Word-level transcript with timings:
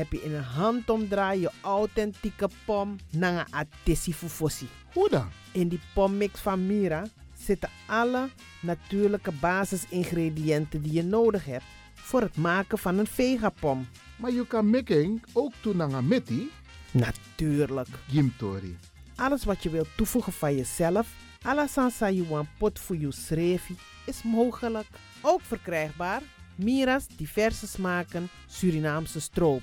heb 0.00 0.12
je 0.12 0.22
in 0.22 0.34
een 0.34 0.42
handomdraai 0.42 1.40
je 1.40 1.50
authentieke 1.60 2.48
pom 2.64 2.96
naar 3.10 3.32
een 3.32 3.54
atesi 3.54 4.14
fufosi. 4.14 4.68
Hoe 4.92 5.08
dan? 5.08 5.28
In 5.52 5.68
die 5.68 5.80
pommix 5.94 6.40
van 6.40 6.66
Mira 6.66 7.06
zitten 7.38 7.68
alle 7.86 8.28
natuurlijke 8.60 9.32
basisingrediënten 9.32 10.82
die 10.82 10.92
je 10.92 11.02
nodig 11.02 11.44
hebt 11.44 11.64
voor 11.94 12.20
het 12.20 12.36
maken 12.36 12.78
van 12.78 12.98
een 12.98 13.06
vegapom. 13.06 13.88
Maar 14.16 14.32
je 14.32 14.46
kan 14.46 14.70
making 14.70 15.24
ook 15.32 15.52
toe 15.60 15.74
naar 15.74 15.92
een 15.92 16.08
meti. 16.08 16.50
Natuurlijk. 16.90 17.88
Gimtori. 18.08 18.78
Alles 19.16 19.44
wat 19.44 19.62
je 19.62 19.70
wilt 19.70 19.96
toevoegen 19.96 20.32
van 20.32 20.56
jezelf, 20.56 21.08
alla 21.42 21.66
sansa 21.66 22.10
you 22.10 22.44
pot 22.58 22.78
voor 22.78 22.96
je 22.96 23.12
schreefie, 23.12 23.76
is 24.06 24.22
mogelijk. 24.22 24.86
Ook 25.20 25.40
verkrijgbaar 25.40 26.22
Mira's 26.54 27.06
diverse 27.16 27.66
smaken 27.66 28.28
Surinaamse 28.46 29.20
stroop. 29.20 29.62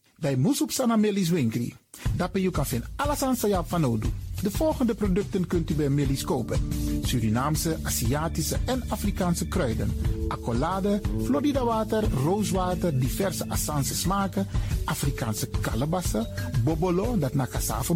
Bij 0.21 0.35
Moesop 0.35 0.71
Sana 0.71 0.95
Melis 0.95 1.29
Winkri. 1.29 1.75
Daarbij 2.15 2.41
je 2.41 2.51
kan 2.51 2.65
alles 2.95 3.21
aan 3.21 3.35
Sayap 3.35 3.69
van 3.69 3.85
Odu. 3.85 4.09
De 4.41 4.51
volgende 4.51 4.95
producten 4.95 5.47
kunt 5.47 5.69
u 5.69 5.73
bij 5.73 5.89
Melis 5.89 6.23
kopen. 6.23 6.59
Surinaamse, 7.03 7.77
Aziatische 7.83 8.57
en 8.65 8.83
Afrikaanse 8.87 9.47
kruiden. 9.47 9.91
Accolade, 10.27 11.01
Florida 11.23 11.63
water, 11.63 12.03
rooswater, 12.23 12.99
diverse 12.99 13.49
Assange 13.49 13.83
smaken. 13.83 14.47
Afrikaanse 14.85 15.49
kalebassen, 15.61 16.27
bobolo, 16.63 17.17
dat 17.17 17.33
na 17.33 17.47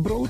brood, 0.01 0.30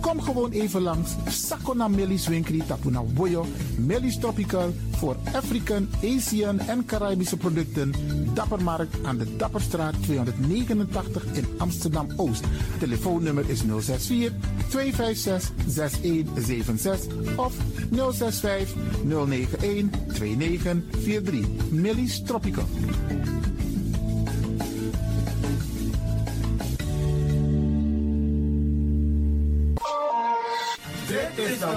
Kom 0.00 0.22
gewoon 0.22 0.50
even 0.50 0.82
langs. 0.82 1.10
Sakona 1.28 1.88
Melis 1.88 2.28
Winkri 2.28 2.62
Tapuna 2.66 3.02
Boyo. 3.02 3.46
Melis 3.76 4.18
Tropical 4.18 4.72
voor 4.96 5.16
African, 5.32 5.88
Asian 6.04 6.58
en 6.58 6.84
Caribische 6.84 7.36
producten. 7.36 7.92
Dappermarkt 8.34 9.04
aan 9.04 9.18
de 9.18 9.36
Dapperstraat 9.36 9.94
289 10.02 11.24
in 11.32 11.44
Amsterdam 11.58 12.06
Oost. 12.16 12.44
Telefoonnummer 12.78 13.50
is 13.50 13.58
064 13.58 14.32
256 14.68 15.52
6176 15.66 17.36
of 17.36 17.54
065 17.90 18.74
091 19.04 19.90
2943. 20.12 21.46
Melis 21.70 22.22
Tropical. 22.22 22.64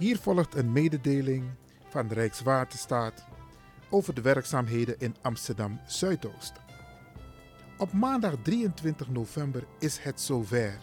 Hier 0.00 0.18
volgt 0.18 0.54
een 0.54 0.72
mededeling 0.72 1.50
van 1.88 2.08
de 2.08 2.14
Rijkswaterstaat 2.14 3.26
over 3.90 4.14
de 4.14 4.20
werkzaamheden 4.20 4.94
in 4.98 5.16
Amsterdam 5.22 5.80
Zuidoost. 5.86 6.52
Op 7.78 7.92
maandag 7.92 8.34
23 8.42 9.08
november 9.08 9.64
is 9.78 9.98
het 9.98 10.20
zover. 10.20 10.78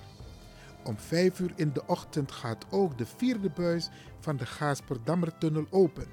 Om 0.84 0.98
5 0.98 1.40
uur 1.40 1.54
in 1.56 1.74
de 1.74 1.88
ochtend 1.88 2.32
gaat 2.32 2.66
ook 2.70 2.98
de 2.98 3.06
vierde 3.06 3.50
buis 3.50 3.90
van 4.20 4.38
de 4.38 4.46
Gaasperdammertunnel 4.46 5.66
open. 5.70 6.08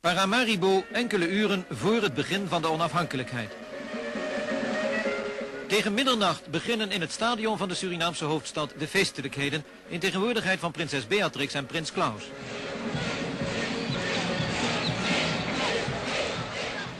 Paramaribo 0.00 0.84
enkele 0.92 1.28
uren 1.28 1.64
voor 1.68 2.02
het 2.02 2.14
begin 2.14 2.46
van 2.46 2.62
de 2.62 2.68
onafhankelijkheid. 2.68 3.69
Tegen 5.70 5.94
middernacht 5.94 6.46
beginnen 6.46 6.90
in 6.90 7.00
het 7.00 7.12
stadion 7.12 7.58
van 7.58 7.68
de 7.68 7.74
Surinaamse 7.74 8.24
hoofdstad 8.24 8.72
de 8.78 8.86
feestelijkheden 8.88 9.64
in 9.88 9.98
tegenwoordigheid 9.98 10.58
van 10.58 10.70
prinses 10.70 11.06
Beatrix 11.06 11.54
en 11.54 11.66
prins 11.66 11.92
Klaus. 11.92 12.22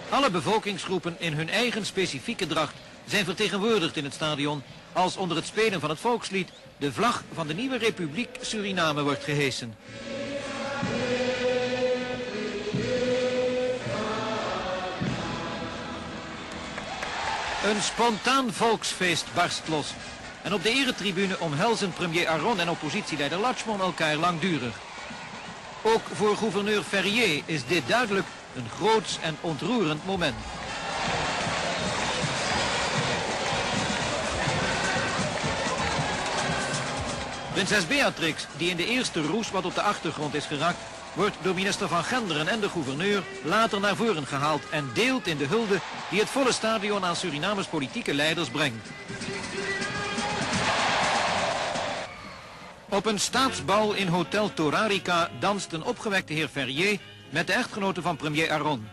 Alle 0.09 0.31
bevolkingsgroepen 0.31 1.17
in 1.19 1.33
hun 1.33 1.49
eigen 1.49 1.87
specifieke 1.87 2.47
dracht 2.47 2.75
zijn 3.05 3.25
vertegenwoordigd 3.25 3.97
in 3.97 4.05
het 4.05 4.15
stadion 4.15 4.63
als 4.93 5.17
onder 5.17 5.37
het 5.37 5.47
spelen 5.47 5.81
van 5.81 5.91
het 5.91 5.99
volkslied 5.99 6.51
de 6.79 6.93
vlag 6.93 7.25
van 7.33 7.47
de 7.47 7.55
nieuwe 7.55 7.79
republiek 7.79 8.29
Suriname 8.41 9.03
wordt 9.03 9.25
gehesen. 9.25 9.75
Een 17.65 17.83
spontaan 17.83 18.53
volksfeest 18.53 19.27
barst 19.35 19.69
los. 19.69 19.93
En 20.43 20.55
op 20.55 20.63
de 20.63 20.71
eretribune 20.71 21.41
omhelzen 21.41 21.93
premier 21.93 22.29
Aron 22.29 22.61
en 22.61 22.71
oppositieleider 22.71 23.39
Lachmon 23.39 23.81
elkaar 23.81 24.17
langdurig. 24.17 24.81
Ook 25.83 26.01
voor 26.13 26.37
gouverneur 26.37 26.83
Ferrier 26.83 27.43
is 27.47 27.67
dit 27.67 27.83
duidelijk 27.89 28.27
een 28.55 28.69
groots 28.77 29.19
en 29.21 29.37
ontroerend 29.41 30.07
moment. 30.07 30.35
Prinses 37.53 37.87
Beatrix, 37.87 38.47
die 38.57 38.71
in 38.71 38.77
de 38.77 38.87
eerste 38.87 39.23
roes 39.23 39.51
wat 39.51 39.65
op 39.65 39.75
de 39.75 39.83
achtergrond 39.83 40.35
is 40.35 40.45
geraakt, 40.45 40.79
wordt 41.15 41.37
door 41.43 41.55
minister 41.55 41.89
Van 41.89 42.05
Genderen 42.05 42.49
en 42.49 42.61
de 42.61 42.69
gouverneur 42.69 43.23
later 43.45 43.81
naar 43.81 43.97
voren 43.97 44.27
gehaald 44.27 44.69
en 44.71 44.91
deelt 44.95 45.27
in 45.27 45.37
de 45.37 45.47
hulde 45.47 45.81
die 46.11 46.21
het 46.21 46.29
volle 46.29 46.53
stadion 46.53 47.05
aan 47.05 47.17
Surinames 47.17 47.67
politieke 47.67 48.15
leiders 48.15 48.49
brengt. 48.49 48.89
Op 52.89 53.07
een 53.07 53.21
staatsbal 53.21 53.93
in 53.93 54.07
Hotel 54.07 54.55
Torarica 54.55 55.31
danst 55.41 55.73
een 55.73 55.85
opgewekte 55.85 56.33
heer 56.33 56.49
Ferrier 56.49 56.99
met 57.31 57.47
de 57.47 57.53
echtgenote 57.53 58.03
van 58.03 58.17
premier 58.17 58.51
Aron. 58.51 58.89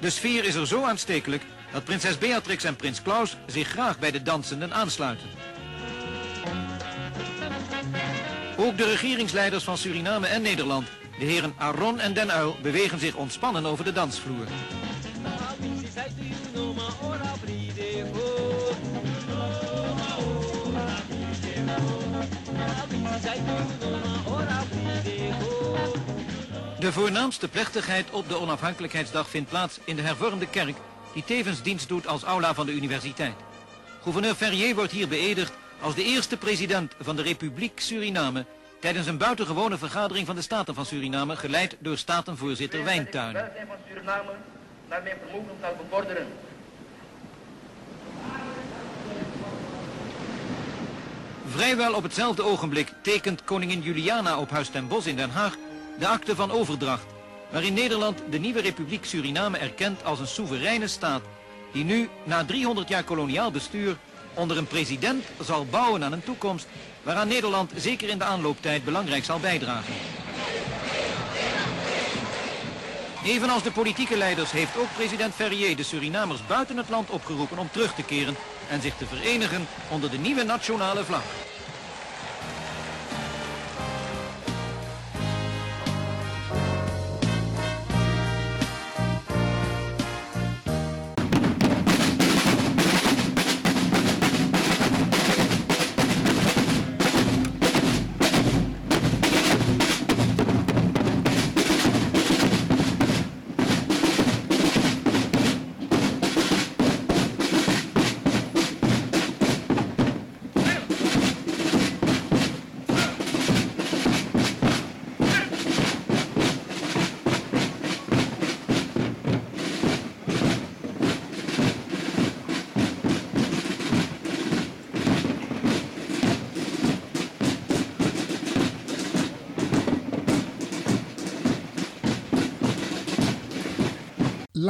De 0.00 0.10
sfeer 0.10 0.44
is 0.44 0.54
er 0.54 0.66
zo 0.66 0.84
aanstekelijk 0.84 1.42
dat 1.72 1.84
prinses 1.84 2.18
Beatrix 2.18 2.64
en 2.64 2.76
prins 2.76 3.02
Klaus 3.02 3.36
zich 3.46 3.68
graag 3.68 3.98
bij 3.98 4.10
de 4.10 4.22
dansenden 4.22 4.74
aansluiten. 4.74 5.28
Ook 8.56 8.76
de 8.76 8.84
regeringsleiders 8.84 9.64
van 9.64 9.78
Suriname 9.78 10.26
en 10.26 10.42
Nederland, 10.42 10.88
de 11.22 11.28
heren 11.28 11.54
Aron 11.56 12.00
en 12.00 12.12
Den 12.14 12.30
Uil, 12.32 12.56
bewegen 12.62 12.98
zich 12.98 13.14
ontspannen 13.14 13.66
over 13.66 13.84
de 13.84 13.92
dansvloer. 13.92 14.46
De 26.78 26.92
voornaamste 26.92 27.48
plechtigheid 27.48 28.10
op 28.10 28.28
de 28.28 28.40
onafhankelijkheidsdag 28.40 29.28
vindt 29.28 29.48
plaats 29.48 29.78
in 29.84 29.96
de 29.96 30.02
hervormde 30.02 30.46
kerk, 30.46 30.76
die 31.14 31.24
tevens 31.24 31.62
dienst 31.62 31.88
doet 31.88 32.06
als 32.06 32.22
aula 32.22 32.54
van 32.54 32.66
de 32.66 32.72
universiteit. 32.72 33.34
Gouverneur 34.02 34.34
Ferrier 34.34 34.74
wordt 34.74 34.92
hier 34.92 35.08
beëdigd 35.08 35.52
als 35.80 35.94
de 35.94 36.04
eerste 36.04 36.36
president 36.36 36.94
van 37.00 37.16
de 37.16 37.22
Republiek 37.22 37.80
Suriname 37.80 38.46
tijdens 38.82 39.06
een 39.06 39.16
buitengewone 39.16 39.78
vergadering 39.78 40.26
van 40.26 40.36
de 40.36 40.42
Staten 40.42 40.74
van 40.74 40.86
Suriname, 40.86 41.36
geleid 41.36 41.76
door 41.78 41.96
statenvoorzitter 41.96 42.84
Wijntuin. 42.84 43.34
van 43.34 43.76
Suriname 43.88 44.32
naar 44.88 45.02
mijn 45.02 45.16
vermogen 45.22 45.56
zal 45.60 45.76
bevorderen. 45.82 46.26
Vrijwel 51.46 51.94
op 51.94 52.02
hetzelfde 52.02 52.42
ogenblik 52.42 52.92
tekent 53.02 53.44
koningin 53.44 53.80
Juliana 53.80 54.38
op 54.38 54.50
Huis 54.50 54.68
ten 54.68 54.88
Bosch 54.88 55.06
in 55.06 55.16
Den 55.16 55.30
Haag 55.30 55.56
de 55.98 56.06
akte 56.06 56.34
van 56.34 56.50
overdracht, 56.50 57.06
waarin 57.50 57.74
Nederland 57.74 58.22
de 58.30 58.38
nieuwe 58.38 58.60
Republiek 58.60 59.04
Suriname 59.04 59.58
erkent 59.58 60.04
als 60.04 60.20
een 60.20 60.26
soevereine 60.26 60.88
staat 60.88 61.22
die 61.72 61.84
nu, 61.84 62.08
na 62.24 62.44
300 62.44 62.88
jaar 62.88 63.04
koloniaal 63.04 63.50
bestuur, 63.50 63.96
onder 64.34 64.56
een 64.56 64.66
president 64.66 65.24
zal 65.40 65.66
bouwen 65.66 66.04
aan 66.04 66.12
een 66.12 66.24
toekomst 66.24 66.66
waaraan 67.02 67.28
Nederland 67.28 67.72
zeker 67.76 68.08
in 68.08 68.18
de 68.18 68.24
aanlooptijd 68.24 68.84
belangrijk 68.84 69.24
zal 69.24 69.40
bijdragen. 69.40 69.94
Evenals 73.24 73.62
de 73.62 73.72
politieke 73.72 74.16
leiders 74.16 74.50
heeft 74.50 74.76
ook 74.76 74.94
president 74.96 75.34
Ferrier 75.34 75.76
de 75.76 75.82
Surinamers 75.82 76.46
buiten 76.46 76.76
het 76.76 76.88
land 76.88 77.10
opgeroepen 77.10 77.58
om 77.58 77.70
terug 77.72 77.94
te 77.94 78.02
keren 78.02 78.36
en 78.68 78.82
zich 78.82 78.96
te 78.96 79.06
verenigen 79.06 79.66
onder 79.90 80.10
de 80.10 80.18
nieuwe 80.18 80.42
nationale 80.42 81.04
vlag. 81.04 81.22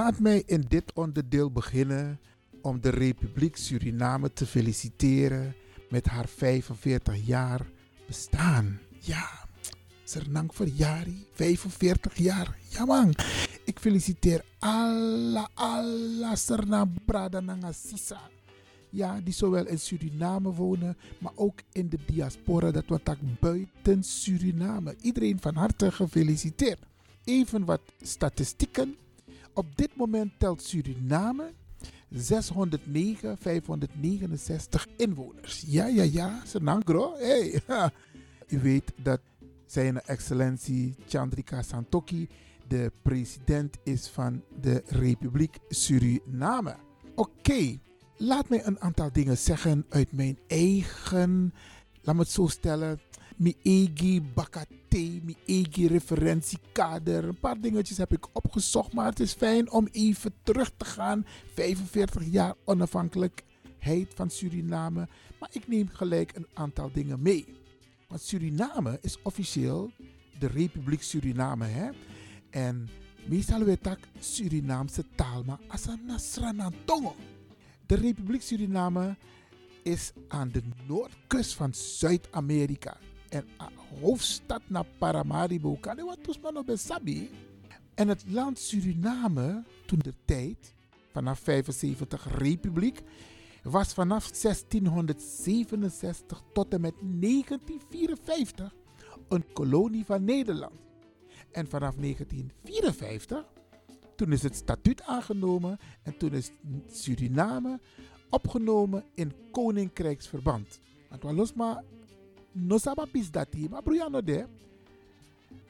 Laat 0.02 0.18
mij 0.18 0.42
in 0.46 0.64
dit 0.68 0.92
onderdeel 0.94 1.50
beginnen 1.50 2.20
om 2.62 2.80
de 2.80 2.88
Republiek 2.88 3.56
Suriname 3.56 4.32
te 4.32 4.46
feliciteren 4.46 5.54
met 5.90 6.06
haar 6.06 6.28
45 6.28 7.26
jaar 7.26 7.66
bestaan. 8.06 8.80
Ja, 8.98 9.28
Sernang 10.04 10.54
verjari, 10.54 11.26
45 11.32 12.16
jaar. 12.16 12.58
Ja 12.68 12.84
man, 12.84 13.14
ik 13.64 13.78
feliciteer 13.78 14.44
alla, 14.58 15.48
alla 15.54 16.34
Sernang 16.34 17.04
Brada 17.04 17.40
Nanga 17.40 17.72
Sisa. 17.72 18.20
Ja, 18.90 19.20
die 19.20 19.34
zowel 19.34 19.66
in 19.66 19.78
Suriname 19.78 20.52
wonen, 20.52 20.96
maar 21.18 21.32
ook 21.34 21.60
in 21.72 21.88
de 21.88 21.98
diaspora, 22.06 22.70
dat 22.70 22.86
wat 22.86 23.08
ook 23.08 23.40
buiten 23.40 24.02
Suriname. 24.04 24.96
Iedereen 25.00 25.40
van 25.40 25.54
harte 25.54 25.92
gefeliciteerd. 25.92 26.80
Even 27.24 27.64
wat 27.64 27.80
statistieken. 28.00 28.96
Op 29.54 29.76
dit 29.76 29.96
moment 29.96 30.32
telt 30.38 30.62
Suriname 30.62 31.52
609, 32.08 33.38
569 33.38 34.86
inwoners. 34.96 35.64
Ja, 35.66 35.86
ja, 35.86 36.02
ja, 36.02 36.40
Senangro. 36.44 37.14
Hey. 37.16 37.62
U 38.48 38.60
weet 38.60 38.92
dat 39.02 39.20
zijn 39.66 40.00
excellentie 40.00 40.94
Chandrika 41.06 41.62
Santokhi 41.62 42.28
de 42.72 42.92
president 43.02 43.76
is 43.82 44.08
van 44.08 44.42
de 44.60 44.82
Republiek 44.86 45.58
Suriname. 45.68 46.76
Oké, 47.14 47.78
laat 48.16 48.48
mij 48.48 48.66
een 48.66 48.80
aantal 48.80 49.12
dingen 49.12 49.38
zeggen 49.38 49.86
uit 49.88 50.12
mijn 50.12 50.38
eigen, 50.46 51.54
laat 52.02 52.14
me 52.14 52.20
het 52.20 52.30
zo 52.30 52.46
stellen, 52.46 53.00
mijn 53.42 53.56
eigen 53.62 54.32
bakate, 54.34 55.20
mijn 55.22 55.36
eigen 55.46 55.86
referentiekader. 55.86 57.24
Een 57.24 57.40
paar 57.40 57.60
dingetjes 57.60 57.96
heb 57.96 58.12
ik 58.12 58.26
opgezocht, 58.32 58.92
maar 58.92 59.06
het 59.06 59.20
is 59.20 59.32
fijn 59.32 59.70
om 59.70 59.88
even 59.92 60.34
terug 60.42 60.72
te 60.76 60.84
gaan. 60.84 61.26
45 61.54 62.24
jaar 62.30 62.54
onafhankelijkheid 62.64 64.14
van 64.14 64.30
Suriname. 64.30 65.08
Maar 65.40 65.48
ik 65.52 65.68
neem 65.68 65.88
gelijk 65.88 66.36
een 66.36 66.46
aantal 66.54 66.90
dingen 66.92 67.22
mee. 67.22 67.46
Want 68.08 68.20
Suriname 68.20 68.98
is 69.00 69.18
officieel 69.22 69.90
de 70.38 70.46
Republiek 70.46 71.02
Suriname. 71.02 71.66
Hè? 71.66 71.90
En 72.50 72.88
meestal 73.28 73.64
weet 73.64 73.86
ik 73.86 73.98
Surinaamse 74.18 75.04
taal, 75.14 75.42
maar 75.42 75.60
Asana 75.68 76.70
Tongo. 76.84 77.14
De 77.86 77.94
Republiek 77.94 78.42
Suriname 78.42 79.16
is 79.82 80.12
aan 80.28 80.48
de 80.48 80.62
noordkust 80.86 81.54
van 81.54 81.74
Zuid-Amerika. 81.74 82.96
En 83.32 83.44
hoofdstad 84.00 84.62
naar 84.66 84.86
Paramaribo. 84.98 85.76
Kan 85.80 85.96
je 85.96 86.04
wat 86.04 86.22
toesman 86.22 86.56
op 86.56 86.70
Sabi? 86.74 87.30
En 87.94 88.08
het 88.08 88.24
land 88.28 88.58
Suriname, 88.58 89.64
toen 89.86 89.98
de 89.98 90.14
tijd, 90.24 90.74
vanaf 91.12 91.38
75 91.38 92.38
republiek, 92.38 93.00
was 93.62 93.94
vanaf 93.94 94.30
1667 94.30 96.42
tot 96.52 96.72
en 96.72 96.80
met 96.80 96.94
1954 97.00 98.74
een 99.28 99.52
kolonie 99.52 100.04
van 100.04 100.24
Nederland. 100.24 100.80
En 101.52 101.68
vanaf 101.68 101.94
1954, 101.94 103.44
toen 104.16 104.32
is 104.32 104.42
het 104.42 104.56
statuut 104.56 105.02
aangenomen 105.02 105.78
en 106.02 106.16
toen 106.16 106.32
is 106.32 106.50
Suriname 106.90 107.80
opgenomen 108.30 109.04
in 109.14 109.32
koninkrijksverband. 109.50 110.80
Want 111.08 111.54
maar 111.54 111.82
no 112.52 112.78
sabapis 112.78 113.30
dat 113.30 113.48
maar 113.70 113.82
broeiano 113.82 114.22
de. 114.22 114.46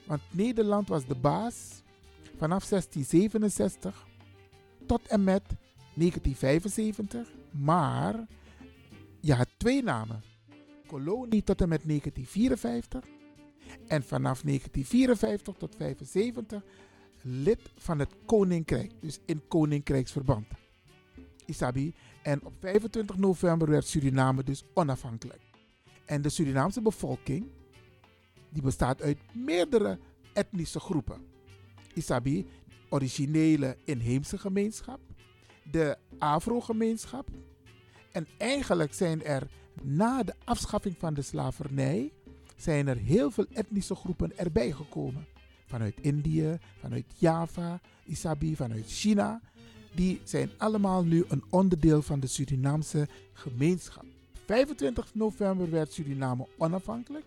Want 0.06 0.20
Nederland 0.30 0.88
was 0.88 1.06
de 1.06 1.14
baas 1.14 1.82
vanaf 2.36 2.68
1667 2.68 4.06
tot 4.86 5.06
en 5.06 5.24
met 5.24 5.42
1975. 5.94 7.32
Maar 7.50 8.26
je 9.20 9.34
had 9.34 9.48
twee 9.56 9.82
namen. 9.82 10.22
Kolonie 10.86 11.42
tot 11.42 11.60
en 11.60 11.68
met 11.68 11.82
1954. 11.86 13.04
En 13.86 14.02
vanaf 14.02 14.42
1954 14.42 15.54
tot 15.56 15.78
1975 15.78 16.62
lid 17.22 17.60
van 17.76 17.98
het 17.98 18.14
Koninkrijk. 18.26 18.92
Dus 19.00 19.18
in 19.24 19.42
Koninkrijksverband. 19.48 20.46
Isabi. 21.46 21.94
En 22.22 22.44
op 22.44 22.52
25 22.60 23.16
november 23.16 23.70
werd 23.70 23.86
Suriname 23.86 24.42
dus 24.44 24.64
onafhankelijk. 24.74 25.51
En 26.04 26.22
de 26.22 26.28
Surinaamse 26.28 26.82
bevolking, 26.82 27.46
die 28.48 28.62
bestaat 28.62 29.02
uit 29.02 29.18
meerdere 29.34 29.98
etnische 30.32 30.80
groepen. 30.80 31.20
Isabi, 31.94 32.46
originele 32.88 33.76
inheemse 33.84 34.38
gemeenschap, 34.38 35.00
de 35.70 35.96
Afro-gemeenschap. 36.18 37.28
En 38.12 38.26
eigenlijk 38.38 38.94
zijn 38.94 39.24
er 39.24 39.48
na 39.82 40.22
de 40.22 40.34
afschaffing 40.44 40.96
van 40.98 41.14
de 41.14 41.22
slavernij, 41.22 42.12
zijn 42.56 42.86
er 42.86 42.96
heel 42.96 43.30
veel 43.30 43.46
etnische 43.52 43.94
groepen 43.94 44.38
erbij 44.38 44.72
gekomen. 44.72 45.26
Vanuit 45.66 46.00
Indië, 46.00 46.58
vanuit 46.80 47.04
Java, 47.18 47.80
Isabi, 48.04 48.56
vanuit 48.56 48.84
China. 48.86 49.40
Die 49.94 50.20
zijn 50.24 50.50
allemaal 50.58 51.04
nu 51.04 51.24
een 51.28 51.44
onderdeel 51.50 52.02
van 52.02 52.20
de 52.20 52.26
Surinaamse 52.26 53.08
gemeenschap. 53.32 54.04
25 54.52 55.14
november 55.14 55.70
werd 55.70 55.92
Suriname 55.92 56.46
onafhankelijk. 56.58 57.24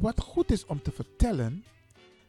Wat 0.00 0.20
goed 0.20 0.50
is 0.50 0.66
om 0.66 0.82
te 0.82 0.90
vertellen, 0.90 1.64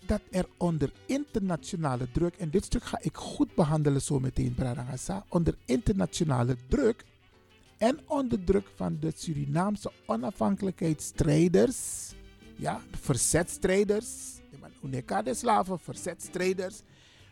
dat 0.06 0.22
er 0.32 0.46
onder 0.58 0.92
internationale 1.06 2.12
druk, 2.12 2.36
en 2.36 2.50
dit 2.50 2.66
stuk 2.66 2.84
ga 2.84 2.98
ik 3.02 3.18
goed 3.18 3.56
behandelen 3.56 4.02
zo 4.02 4.20
meteen, 4.20 4.54
Bradangasa, 4.54 5.26
onder 5.30 5.56
internationale 5.66 6.56
druk 6.68 7.06
en 7.78 8.00
onder 8.08 8.44
druk 8.44 8.68
van 8.76 8.98
de 9.00 9.12
Surinaamse 9.16 9.92
onafhankelijkheidsstrijders, 10.06 12.12
ja, 12.56 12.82
verzetstrijders, 12.92 14.08
de 14.82 15.34
slaven, 15.34 15.80
verzetstrijders, 15.80 16.82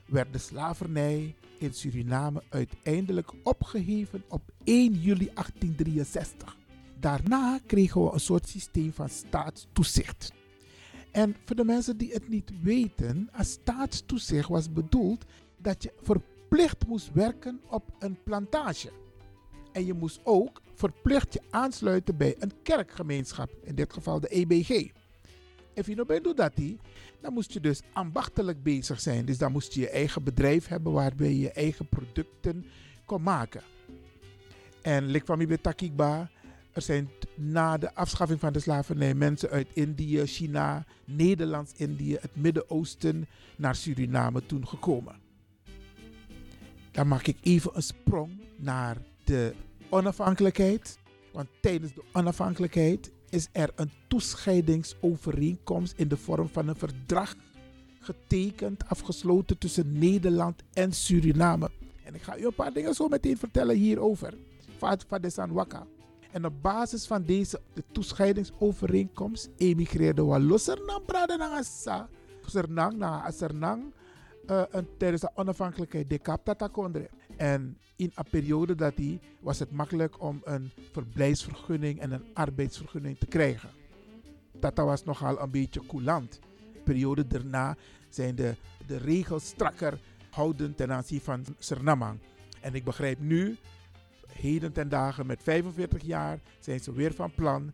werd 0.05 0.33
de 0.33 0.39
slavernij 0.39 1.35
in 1.57 1.73
Suriname 1.73 2.43
uiteindelijk 2.49 3.31
opgeheven 3.43 4.23
op 4.27 4.41
1 4.63 4.93
juli 4.93 5.29
1863. 5.33 6.59
Daarna 7.01 7.59
kregen 7.65 8.03
we 8.03 8.13
een 8.13 8.19
soort 8.19 8.47
systeem 8.47 8.93
van 8.93 9.09
staatstoezicht. 9.09 10.33
En 11.11 11.35
voor 11.45 11.55
de 11.55 11.63
mensen 11.63 11.97
die 11.97 12.11
het 12.11 12.29
niet 12.29 12.51
weten, 12.61 13.29
als 13.31 13.51
staatstoezicht 13.51 14.49
was 14.49 14.71
bedoeld 14.71 15.25
dat 15.57 15.83
je 15.83 15.93
verplicht 16.01 16.87
moest 16.87 17.11
werken 17.13 17.61
op 17.67 17.83
een 17.99 18.17
plantage. 18.23 18.91
En 19.71 19.85
je 19.85 19.93
moest 19.93 20.19
ook 20.23 20.61
verplicht 20.75 21.33
je 21.33 21.41
aansluiten 21.49 22.17
bij 22.17 22.35
een 22.39 22.51
kerkgemeenschap, 22.63 23.49
in 23.63 23.75
dit 23.75 23.93
geval 23.93 24.19
de 24.19 24.27
EBG. 24.27 24.69
En 25.73 25.83
je 25.85 25.95
nou 25.95 26.21
doet 26.21 26.37
dat, 26.37 26.53
dan 27.21 27.33
moest 27.33 27.53
je 27.53 27.59
dus 27.59 27.81
ambachtelijk 27.93 28.63
bezig 28.63 28.99
zijn. 28.99 29.25
Dus 29.25 29.37
dan 29.37 29.51
moest 29.51 29.73
je 29.73 29.79
je 29.79 29.89
eigen 29.89 30.23
bedrijf 30.23 30.67
hebben 30.67 30.91
waarbij 30.91 31.29
je 31.29 31.39
je 31.39 31.51
eigen 31.51 31.87
producten 31.87 32.65
kon 33.05 33.21
maken. 33.23 33.61
En 34.81 35.05
lik 35.05 35.25
van 35.25 35.45
bij 35.45 35.57
Takikba, 35.57 36.29
er 36.73 36.81
zijn 36.81 37.09
na 37.35 37.77
de 37.77 37.95
afschaffing 37.95 38.39
van 38.39 38.53
de 38.53 38.59
slavernij 38.59 39.13
mensen 39.13 39.49
uit 39.49 39.67
Indië, 39.73 40.25
China, 40.25 40.85
Nederlands-Indië, 41.05 42.17
het 42.21 42.35
Midden-Oosten 42.35 43.27
naar 43.55 43.75
Suriname 43.75 44.45
toen 44.45 44.67
gekomen. 44.67 45.15
Dan 46.91 47.07
maak 47.07 47.27
ik 47.27 47.37
even 47.41 47.71
een 47.73 47.83
sprong 47.83 48.31
naar 48.55 48.97
de 49.23 49.53
onafhankelijkheid. 49.89 50.99
Want 51.31 51.47
tijdens 51.61 51.93
de 51.93 52.03
onafhankelijkheid 52.11 53.11
is 53.29 53.47
er 53.51 53.71
een 53.75 53.91
toescheidingsovereenkomst 54.07 55.93
in 55.97 56.07
de 56.07 56.17
vorm 56.17 56.49
van 56.49 56.67
een 56.67 56.75
verdrag 56.75 57.35
getekend, 57.99 58.89
afgesloten 58.89 59.57
tussen 59.57 59.99
Nederland 59.99 60.63
en 60.73 60.91
Suriname. 60.91 61.69
En 62.03 62.15
ik 62.15 62.21
ga 62.21 62.37
u 62.37 62.45
een 62.45 62.53
paar 62.53 62.73
dingen 62.73 62.93
zo 62.93 63.07
meteen 63.07 63.37
vertellen 63.37 63.75
hierover. 63.75 64.33
Van 64.77 64.97
de. 65.21 66.00
En 66.31 66.45
op 66.45 66.61
basis 66.61 67.07
van 67.07 67.23
deze 67.23 67.61
de 67.73 67.83
toescheidingsovereenkomst 67.91 69.49
emigreerde 69.57 70.23
Wallossernang 70.23 71.05
Brada 71.05 71.35
naar 71.35 71.49
Assa. 71.49 72.09
Sernang 72.45 72.97
naar 72.97 73.23
Assernang 73.23 73.93
uh, 74.47 74.63
tijdens 74.97 75.21
de 75.21 75.31
onafhankelijkheid 75.35 76.09
de 76.09 76.69
Kondre. 76.71 77.09
En 77.37 77.77
in 77.95 78.11
een 78.15 78.29
periode 78.29 78.75
dat 78.75 78.95
die 78.95 79.19
was 79.39 79.59
het 79.59 79.71
makkelijk 79.71 80.21
om 80.21 80.41
een 80.43 80.71
verblijfsvergunning 80.91 81.99
en 81.99 82.11
een 82.11 82.25
arbeidsvergunning 82.33 83.17
te 83.17 83.25
krijgen. 83.25 83.69
Dat 84.59 84.77
was 84.77 85.03
nogal 85.03 85.41
een 85.41 85.51
beetje 85.51 85.85
coulant. 85.85 86.39
De 86.73 86.79
periode 86.83 87.27
daarna 87.27 87.75
zijn 88.09 88.35
de, 88.35 88.55
de 88.87 88.97
regels 88.97 89.45
strakker 89.45 89.99
houden 90.29 90.75
ten 90.75 90.91
aanzien 90.91 91.21
van 91.21 91.45
Suriname. 91.59 92.17
En 92.61 92.73
ik 92.73 92.83
begrijp 92.83 93.19
nu, 93.19 93.57
heden 94.33 94.71
ten 94.71 94.89
dagen 94.89 95.25
met 95.25 95.43
45 95.43 96.03
jaar, 96.03 96.39
zijn 96.59 96.79
ze 96.79 96.93
weer 96.93 97.13
van 97.13 97.31
plan 97.31 97.71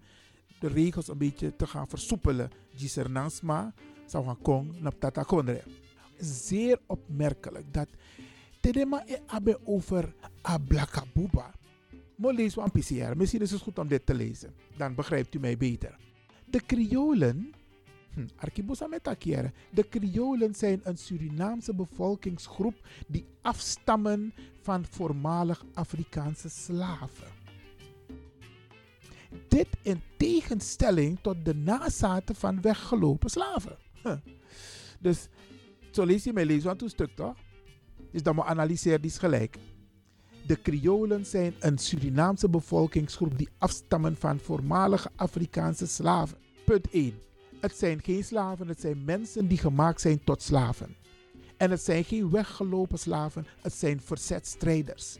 de 0.59 0.67
regels 0.67 1.07
een 1.07 1.17
beetje 1.17 1.55
te 1.55 1.67
gaan 1.67 1.87
versoepelen. 1.87 2.51
Die 2.77 2.89
Sernansma 2.89 3.73
zou 4.05 4.25
gaan 4.25 4.41
komen 4.41 4.75
naar 4.79 4.97
Tata 4.97 5.23
Kondre. 5.23 5.63
Zeer 6.19 6.79
opmerkelijk 6.85 7.73
dat 7.73 7.87
Tedema 8.59 9.03
e 9.05 9.17
abe 9.25 9.59
over 9.63 10.13
Ablakabuba. 10.41 11.53
Mo 12.15 12.31
lees 12.31 12.55
een 12.55 12.71
PCR. 12.71 13.17
Misschien 13.17 13.41
is 13.41 13.51
het 13.51 13.61
goed 13.61 13.79
om 13.79 13.87
dit 13.87 14.05
te 14.05 14.13
lezen. 14.13 14.53
Dan 14.77 14.95
begrijpt 14.95 15.35
u 15.35 15.39
mij 15.39 15.57
beter. 15.57 15.97
De 16.45 16.61
Kriolen, 16.61 17.53
met 18.89 19.03
De 19.71 19.83
Kriolen 19.89 20.55
zijn 20.55 20.79
een 20.83 20.97
Surinaamse 20.97 21.73
bevolkingsgroep 21.73 22.87
die 23.07 23.25
afstammen 23.41 24.33
van 24.61 24.85
voormalig 24.85 25.65
Afrikaanse 25.73 26.49
slaven. 26.49 27.27
Dit 29.47 29.67
in 29.81 30.01
tegenstelling 30.17 31.19
tot 31.21 31.45
de 31.45 31.55
nazaten 31.55 32.35
van 32.35 32.61
weggelopen 32.61 33.29
slaven. 33.29 33.77
Dus 34.99 35.27
zo 35.91 36.05
lees 36.05 36.23
je 36.23 36.33
mij 36.33 36.45
lezen, 36.45 36.67
want 36.67 36.81
een 36.81 36.89
stuk 36.89 37.15
toch? 37.15 37.35
Dus 38.11 38.23
dan 38.23 38.35
moet 38.35 38.45
analyseer 38.45 39.01
die 39.01 39.11
gelijk. 39.11 39.57
De 40.47 40.55
Kriolen 40.55 41.25
zijn 41.25 41.53
een 41.59 41.77
Surinaamse 41.77 42.49
bevolkingsgroep 42.49 43.37
die 43.37 43.49
afstammen 43.57 44.15
van 44.17 44.39
voormalige 44.39 45.09
Afrikaanse 45.15 45.87
slaven. 45.87 46.37
Punt 46.65 46.89
1. 46.89 47.13
Het 47.59 47.77
zijn 47.77 48.01
geen 48.01 48.23
slaven, 48.23 48.67
het 48.67 48.79
zijn 48.79 49.05
mensen 49.05 49.47
die 49.47 49.57
gemaakt 49.57 50.01
zijn 50.01 50.23
tot 50.23 50.41
slaven. 50.41 50.95
En 51.57 51.71
het 51.71 51.81
zijn 51.81 52.03
geen 52.03 52.29
weggelopen 52.29 52.99
slaven, 52.99 53.45
het 53.61 53.73
zijn 53.73 54.01
verzetstrijders. 54.01 55.17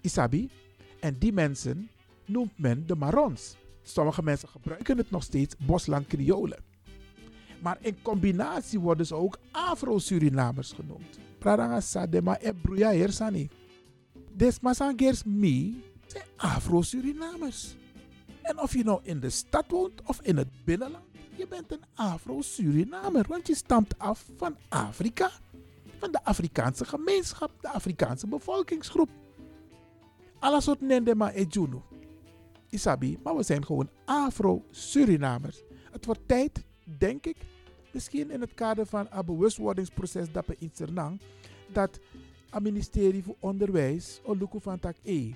Isabi? 0.00 0.50
En 1.00 1.18
die 1.18 1.32
mensen 1.32 1.90
noemt 2.26 2.58
men 2.58 2.86
de 2.86 2.96
Marons. 2.96 3.56
Sommige 3.82 4.22
mensen 4.22 4.48
gebruiken 4.48 4.96
het 4.96 5.10
nog 5.10 5.22
steeds 5.22 5.54
Bosland 5.66 6.06
Kriolen. 6.06 6.62
Maar 7.62 7.78
in 7.80 8.02
combinatie 8.02 8.80
worden 8.80 9.06
ze 9.06 9.14
ook 9.14 9.38
Afro-Surinamers 9.50 10.72
genoemd. 10.72 11.18
Pradanga 11.38 11.80
sa 11.80 12.06
de 12.06 12.22
ma 12.22 12.38
e 12.40 12.52
bruya 12.52 12.92
hersani. 12.92 13.48
Des 14.32 14.60
masangers 14.60 15.24
mi 15.24 15.82
zijn 16.06 16.24
Afro-Surinamers. 16.36 17.76
En 18.42 18.60
of 18.60 18.74
je 18.74 18.84
nou 18.84 19.00
in 19.02 19.20
de 19.20 19.30
stad 19.30 19.64
woont 19.68 20.02
of 20.04 20.20
in 20.22 20.36
het 20.36 20.48
binnenland, 20.64 21.04
je 21.40 21.46
bent 21.48 21.72
een 21.72 21.84
Afro-Surinamer. 21.94 23.26
Want 23.28 23.46
je 23.46 23.54
stamt 23.54 23.98
af 23.98 24.26
van 24.36 24.56
Afrika. 24.68 25.30
Van 25.98 26.12
de 26.12 26.24
Afrikaanse 26.24 26.84
gemeenschap, 26.84 27.50
de 27.60 27.68
Afrikaanse 27.68 28.26
bevolkingsgroep. 28.26 29.08
Alles 30.38 30.64
soort 30.64 30.80
nende 30.80 31.14
ma 31.14 31.32
e 31.34 31.44
junu. 31.44 31.80
Isabi, 32.68 33.18
maar 33.22 33.36
we 33.36 33.42
zijn 33.42 33.64
gewoon 33.64 33.88
Afro-Surinamers. 34.04 35.62
Het 35.90 36.04
wordt 36.06 36.20
tijd, 36.26 36.64
denk 36.98 37.26
ik, 37.26 37.36
misschien 37.92 38.30
in 38.30 38.40
het 38.40 38.54
kader 38.54 38.86
van 38.86 39.06
een 39.10 39.24
bewustwordingsproces 39.24 40.32
dat 40.32 40.46
we 40.46 40.56
in 40.58 40.70
Sernang, 40.74 41.20
dat 41.72 42.00
het 42.50 42.62
ministerie 42.62 43.22
voor 43.22 43.36
Onderwijs 43.38 44.20
onderzoek 44.22 44.62
van 44.62 44.78
tak 44.78 44.96
E. 45.02 45.30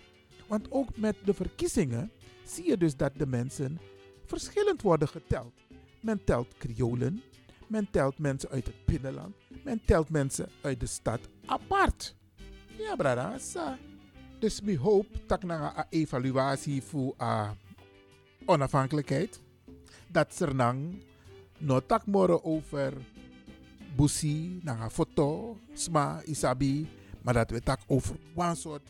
Want 0.46 0.70
ook 0.70 0.96
met 0.96 1.16
de 1.24 1.34
verkiezingen 1.34 2.10
zie 2.44 2.66
je 2.66 2.76
dus 2.76 2.96
dat 2.96 3.12
de 3.16 3.26
mensen 3.26 3.78
verschillend 4.26 4.82
worden 4.82 5.08
geteld. 5.08 5.63
Men 6.04 6.24
telt 6.24 6.54
Kriolen, 6.58 7.22
men 7.66 7.90
telt 7.90 8.18
mensen 8.18 8.50
uit 8.50 8.66
het 8.66 8.84
binnenland, 8.84 9.34
men 9.62 9.80
telt 9.84 10.10
mensen 10.10 10.48
uit 10.60 10.80
de 10.80 10.86
stad 10.86 11.20
apart. 11.46 12.14
Ja, 12.78 12.96
brada. 12.96 13.36
Dus 14.38 14.60
we 14.60 14.78
hoop 14.78 15.06
dat 15.26 15.42
na 15.42 15.78
een 15.78 15.84
evaluatie 15.88 16.82
voor 16.82 17.14
uh, 17.20 17.50
onafhankelijkheid, 18.44 19.40
dat 20.06 20.34
Sernang 20.34 21.02
no 21.58 21.80
tak 21.86 22.06
moro 22.06 22.40
over 22.42 22.92
busi, 23.96 24.60
na 24.62 24.90
foto, 24.90 25.56
sma, 25.72 26.22
isabi, 26.24 26.88
maar 27.22 27.34
dat 27.34 27.50
we 27.50 27.60
tak 27.60 27.80
over 27.86 28.16
one 28.34 28.54
soort 28.54 28.82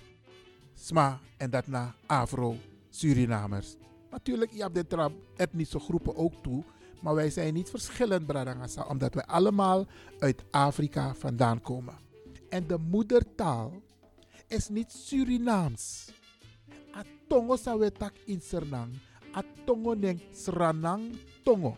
sma 0.74 1.20
en 1.36 1.50
dat 1.50 1.66
na 1.66 1.94
Afro 2.06 2.56
Surinamers. 2.90 3.76
Natuurlijk, 4.10 4.52
je 4.52 4.62
hebt 4.62 4.90
de 4.90 5.10
etnische 5.36 5.78
groepen 5.78 6.16
ook 6.16 6.42
toe, 6.42 6.64
maar 7.04 7.14
wij 7.14 7.30
zijn 7.30 7.54
niet 7.54 7.70
verschillend, 7.70 8.26
Bradangasa, 8.26 8.86
omdat 8.86 9.14
wij 9.14 9.24
allemaal 9.24 9.86
uit 10.18 10.42
Afrika 10.50 11.14
vandaan 11.14 11.60
komen. 11.60 11.94
En 12.48 12.66
de 12.66 12.78
moedertaal 12.78 13.72
is 14.46 14.68
niet 14.68 14.92
Surinaams. 14.92 16.08
Atongo 16.92 17.56
sa 17.56 17.78
we 17.78 17.92
tak 17.92 18.12
in 18.24 18.40
Sernang, 18.40 18.92
atongo 19.32 19.94
neng 19.94 20.20
Sranang 20.32 21.16
tongo. 21.42 21.76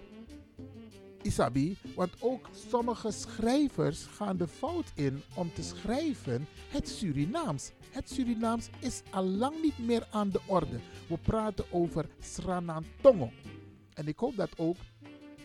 Isabi, 1.22 1.76
want 1.94 2.10
ook 2.20 2.48
sommige 2.68 3.10
schrijvers 3.10 4.04
gaan 4.04 4.36
de 4.36 4.46
fout 4.48 4.92
in 4.94 5.22
om 5.34 5.52
te 5.54 5.62
schrijven 5.62 6.46
het 6.68 6.88
Surinaams. 6.88 7.72
Het 7.90 8.10
Surinaams 8.10 8.68
is 8.80 9.02
al 9.10 9.24
lang 9.24 9.62
niet 9.62 9.78
meer 9.78 10.06
aan 10.10 10.30
de 10.30 10.40
orde. 10.46 10.80
We 11.08 11.18
praten 11.18 11.64
over 11.70 12.08
Sranantongo. 12.20 13.30
En 13.96 14.06
ik 14.06 14.18
hoop 14.18 14.36
dat 14.36 14.58
ook 14.58 14.76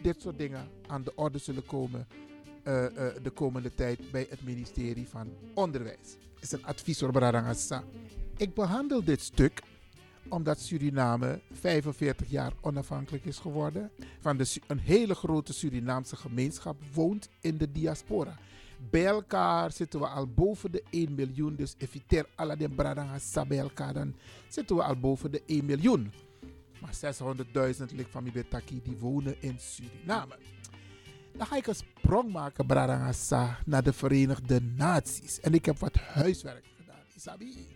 dit 0.01 0.21
soort 0.21 0.37
dingen 0.37 0.67
aan 0.87 1.03
de 1.03 1.15
orde 1.15 1.37
zullen 1.37 1.65
komen 1.65 2.07
uh, 2.63 2.83
uh, 2.83 2.89
de 3.23 3.29
komende 3.29 3.73
tijd 3.73 4.11
bij 4.11 4.27
het 4.29 4.43
ministerie 4.43 5.07
van 5.07 5.27
Onderwijs. 5.53 6.17
Is 6.39 6.51
een 6.51 6.65
advies 6.65 6.99
voor 6.99 7.11
Brarangasa. 7.11 7.83
Ik 8.37 8.53
behandel 8.53 9.03
dit 9.03 9.21
stuk 9.21 9.61
omdat 10.29 10.59
Suriname 10.59 11.41
45 11.51 12.29
jaar 12.29 12.53
onafhankelijk 12.61 13.25
is 13.25 13.37
geworden. 13.37 13.91
Van 14.19 14.37
de, 14.37 14.55
een 14.67 14.79
hele 14.79 15.15
grote 15.15 15.53
Surinaamse 15.53 16.15
gemeenschap 16.15 16.81
woont 16.93 17.29
in 17.41 17.57
de 17.57 17.71
diaspora. 17.71 18.37
Bij 18.89 19.05
elkaar 19.05 19.71
zitten 19.71 19.99
we 19.99 20.07
al 20.07 20.27
boven 20.27 20.71
de 20.71 20.83
1 20.89 21.15
miljoen. 21.15 21.55
Dus 21.55 21.75
eviter 21.77 22.25
alle 22.35 22.57
de 22.57 22.69
bradanga 22.69 23.45
bij 23.47 23.59
elkaar, 23.59 23.93
dan 23.93 24.15
zitten 24.47 24.75
we 24.75 24.83
al 24.83 24.95
boven 24.95 25.31
de 25.31 25.41
1 25.45 25.65
miljoen. 25.65 26.11
Maar 26.81 27.15
600.000 27.75 27.95
ligt 27.95 28.09
van 28.09 28.23
Mibetaki 28.23 28.81
die 28.83 28.97
wonen 28.97 29.35
in 29.39 29.59
Suriname. 29.59 30.35
Dan 31.37 31.47
ga 31.47 31.55
ik 31.55 31.67
een 31.67 31.75
sprong 31.75 32.31
maken, 32.31 32.65
Brarangasa, 32.65 33.59
naar 33.65 33.83
de 33.83 33.93
Verenigde 33.93 34.61
Naties. 34.61 35.39
En 35.39 35.53
ik 35.53 35.65
heb 35.65 35.79
wat 35.79 35.95
huiswerk 35.95 36.65
gedaan. 36.77 36.99
Isabi, 37.15 37.67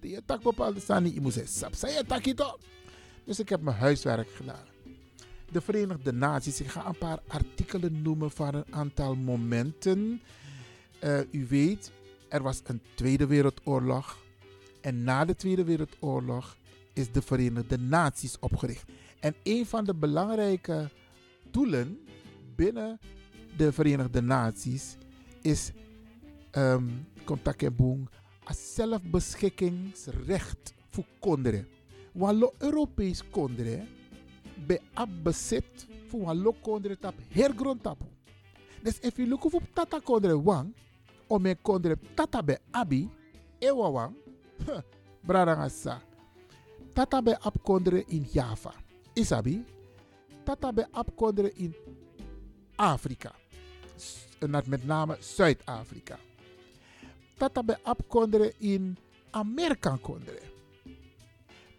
die 0.00 0.24
tak 0.24 0.42
bepaalde 0.42 0.80
sani, 0.80 1.14
je 1.14 1.20
moet 1.20 1.32
zeggen, 1.32 1.70
Dus 3.24 3.38
ik 3.38 3.48
heb 3.48 3.60
mijn 3.60 3.76
huiswerk 3.76 4.30
gedaan. 4.30 4.64
De 5.50 5.60
Verenigde 5.60 6.12
Naties, 6.12 6.60
ik 6.60 6.68
ga 6.68 6.86
een 6.86 6.98
paar 6.98 7.18
artikelen 7.26 8.02
noemen 8.02 8.30
van 8.30 8.54
een 8.54 8.74
aantal 8.74 9.14
momenten. 9.14 10.22
Uh, 11.04 11.20
u 11.30 11.46
weet, 11.48 11.92
er 12.28 12.42
was 12.42 12.60
een 12.64 12.80
Tweede 12.94 13.26
Wereldoorlog. 13.26 14.18
En 14.80 15.04
na 15.04 15.24
de 15.24 15.36
Tweede 15.36 15.64
Wereldoorlog 15.64 16.56
is 16.96 17.12
de 17.12 17.22
Verenigde 17.22 17.78
Naties 17.78 18.38
opgericht. 18.38 18.84
En 19.20 19.34
een 19.42 19.66
van 19.66 19.84
de 19.84 19.94
belangrijke 19.94 20.90
doelen 21.50 21.98
binnen 22.54 22.98
de 23.56 23.72
Verenigde 23.72 24.22
Naties 24.22 24.96
is 25.42 25.72
um, 26.52 27.06
als 28.44 28.74
zelfbeschikkingsrecht 28.74 30.74
voor 30.88 31.04
konderen. 31.20 31.66
Wallo 32.12 32.54
Europees 32.58 33.22
konderen 33.30 33.88
bij 34.66 34.80
bezit 35.22 35.86
voor 36.06 36.20
wallo 36.20 36.54
konderen 36.62 36.98
tap 36.98 37.14
hergrond 37.28 37.82
tapu. 37.82 38.04
Dus 38.82 38.98
if 38.98 39.16
you 39.16 39.28
look 39.28 39.44
op 39.44 39.62
tata 39.72 39.98
konderen 39.98 40.42
wang, 40.42 40.74
om 41.26 41.42
mijn 41.42 41.62
konderen 41.62 41.98
tata 42.14 42.42
bij 42.42 42.58
abi, 42.70 43.10
ewa 43.58 43.90
wang, 43.90 44.14
bradangasa. 45.26 46.02
Tata 46.96 47.22
bij 47.22 47.38
ab 47.38 47.56
konderen 47.62 48.08
in 48.08 48.26
Java. 48.32 48.72
Isabi, 49.12 49.64
tata 50.44 50.72
bij 50.72 50.86
ab 50.90 51.08
konderen 51.14 51.56
in 51.56 51.74
Afrika. 52.76 53.34
Met 54.64 54.84
name 54.84 55.16
Zuid-Afrika. 55.20 56.18
Tata 57.36 57.62
bij 57.62 57.78
abkonderen 57.82 58.52
in 58.58 58.96
Amerika 59.30 59.98
konderen. 60.00 60.42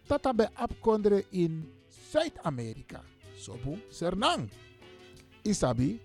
Tata 0.06 0.34
bij 0.34 0.48
abkonderen 0.52 1.24
in 1.30 1.72
Zuid-Amerika. 2.10 3.02
Sobu 3.36 3.82
Sernang. 3.88 4.50
Isabi, 5.42 6.00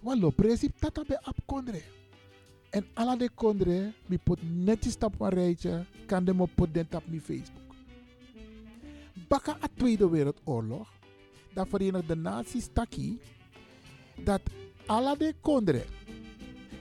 wallo 0.00 0.30
principe 0.30 0.78
tata 0.78 1.02
bij 1.06 1.20
abkonderen. 1.20 1.82
En 2.70 2.86
alle 2.94 3.16
de 3.16 3.30
konderen, 3.34 3.94
mi 4.06 4.18
pot 4.18 4.38
netjes 4.42 4.92
stap 4.92 5.20
een 5.20 5.28
rijtje, 5.28 5.84
kan 6.06 6.24
de 6.24 6.34
op 6.38 6.68
den 6.72 6.86
op 6.94 7.02
mijn 7.06 7.20
Facebook. 7.20 7.57
Baka 9.28 9.56
a 9.62 9.68
Tweede 9.74 10.08
Wereldoorlog, 10.10 10.88
dat 11.52 11.68
Verenigde 11.68 12.16
Naties 12.16 12.68
taki, 12.72 13.20
dat 14.24 14.40
alle 14.86 15.16
de 15.16 15.34
kondre 15.40 15.84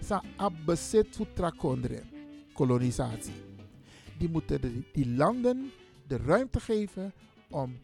sa 0.02 0.24
abbeset 0.36 1.08
futra 1.16 1.54
kolonisatie. 2.54 3.34
Die 4.18 4.30
moeten 4.30 4.62
de, 4.62 4.84
die 4.94 5.08
landen 5.16 5.72
de 6.08 6.18
ruimte 6.18 6.60
geven 6.60 7.14
om 7.50 7.80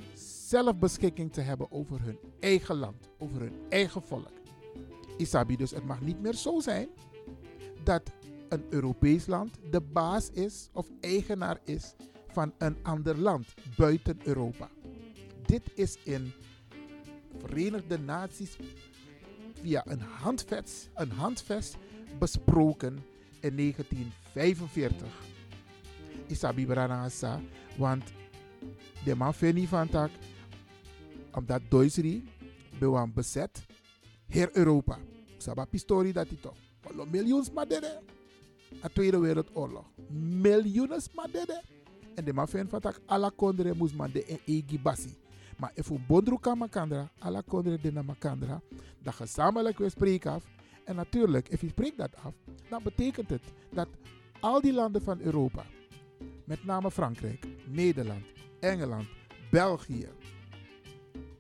zelfbeschikking 0.48 1.34
te 1.34 1.42
hebben 1.42 1.72
over 1.72 2.02
hun 2.02 2.18
eigen 2.40 2.76
land, 2.76 3.10
over 3.18 3.40
hun 3.42 3.56
eigen 3.70 4.02
volk. 4.02 4.32
Isabi, 5.18 5.56
dus 5.58 5.72
het 5.72 5.86
mag 5.86 6.02
niet 6.02 6.22
meer 6.22 6.34
zo 6.34 6.60
zijn 6.60 6.90
dat 7.84 8.12
een 8.50 8.66
Europees 8.70 9.26
land 9.26 9.58
de 9.72 9.82
baas 9.82 10.30
is 10.30 10.70
of 10.74 10.88
eigenaar 11.00 11.60
is 11.64 11.96
van 12.34 12.54
een 12.58 12.78
ander 12.84 13.18
land 13.18 13.54
buiten 13.78 14.20
Europa. 14.24 14.70
Dit 15.46 15.62
is 15.76 15.98
in 16.04 16.34
Verenigde 17.40 18.00
Naties 18.00 18.58
via 19.62 19.84
een 19.88 20.02
handvest, 20.02 20.90
een 20.94 21.12
handvest 21.12 21.78
besproken 22.20 23.06
in 23.40 23.56
1945. 23.56 25.08
Isabi 26.28 26.66
Branagasa, 26.66 27.42
want 27.78 28.04
de 29.06 29.16
man 29.16 29.34
vindt 29.34 29.70
van 29.70 29.90
tak, 29.90 30.10
omdat 31.32 31.62
Duitsland 31.70 32.24
bewan 32.80 33.14
bezet, 33.14 33.66
heel 34.28 34.50
Europa. 34.52 35.00
Saba 35.38 35.66
pistori 35.66 36.12
dat. 36.12 36.28
Wallo 36.82 37.06
miljoens 37.06 37.52
madede. 37.52 38.02
A 38.84 38.88
Tweede 38.90 39.20
Wereldoorlog. 39.20 39.86
Miljoenen 40.42 41.02
madede. 41.16 41.62
En 42.16 42.26
de 42.26 42.34
man 42.34 42.48
vindt 42.48 42.70
van 42.70 42.80
tak, 42.80 43.00
alla 43.06 43.32
kondre 43.36 43.74
moest 43.74 43.96
man 43.96 44.12
de 44.12 44.42
egi 44.46 44.80
basi. 44.80 45.18
Maar 45.58 45.72
if 45.74 45.88
we 45.88 46.00
bondru 46.08 46.38
kan 46.40 46.58
makandra, 46.58 47.10
alla 47.20 47.42
kondre 47.42 47.78
de 47.82 48.04
makandra, 48.04 48.62
dan 49.02 49.14
gezamenlijk 49.14 49.78
we 49.78 49.90
spreken 49.90 50.32
af. 50.32 50.44
En 50.86 50.96
natuurlijk, 50.96 51.50
if 51.50 51.62
je 51.62 51.68
spreekt 51.68 51.98
dat 51.98 52.16
af, 52.16 52.34
dan 52.70 52.84
betekent 52.84 53.30
het 53.30 53.42
dat 53.72 53.88
al 54.40 54.62
die 54.62 54.74
landen 54.74 55.02
van 55.02 55.20
Europa, 55.20 55.64
met 56.46 56.66
name 56.66 56.92
Frankrijk, 56.92 57.48
Nederland, 57.68 58.26
Engeland, 58.60 59.08
België, 59.52 60.08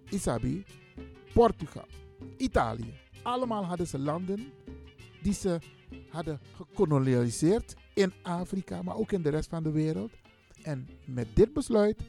Isabi, 0.09 0.63
Portugal, 1.33 1.87
Italië, 2.37 2.93
allemaal 3.23 3.65
hadden 3.65 3.87
ze 3.87 3.99
landen 3.99 4.51
die 5.21 5.33
ze 5.33 5.59
hadden 6.09 6.39
gekolonialiseerd 6.55 7.75
in 7.93 8.13
Afrika, 8.21 8.81
maar 8.81 8.95
ook 8.95 9.11
in 9.11 9.21
de 9.21 9.29
rest 9.29 9.49
van 9.49 9.63
de 9.63 9.71
wereld. 9.71 10.11
En 10.63 10.89
met 11.05 11.27
dit 11.33 11.53
besluit 11.53 11.99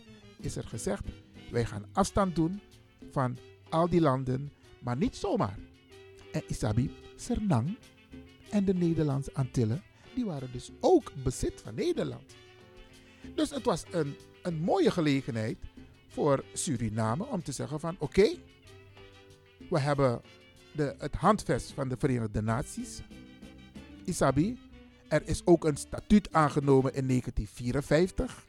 is 0.40 0.56
er 0.56 0.64
gezegd, 0.64 1.04
wij 1.50 1.64
gaan 1.64 1.86
afstand 1.92 2.34
doen 2.34 2.60
van 3.10 3.36
al 3.68 3.88
die 3.88 4.00
landen, 4.00 4.52
maar 4.78 4.96
niet 4.96 5.16
zomaar. 5.16 5.58
En 6.32 6.42
Isabi, 6.46 6.90
Sernang 7.16 7.76
en 8.50 8.64
de 8.64 8.74
Nederlandse 8.74 9.34
Antillen, 9.34 9.82
die 10.14 10.24
waren 10.24 10.52
dus 10.52 10.70
ook 10.80 11.12
bezit 11.22 11.60
van 11.60 11.74
Nederland. 11.74 12.34
Dus 13.34 13.50
het 13.50 13.64
was 13.64 13.84
een, 13.90 14.16
een 14.42 14.58
mooie 14.58 14.90
gelegenheid 14.90 15.58
voor 16.08 16.44
Suriname 16.52 17.24
om 17.24 17.42
te 17.42 17.52
zeggen 17.52 17.80
van 17.80 17.96
oké, 17.98 18.28
we 19.70 19.80
hebben 19.80 20.20
de, 20.72 20.94
het 20.98 21.14
handvest 21.14 21.72
van 21.72 21.88
de 21.88 21.96
Verenigde 21.98 22.42
Naties. 22.42 23.00
Isabi, 24.04 24.58
er 25.14 25.22
is 25.24 25.42
ook 25.44 25.64
een 25.64 25.76
statuut 25.76 26.32
aangenomen 26.32 26.94
in 26.94 27.06
1954. 27.06 28.46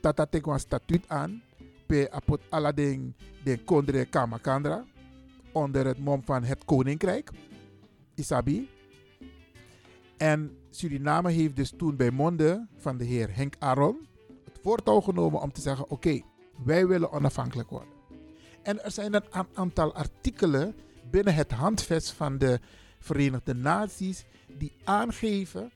Dat 0.00 0.18
had 0.18 0.34
ik 0.34 0.46
een 0.46 0.58
statuut 0.58 1.08
aan 1.08 1.42
pe 1.86 2.10
apot 2.10 2.40
alading 2.48 3.14
de 3.44 3.64
kondre 3.64 4.04
kamakandra 4.04 4.84
onder 5.52 5.86
het 5.86 5.98
mom 5.98 6.22
van 6.24 6.44
het 6.44 6.64
koninkrijk 6.64 7.30
Isabi. 8.14 8.68
En 10.16 10.56
Suriname 10.70 11.30
heeft 11.30 11.56
dus 11.56 11.72
toen 11.76 11.96
bij 11.96 12.10
monden 12.10 12.68
van 12.76 12.96
de 12.96 13.04
heer 13.04 13.36
Henk 13.36 13.54
Aron 13.58 14.06
het 14.44 14.58
voortouw 14.62 15.00
genomen 15.00 15.40
om 15.40 15.52
te 15.52 15.60
zeggen: 15.60 15.90
oké, 15.90 16.20
wij 16.64 16.86
willen 16.86 17.12
onafhankelijk 17.12 17.70
worden. 17.70 17.94
En 18.62 18.84
er 18.84 18.90
zijn 18.90 19.14
een 19.14 19.46
aantal 19.54 19.94
artikelen 19.94 20.74
binnen 21.10 21.34
het 21.34 21.52
handvest 21.52 22.10
van 22.10 22.38
de 22.38 22.60
Verenigde 23.02 23.54
Naties 23.54 24.24
die 24.46 24.72
aangeven 24.84 25.70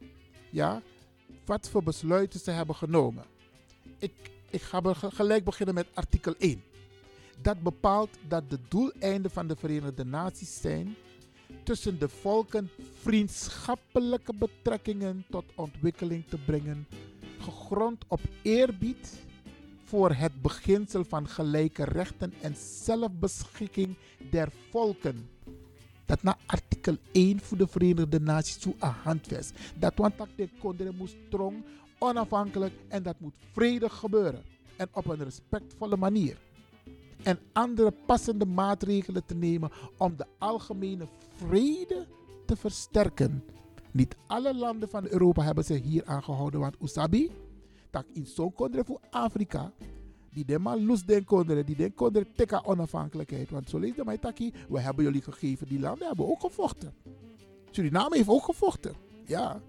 ja, 0.50 0.82
wat 1.44 1.68
voor 1.68 1.82
besluiten 1.82 2.40
ze 2.40 2.50
hebben 2.50 2.74
genomen. 2.74 3.24
Ik 3.98 4.12
ik 4.50 4.62
ga 4.62 4.80
gelijk 4.94 5.44
beginnen 5.44 5.74
met 5.74 5.86
artikel 5.94 6.34
1. 6.38 6.62
Dat 7.42 7.62
bepaalt 7.62 8.10
dat 8.28 8.50
de 8.50 8.58
doeleinden 8.68 9.30
van 9.30 9.46
de 9.46 9.56
Verenigde 9.56 10.04
Naties 10.04 10.60
zijn 10.60 10.96
tussen 11.62 11.98
de 11.98 12.08
volken 12.08 12.70
vriendschappelijke 13.02 14.34
betrekkingen 14.34 15.24
tot 15.30 15.44
ontwikkeling 15.54 16.24
te 16.28 16.38
brengen, 16.38 16.86
gegrond 17.38 18.04
op 18.08 18.20
eerbied 18.42 19.24
voor 19.84 20.12
het 20.12 20.42
beginsel 20.42 21.04
van 21.04 21.28
gelijke 21.28 21.84
rechten 21.84 22.32
en 22.40 22.56
zelfbeschikking 22.56 23.96
der 24.30 24.48
volken. 24.70 25.28
Dat 26.06 26.22
na 26.22 26.36
artikel 26.46 26.96
1 27.12 27.40
voor 27.40 27.58
de 27.58 27.66
Verenigde 27.66 28.20
Naties 28.20 28.56
toe 28.56 28.74
een 28.78 28.88
handvest. 28.88 29.52
Dat 29.78 29.92
want 29.96 30.14
de 30.36 30.48
kondre 30.58 30.92
moest 30.92 31.16
strong 31.26 31.64
onafhankelijk 31.98 32.74
en 32.88 33.02
dat 33.02 33.20
moet 33.20 33.34
vredig 33.52 33.94
gebeuren 33.94 34.42
en 34.76 34.88
op 34.92 35.06
een 35.06 35.24
respectvolle 35.24 35.96
manier. 35.96 36.38
En 37.22 37.38
andere 37.52 37.92
passende 38.06 38.46
maatregelen 38.46 39.24
te 39.24 39.34
nemen 39.34 39.70
om 39.96 40.16
de 40.16 40.26
algemene 40.38 41.06
vrede 41.36 42.06
te 42.46 42.56
versterken. 42.56 43.44
Niet 43.90 44.16
alle 44.26 44.54
landen 44.54 44.88
van 44.88 45.06
Europa 45.06 45.42
hebben 45.42 45.64
zich 45.64 45.82
hier 45.82 46.04
aangehouden, 46.04 46.60
want 46.60 46.76
Usabi, 46.82 47.30
dat 47.90 48.04
in 48.12 48.26
zo'n 48.26 48.52
kondre 48.52 48.84
voor 48.84 49.00
Afrika, 49.10 49.72
die 50.36 50.44
de 50.44 50.58
man 50.58 50.84
los 50.84 51.04
den 51.04 51.24
die 51.64 51.76
den 51.76 51.94
kondre 51.94 52.26
teka 52.36 52.62
onafhankelijkheid. 52.64 53.50
Want 53.50 53.68
zo 53.68 53.78
lees 53.78 53.94
de 53.94 54.04
mij 54.04 54.18
taki, 54.18 54.52
we 54.68 54.80
hebben 54.80 55.04
jullie 55.04 55.22
gegeven, 55.22 55.68
die 55.68 55.80
landen 55.80 56.06
hebben 56.06 56.28
ook 56.28 56.40
gevochten. 56.40 56.92
Suriname 57.70 58.16
heeft 58.16 58.28
ook 58.28 58.44
gevochten, 58.44 58.94
ja. 59.26 59.60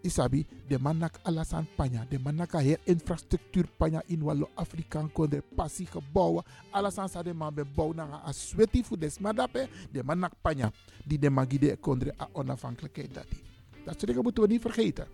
Isabi, 0.00 0.46
de 0.68 0.78
manak 0.78 1.18
alasan 1.22 1.66
panya, 1.76 2.06
de 2.08 2.18
manaka 2.18 2.58
her 2.58 2.78
infrastructuur 2.84 3.66
panya 3.76 4.02
in 4.06 4.22
wallo 4.22 4.48
Afrikaan 4.54 5.10
de 5.30 5.42
passie 5.54 5.86
gebouwen, 5.86 6.44
alasan 6.70 7.08
sa 7.08 7.22
de 7.22 7.34
man 7.34 7.54
be 7.54 7.64
bouw 7.64 7.92
na 7.92 8.22
a 8.26 8.32
sweti 8.32 8.84
fu 8.84 8.96
des 8.96 9.18
madape, 9.18 9.68
de 9.90 10.02
manak 10.02 10.32
panya, 10.42 10.72
die 11.04 11.18
de 11.18 11.30
magide 11.30 11.76
kondre 11.80 12.14
a 12.20 12.28
onafhankelijkheid 12.32 13.14
dati. 13.14 13.36
Dat 13.84 13.94
soort 13.94 14.06
dingen 14.06 14.22
moeten 14.22 14.42
we 14.42 14.48
niet 14.48 14.60
vergeten. 14.60 15.06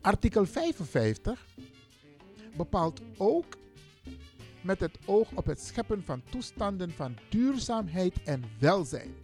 Artikel 0.00 0.46
55 0.46 1.46
bepaalt 2.56 3.00
ook 3.16 3.58
met 4.62 4.80
het 4.80 4.98
oog 5.04 5.28
op 5.34 5.46
het 5.46 5.60
scheppen 5.60 6.04
van 6.04 6.22
toestanden 6.30 6.90
van 6.90 7.16
duurzaamheid 7.28 8.22
en 8.22 8.44
welzijn 8.58 9.14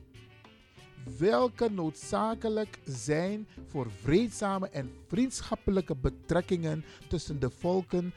welke 1.19 1.71
noodzakelijk 1.71 2.79
zijn 2.85 3.49
voor 3.67 3.91
vreedzame 3.91 4.69
en 4.69 4.91
vriendschappelijke 5.07 5.97
betrekkingen 5.97 6.85
tussen 7.09 7.41
de 7.41 7.51
volken, 7.51 8.13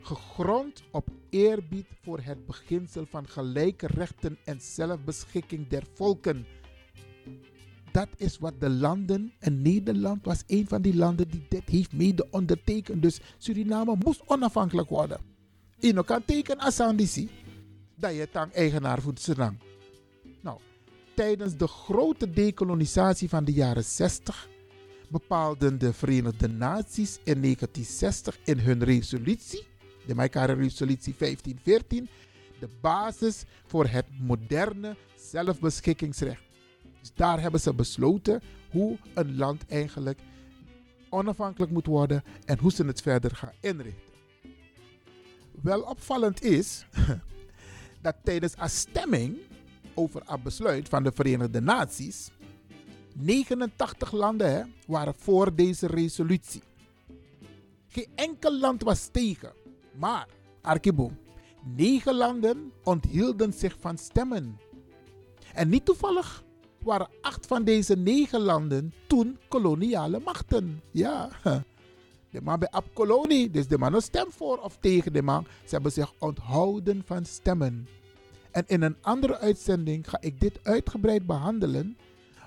gegrond 0.00 0.82
op 0.90 1.08
eerbied 1.30 1.86
voor 2.02 2.20
het 2.20 2.46
beginsel 2.46 3.06
van 3.06 3.28
gelijke 3.28 3.86
rechten 3.86 4.38
en 4.44 4.60
zelfbeschikking 4.60 5.68
der 5.68 5.84
volken. 5.94 6.46
Dat 7.92 8.08
is 8.16 8.38
wat 8.38 8.60
de 8.60 8.70
landen, 8.70 9.32
en 9.38 9.62
Nederland 9.62 10.24
was 10.24 10.42
een 10.46 10.68
van 10.68 10.82
die 10.82 10.96
landen 10.96 11.28
die 11.28 11.46
dit 11.48 11.68
heeft 11.68 11.92
mede 11.92 12.26
ondertekend. 12.30 13.02
Dus 13.02 13.20
Suriname 13.38 13.96
moest 14.04 14.22
onafhankelijk 14.26 14.88
worden. 14.88 15.20
Je 15.78 16.04
kan 16.04 16.24
tekenen 16.24 16.64
als 16.64 16.74
Sandisi, 16.74 17.30
dat 17.94 18.14
je 18.14 18.28
dan 18.32 18.52
eigenaar 18.52 19.00
voelt 19.00 19.20
Suriname 19.20 19.56
tijdens 21.18 21.56
de 21.56 21.66
grote 21.66 22.30
decolonisatie 22.30 23.28
van 23.28 23.44
de 23.44 23.52
jaren 23.52 23.84
60 23.84 24.48
bepaalden 25.08 25.78
de 25.78 25.92
Verenigde 25.92 26.48
Naties 26.48 27.18
in 27.24 27.42
1960 27.42 28.38
in 28.44 28.58
hun 28.58 28.84
resolutie, 28.84 29.66
de 30.06 30.14
Maikare 30.14 30.52
Resolutie 30.52 31.14
1514, 31.18 32.08
de 32.60 32.68
basis 32.80 33.44
voor 33.66 33.86
het 33.86 34.06
moderne 34.20 34.96
zelfbeschikkingsrecht. 35.16 36.47
Daar 37.14 37.40
hebben 37.40 37.60
ze 37.60 37.74
besloten 37.74 38.42
hoe 38.70 38.98
een 39.14 39.36
land 39.36 39.66
eigenlijk 39.66 40.20
onafhankelijk 41.08 41.72
moet 41.72 41.86
worden 41.86 42.22
en 42.44 42.58
hoe 42.58 42.72
ze 42.72 42.84
het 42.84 43.02
verder 43.02 43.36
gaan 43.36 43.52
inrichten. 43.60 44.12
Wel 45.62 45.80
opvallend 45.80 46.42
is 46.42 46.86
dat 48.02 48.14
tijdens 48.22 48.54
een 48.58 48.70
stemming 48.70 49.36
over 49.94 50.22
een 50.26 50.42
besluit 50.42 50.88
van 50.88 51.02
de 51.02 51.12
Verenigde 51.12 51.60
Naties. 51.60 52.30
89 53.14 54.12
landen 54.12 54.72
waren 54.86 55.14
voor 55.14 55.54
deze 55.54 55.86
resolutie. 55.86 56.62
Geen 57.88 58.08
enkel 58.14 58.58
land 58.58 58.82
was 58.82 59.08
tegen. 59.12 59.52
Maar, 59.94 60.26
Arkibo, 60.62 61.12
negen 61.76 62.14
landen 62.14 62.72
onthielden 62.84 63.52
zich 63.52 63.76
van 63.80 63.98
stemmen. 63.98 64.58
En 65.54 65.68
niet 65.68 65.84
toevallig 65.84 66.44
waren 66.78 67.08
acht 67.20 67.46
van 67.46 67.64
deze 67.64 67.96
negen 67.96 68.40
landen 68.40 68.92
toen 69.06 69.38
koloniale 69.48 70.20
machten. 70.24 70.82
Ja, 70.90 71.28
de 72.30 72.40
man 72.42 72.58
bij 72.58 72.82
kolonie, 72.92 73.50
dus 73.50 73.66
de 73.66 73.78
man 73.78 73.94
een 73.94 74.02
stem 74.02 74.30
voor 74.30 74.58
of 74.58 74.76
tegen 74.80 75.12
de 75.12 75.22
man. 75.22 75.46
Ze 75.64 75.74
hebben 75.74 75.92
zich 75.92 76.12
onthouden 76.18 77.02
van 77.06 77.24
stemmen. 77.24 77.88
En 78.50 78.64
in 78.66 78.82
een 78.82 78.96
andere 79.00 79.38
uitzending 79.38 80.10
ga 80.10 80.18
ik 80.20 80.40
dit 80.40 80.58
uitgebreid 80.62 81.26
behandelen 81.26 81.96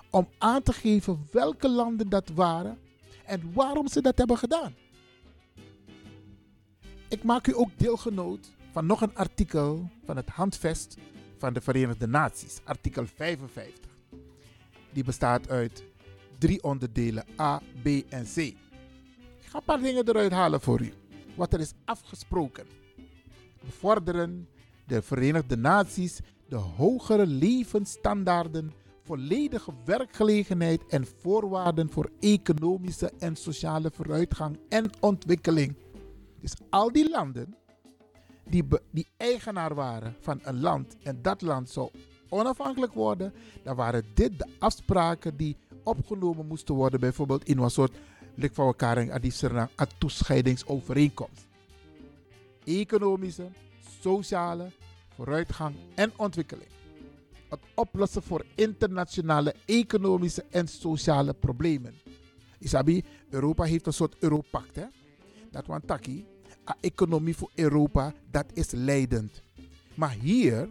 om 0.09 0.27
aan 0.37 0.63
te 0.63 0.73
geven 0.73 1.27
welke 1.31 1.69
landen 1.69 2.09
dat 2.09 2.29
waren 2.29 2.77
en 3.25 3.51
waarom 3.53 3.87
ze 3.87 4.01
dat 4.01 4.17
hebben 4.17 4.37
gedaan. 4.37 4.75
Ik 7.09 7.23
maak 7.23 7.47
u 7.47 7.55
ook 7.55 7.69
deelgenoot 7.77 8.51
van 8.71 8.85
nog 8.85 9.01
een 9.01 9.15
artikel 9.15 9.89
van 10.05 10.15
het 10.15 10.29
Handvest 10.29 10.97
van 11.37 11.53
de 11.53 11.61
Verenigde 11.61 12.07
Naties, 12.07 12.59
artikel 12.63 13.05
55. 13.05 13.90
Die 14.93 15.03
bestaat 15.03 15.49
uit 15.49 15.83
drie 16.37 16.63
onderdelen 16.63 17.25
A, 17.39 17.61
B 17.83 17.87
en 18.09 18.23
C. 18.23 18.37
Ik 18.37 18.57
ga 19.47 19.57
een 19.57 19.63
paar 19.63 19.81
dingen 19.81 20.07
eruit 20.07 20.31
halen 20.31 20.61
voor 20.61 20.81
u. 20.81 20.93
Wat 21.35 21.53
er 21.53 21.59
is 21.59 21.73
afgesproken. 21.85 22.65
Bevorderen 23.65 24.47
de 24.85 25.01
Verenigde 25.01 25.57
Naties 25.57 26.19
de 26.51 26.55
hogere 26.55 27.27
levensstandaarden, 27.27 28.73
volledige 29.03 29.73
werkgelegenheid 29.85 30.87
en 30.87 31.05
voorwaarden 31.21 31.91
voor 31.91 32.09
economische 32.19 33.11
en 33.19 33.35
sociale 33.35 33.91
vooruitgang 33.93 34.59
en 34.69 34.89
ontwikkeling. 34.99 35.75
Dus 36.41 36.53
al 36.69 36.91
die 36.91 37.09
landen 37.09 37.55
die, 38.49 38.63
die 38.91 39.07
eigenaar 39.17 39.75
waren 39.75 40.15
van 40.19 40.39
een 40.43 40.59
land 40.59 40.97
en 41.03 41.21
dat 41.21 41.41
land 41.41 41.69
zou 41.69 41.89
onafhankelijk 42.31 42.93
worden, 42.93 43.33
dan 43.63 43.75
waren 43.75 44.05
dit 44.13 44.39
de 44.39 44.47
afspraken 44.59 45.37
die 45.37 45.57
opgenomen 45.83 46.47
moesten 46.47 46.75
worden, 46.75 46.99
bijvoorbeeld 46.99 47.43
in 47.43 47.57
een 47.57 47.69
soort 47.69 47.97
lik 48.35 48.53
van 48.53 48.65
elkaar 48.65 48.97
en 48.97 49.21
die 49.21 49.33
toescheidingsovereenkomst. 49.97 51.47
Economische, 52.63 53.47
sociale, 54.01 54.71
vooruitgang 55.15 55.75
en 55.95 56.11
ontwikkeling. 56.15 56.69
Het 57.49 57.59
oplossen 57.75 58.21
voor 58.21 58.45
internationale 58.55 59.55
economische 59.65 60.45
en 60.49 60.67
sociale 60.67 61.33
problemen. 61.33 61.93
Isabi, 62.59 63.03
Europa 63.29 63.63
heeft 63.63 63.85
een 63.87 63.93
soort 63.93 64.15
Europact. 64.19 64.79
Dat 65.51 65.65
want 65.65 65.87
taki, 65.87 66.25
a 66.69 66.75
economie 66.81 67.35
voor 67.35 67.51
Europa, 67.55 68.13
dat 68.31 68.45
is 68.53 68.71
leidend. 68.71 69.41
Maar 69.95 70.11
hier, 70.11 70.69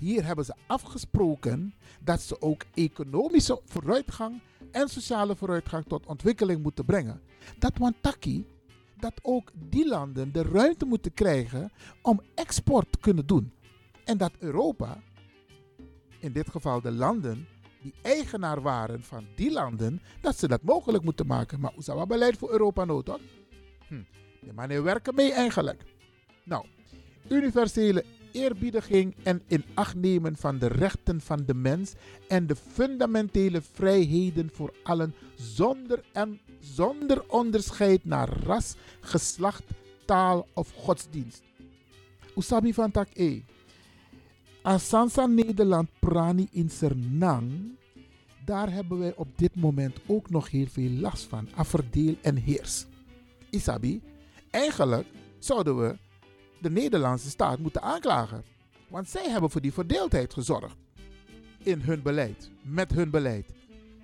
hier 0.00 0.24
hebben 0.26 0.44
ze 0.44 0.54
afgesproken 0.66 1.74
dat 2.00 2.20
ze 2.20 2.40
ook 2.40 2.62
economische 2.74 3.60
vooruitgang 3.64 4.40
en 4.70 4.88
sociale 4.88 5.36
vooruitgang 5.36 5.84
tot 5.86 6.06
ontwikkeling 6.06 6.62
moeten 6.62 6.84
brengen. 6.84 7.20
Dat 7.58 7.78
want 7.78 7.94
taki, 8.00 8.46
dat 8.96 9.14
ook 9.22 9.50
die 9.54 9.88
landen 9.88 10.32
de 10.32 10.42
ruimte 10.42 10.84
moeten 10.84 11.14
krijgen 11.14 11.72
om 12.02 12.20
export 12.34 12.92
te 12.92 12.98
kunnen 12.98 13.26
doen. 13.26 13.52
En 14.04 14.18
dat 14.18 14.32
Europa, 14.38 15.02
in 16.18 16.32
dit 16.32 16.50
geval 16.50 16.80
de 16.80 16.92
landen 16.92 17.46
die 17.82 17.94
eigenaar 18.02 18.62
waren 18.62 19.02
van 19.02 19.26
die 19.34 19.52
landen, 19.52 20.02
dat 20.20 20.38
ze 20.38 20.48
dat 20.48 20.62
mogelijk 20.62 21.04
moeten 21.04 21.26
maken. 21.26 21.60
Maar 21.60 21.72
zou 21.76 22.06
beleid 22.06 22.38
voor 22.38 22.50
Europa 22.50 22.86
hoor? 22.86 23.20
Hm. 23.88 24.02
De 24.40 24.52
mannen 24.52 24.82
werken 24.82 25.14
mee 25.14 25.32
eigenlijk. 25.32 25.82
Nou, 26.44 26.66
universele 27.28 28.04
eerbiediging 28.32 29.14
en 29.22 29.42
nemen 29.96 30.36
van 30.36 30.58
de 30.58 30.66
rechten 30.66 31.20
van 31.20 31.42
de 31.46 31.54
mens 31.54 31.92
en 32.28 32.46
de 32.46 32.56
fundamentele 32.56 33.60
vrijheden 33.72 34.50
voor 34.52 34.74
allen 34.82 35.14
zonder, 35.34 36.04
en, 36.12 36.40
zonder 36.60 37.24
onderscheid 37.28 38.04
naar 38.04 38.28
ras, 38.42 38.74
geslacht, 39.00 39.64
taal 40.04 40.46
of 40.54 40.72
godsdienst. 40.76 41.42
Usabi 42.36 42.74
van 42.74 42.90
tak 42.90 43.08
E. 43.14 43.40
Asansa 44.62 45.26
Nederland 45.26 45.88
Prani 45.98 46.48
in 46.50 46.70
Sernang, 46.70 47.78
daar 48.44 48.72
hebben 48.72 48.98
wij 48.98 49.14
op 49.16 49.28
dit 49.36 49.56
moment 49.56 49.96
ook 50.06 50.30
nog 50.30 50.50
heel 50.50 50.66
veel 50.66 50.90
last 50.90 51.24
van. 51.24 51.48
Afverdeel 51.54 52.16
en 52.22 52.36
heers. 52.36 52.86
Isabi, 53.50 54.00
eigenlijk 54.50 55.06
zouden 55.38 55.78
we 55.78 55.96
de 56.60 56.70
Nederlandse 56.70 57.30
staat 57.30 57.58
moeten 57.58 57.82
aanklagen. 57.82 58.44
Want 58.88 59.08
zij 59.08 59.30
hebben 59.30 59.50
voor 59.50 59.60
die 59.60 59.72
verdeeldheid 59.72 60.32
gezorgd. 60.32 60.76
In 61.58 61.80
hun 61.80 62.02
beleid, 62.02 62.50
met 62.62 62.92
hun 62.92 63.10
beleid. 63.10 63.46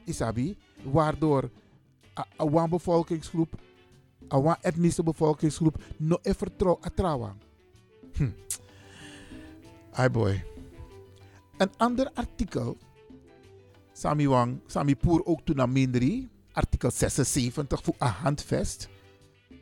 Isabi, 0.04 0.56
waardoor 0.82 1.50
een 2.36 2.70
bevolkingsgroep, 2.70 3.60
een 4.28 4.56
etnische 4.60 5.02
bevolkingsgroep, 5.02 5.82
no 5.96 6.18
vertrouwen. 6.22 7.40
Hm. 8.12 8.30
Hi 9.96 10.08
boy. 10.08 10.44
Een 11.56 11.70
ander 11.76 12.10
artikel, 12.14 12.76
Sami 13.92 14.28
Wang, 14.28 14.60
Sami 14.66 14.96
Poer 14.96 15.24
ook 15.24 15.40
toen 15.44 15.56
naar 15.56 15.68
artikel 16.52 16.90
76 16.90 17.82
voor 17.82 17.94
een 17.98 18.08
handvest. 18.08 18.88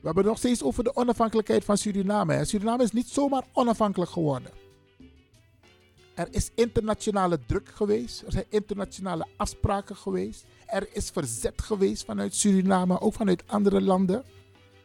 We 0.04 0.10
hebben 0.10 0.30
het 0.30 0.40
nog 0.40 0.50
steeds 0.50 0.68
over 0.68 0.84
de 0.84 0.96
onafhankelijkheid 0.96 1.64
van 1.64 1.76
Suriname. 1.78 2.44
Suriname 2.44 2.82
is 2.82 2.92
niet 2.92 3.08
zomaar 3.08 3.44
onafhankelijk 3.52 4.10
geworden. 4.10 4.50
Er 6.14 6.28
is 6.30 6.50
internationale 6.54 7.38
druk 7.46 7.68
geweest. 7.68 8.22
Er 8.22 8.32
zijn 8.32 8.44
internationale 8.48 9.26
afspraken 9.36 9.96
geweest. 9.96 10.44
Er 10.66 10.88
is 10.92 11.10
verzet 11.10 11.62
geweest 11.62 12.04
vanuit 12.04 12.34
Suriname, 12.34 13.00
ook 13.00 13.14
vanuit 13.14 13.42
andere 13.46 13.80
landen. 13.80 14.24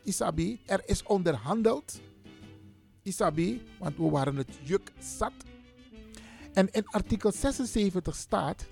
Isabi, 0.04 0.60
er 0.66 0.82
is 0.86 1.04
onderhandeld. 1.04 2.00
Isabi, 3.04 3.62
want 3.80 3.98
we 3.98 4.10
waren 4.10 4.36
het 4.36 4.60
juk 4.64 4.92
zat. 5.18 5.34
En 6.54 6.72
in 6.72 6.88
artikel 6.88 7.32
76 7.32 8.16
staat: 8.16 8.66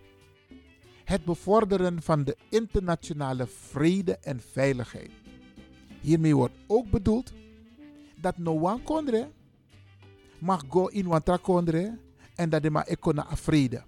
het 1.03 1.25
bevorderen 1.25 2.01
van 2.01 2.23
de 2.23 2.37
internationale 2.49 3.47
vrede 3.47 4.17
en 4.17 4.39
veiligheid. 4.51 5.11
Hiermee 6.01 6.35
wordt 6.35 6.53
ook 6.67 6.89
bedoeld 6.89 7.33
dat 8.21 8.37
no 8.37 8.59
one 8.59 8.81
kondre 8.81 9.31
mag 10.39 10.63
go 10.69 10.85
in 10.85 11.07
wantra 11.07 11.37
kondre 11.37 11.97
en 12.35 12.49
dat 12.49 12.61
de 12.61 12.69
maar 12.69 12.85
ekona 12.85 13.25
vrede. 13.35 13.83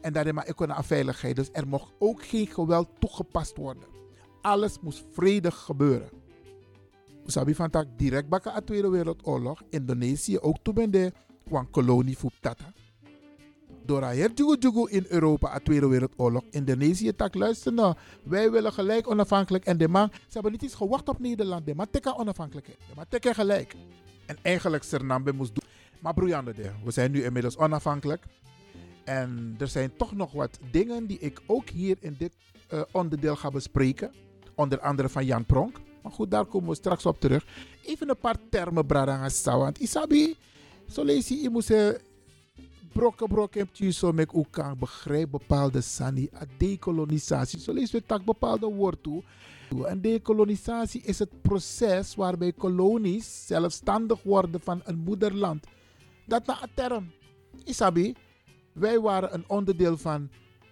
En 0.00 0.12
dat 0.12 0.24
de 0.24 0.32
maar 0.32 0.46
ekona 0.46 0.82
veiligheid. 0.82 1.36
Dus 1.36 1.48
er 1.52 1.68
mocht 1.68 1.92
ook 1.98 2.24
geen 2.24 2.46
geweld 2.46 2.88
toegepast 2.98 3.56
worden. 3.56 3.82
Alles 4.40 4.80
moest 4.80 5.04
vredig 5.12 5.58
gebeuren. 5.58 6.08
Sabi 7.26 7.54
van 7.54 7.86
direct 7.96 8.28
baka 8.28 8.54
a 8.54 8.60
Tweede 8.60 8.88
Wereldoorlog. 8.88 9.62
Indonesië 9.70 10.38
ook 10.38 10.56
toen 10.62 10.74
ben 10.74 10.90
de 10.90 11.12
kolonie 11.70 12.18
voor 12.18 12.30
Tata. 12.40 12.72
Door 13.84 14.02
haar 14.02 14.16
jugu 14.16 14.90
in 14.90 15.06
Europa 15.08 15.54
a 15.54 15.58
Tweede 15.58 15.88
Wereldoorlog. 15.88 16.42
Indonesië 16.50 17.14
tak 17.14 17.34
luister 17.34 17.72
nou. 17.72 17.94
Wij 18.22 18.50
willen 18.50 18.72
gelijk 18.72 19.10
onafhankelijk. 19.10 19.64
En 19.64 19.78
de 19.78 19.88
man, 19.88 20.10
ze 20.12 20.32
hebben 20.32 20.52
niet 20.52 20.62
eens 20.62 20.74
gewacht 20.74 21.08
op 21.08 21.18
Nederland. 21.18 21.66
De 21.66 21.74
man 21.74 21.90
teka 21.90 22.14
onafhankelijkheid. 22.16 22.78
De 22.88 22.94
man 22.96 23.04
teka 23.08 23.32
gelijk. 23.32 23.74
En 24.26 24.36
eigenlijk 24.42 24.82
Sernambe 24.82 25.32
moest 25.32 25.54
doen. 25.54 25.68
Maar 26.00 26.14
broeiende 26.14 26.52
de, 26.52 26.70
we 26.84 26.90
zijn 26.90 27.10
nu 27.10 27.24
inmiddels 27.24 27.56
onafhankelijk. 27.56 28.24
En 29.04 29.54
er 29.58 29.68
zijn 29.68 29.96
toch 29.96 30.14
nog 30.14 30.32
wat 30.32 30.58
dingen 30.70 31.06
die 31.06 31.18
ik 31.18 31.40
ook 31.46 31.68
hier 31.68 31.96
in 32.00 32.14
dit 32.18 32.32
uh, 32.72 32.82
onderdeel 32.92 33.36
ga 33.36 33.50
bespreken. 33.50 34.12
Onder 34.54 34.80
andere 34.80 35.08
van 35.08 35.24
Jan 35.24 35.44
Pronk. 35.44 35.80
Maar 36.02 36.12
goed, 36.12 36.30
daar 36.30 36.44
komen 36.44 36.68
we 36.68 36.74
straks 36.74 37.06
op 37.06 37.20
terug. 37.20 37.46
Even 37.82 38.08
een 38.08 38.16
paar 38.16 38.36
termen, 38.50 38.86
Bradanga 38.86 39.58
Want 39.58 39.78
Isabi, 39.78 40.36
zo 40.88 41.04
lees 41.04 41.28
je, 41.28 41.40
je 41.42 41.50
moet 41.50 41.64
brokken, 42.92 43.28
brokken, 43.28 43.60
heb 43.60 43.76
je 43.76 43.90
zo 43.90 44.12
met 44.12 44.32
elkaar 44.32 44.76
bepaalde 45.30 45.80
sani, 45.80 46.28
a 46.34 46.44
decolonisatie. 46.56 47.60
Zo 47.60 47.72
lees 47.72 47.90
je 47.90 48.02
tak 48.06 48.24
bepaalde 48.24 48.66
woord 48.66 49.02
toe. 49.02 49.22
En 49.84 50.00
decolonisatie 50.00 51.02
is 51.02 51.18
het 51.18 51.42
proces 51.42 52.14
waarbij 52.14 52.52
kolonies 52.52 53.46
zelfstandig 53.46 54.22
worden 54.22 54.60
van 54.60 54.80
een 54.84 54.98
moederland. 54.98 55.66
Dat 56.26 56.46
na 56.46 56.62
een 56.62 56.68
term. 56.74 57.10
Isabi, 57.64 58.14
wij 58.72 59.00
waren 59.00 59.34
een 59.34 59.44
onderdeel 59.46 59.96
van 59.96 60.28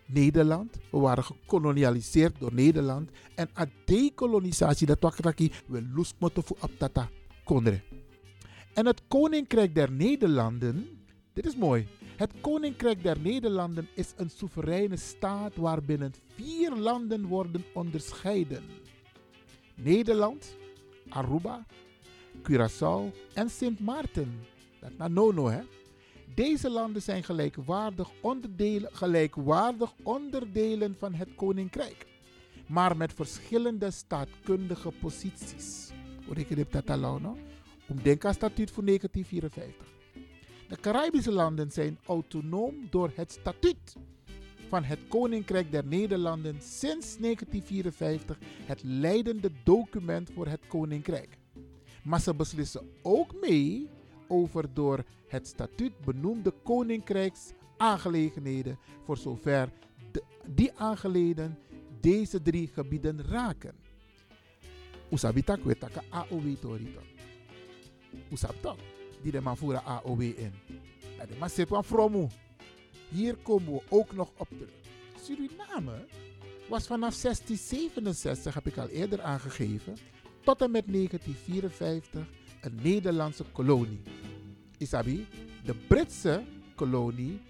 Nederland. 0.06 0.76
We 0.90 0.98
waren 0.98 1.24
gekolonialiseerd 1.24 2.38
door 2.38 2.54
Nederland. 2.54 3.10
En 3.34 3.50
a 3.58 3.66
dekolonisatie, 3.84 4.86
dat 4.86 5.00
wakraki, 5.00 5.52
we 5.66 5.82
lust 5.94 6.14
moeten 6.18 6.42
voor 6.42 6.56
aptata 6.60 7.08
kondre. 7.44 7.80
En 8.74 8.86
het 8.86 9.02
Koninkrijk 9.08 9.74
der 9.74 9.92
Nederlanden, 9.92 10.86
dit 11.32 11.46
is 11.46 11.56
mooi. 11.56 11.88
Het 12.20 12.32
Koninkrijk 12.40 13.02
der 13.02 13.20
Nederlanden 13.20 13.88
is 13.94 14.12
een 14.16 14.30
soevereine 14.30 14.96
staat 14.96 15.56
waarbinnen 15.56 16.14
vier 16.34 16.76
landen 16.76 17.26
worden 17.26 17.64
onderscheiden. 17.74 18.62
Nederland, 19.74 20.56
Aruba, 21.08 21.66
Curaçao 22.42 23.12
en 23.34 23.50
Sint 23.50 23.80
Maarten. 23.80 24.40
Dat 24.80 24.96
na 24.96 25.08
nono 25.08 25.48
hè. 25.48 25.60
Deze 26.34 26.70
landen 26.70 27.02
zijn 27.02 27.24
gelijkwaardig 27.24 28.10
onderdelen, 28.20 28.90
gelijkwaardig 28.92 29.92
onderdelen 30.02 30.96
van 30.98 31.14
het 31.14 31.28
koninkrijk, 31.34 32.06
maar 32.66 32.96
met 32.96 33.12
verschillende 33.12 33.90
staatkundige 33.90 34.90
posities. 35.00 35.90
Hoe 36.26 36.34
reken 36.34 36.56
je 36.56 36.66
dat 36.70 36.90
al 36.90 37.04
Om 37.88 37.98
aan 38.18 38.34
statuut 38.34 38.70
voor 38.70 38.84
1954. 38.84 39.99
De 40.70 40.76
Caribische 40.80 41.32
landen 41.32 41.70
zijn 41.70 41.98
autonoom 42.06 42.74
door 42.90 43.12
het 43.14 43.32
statuut 43.32 43.96
van 44.68 44.84
het 44.84 44.98
Koninkrijk 45.08 45.70
der 45.70 45.86
Nederlanden 45.86 46.54
sinds 46.60 47.16
1954 47.16 48.38
het 48.64 48.82
leidende 48.82 49.50
document 49.64 50.30
voor 50.34 50.46
het 50.46 50.60
Koninkrijk. 50.66 51.38
Maar 52.02 52.20
ze 52.20 52.34
beslissen 52.34 52.90
ook 53.02 53.40
mee 53.40 53.88
over 54.28 54.74
door 54.74 55.04
het 55.28 55.46
statuut 55.46 56.00
benoemde 56.04 56.52
koninkrijksaangelegenheden 56.62 58.78
voor 59.04 59.16
zover 59.16 59.68
die 60.46 60.78
aangeleden 60.78 61.58
deze 62.00 62.42
drie 62.42 62.66
gebieden 62.66 63.22
raken. 63.22 63.74
Usabitak 65.10 65.64
wetaka 65.64 66.02
AOW 66.08 66.54
torito. 66.60 67.00
Usabtok, 68.32 68.76
die 69.22 69.32
de 69.32 69.56
voeren 69.56 69.84
AOW 69.84 70.20
in. 70.20 70.52
Dat 71.18 71.56
de 71.56 71.66
van 71.66 71.84
fromu. 71.84 72.26
Hier 73.08 73.36
komen 73.36 73.72
we 73.72 73.82
ook 73.88 74.12
nog 74.12 74.30
op 74.36 74.48
terug. 74.48 74.70
Suriname 75.22 76.06
was 76.68 76.86
vanaf 76.86 77.20
1667, 77.20 78.54
heb 78.54 78.66
ik 78.66 78.76
al 78.76 78.88
eerder 78.88 79.22
aangegeven, 79.22 79.96
tot 80.42 80.62
en 80.62 80.70
met 80.70 80.84
1954 80.86 82.26
een 82.60 82.78
Nederlandse 82.82 83.44
kolonie. 83.52 84.02
Isabi, 84.78 85.26
de 85.64 85.74
Britse 85.74 86.44
kolonie 86.74 87.40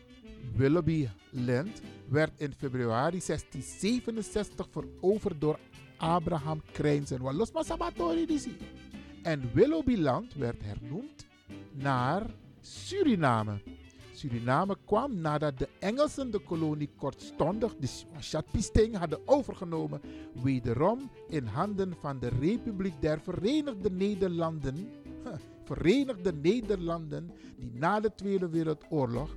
Willoughby 0.56 1.08
Land 1.30 1.80
werd 2.08 2.32
in 2.40 2.52
februari 2.52 3.20
1667 3.26 4.68
veroverd 4.70 5.40
door 5.40 5.58
Abraham 5.96 6.62
Krijns 6.72 7.10
en 7.10 7.22
Walos 7.22 7.52
Masabatori 7.52 8.26
disi. 8.26 8.56
En 9.22 9.50
Willoughby 9.52 9.96
Land 9.96 10.34
werd 10.34 10.62
hernoemd 10.62 11.26
naar 11.72 12.26
Suriname. 12.60 13.60
Suriname 14.12 14.76
kwam 14.84 15.20
nadat 15.20 15.58
de 15.58 15.68
Engelsen 15.78 16.30
de 16.30 16.38
kolonie 16.38 16.90
kortstondig, 16.96 17.76
de 17.76 17.88
Chatpisting, 18.18 18.96
hadden 18.96 19.20
overgenomen, 19.24 20.00
wederom 20.42 21.10
in 21.28 21.46
handen 21.46 21.94
van 22.00 22.18
de 22.18 22.28
Republiek 22.28 22.94
der 23.00 23.20
Verenigde 23.20 23.90
Nederlanden 23.90 24.88
Verenigde 25.70 26.32
Nederlanden 26.32 27.30
die 27.56 27.70
na 27.74 28.00
de 28.00 28.10
Tweede 28.14 28.48
Wereldoorlog 28.48 29.36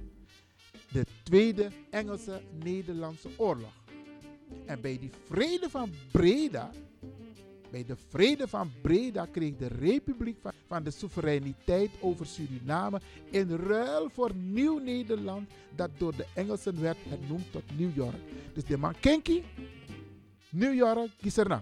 de 0.91 1.05
Tweede 1.23 1.69
Engelse-Nederlandse 1.89 3.29
Oorlog. 3.37 3.73
En 4.65 4.81
bij 4.81 4.99
die 4.99 5.11
vrede 5.23 5.69
van 5.69 5.89
Breda, 6.11 6.71
bij 7.73 7.85
de 7.85 7.95
vrede 8.09 8.47
van 8.47 8.71
Breda 8.81 9.25
kreeg 9.25 9.55
de 9.55 9.67
Republiek 9.67 10.37
van, 10.67 10.83
de 10.83 10.91
soevereiniteit 10.91 11.89
over 11.99 12.25
Suriname 12.25 13.01
in 13.29 13.49
ruil 13.49 14.09
voor 14.09 14.35
Nieuw-Nederland 14.35 15.49
dat 15.75 15.89
door 15.97 16.15
de 16.15 16.25
Engelsen 16.33 16.81
werd 16.81 16.97
hernoemd 17.09 17.51
tot 17.51 17.63
New 17.77 17.95
York. 17.95 18.19
Dus 18.53 18.63
de 18.63 18.77
man 18.77 18.93
Kenki, 18.99 19.43
New 20.49 20.73
York, 20.73 21.09
Gisernang. 21.21 21.61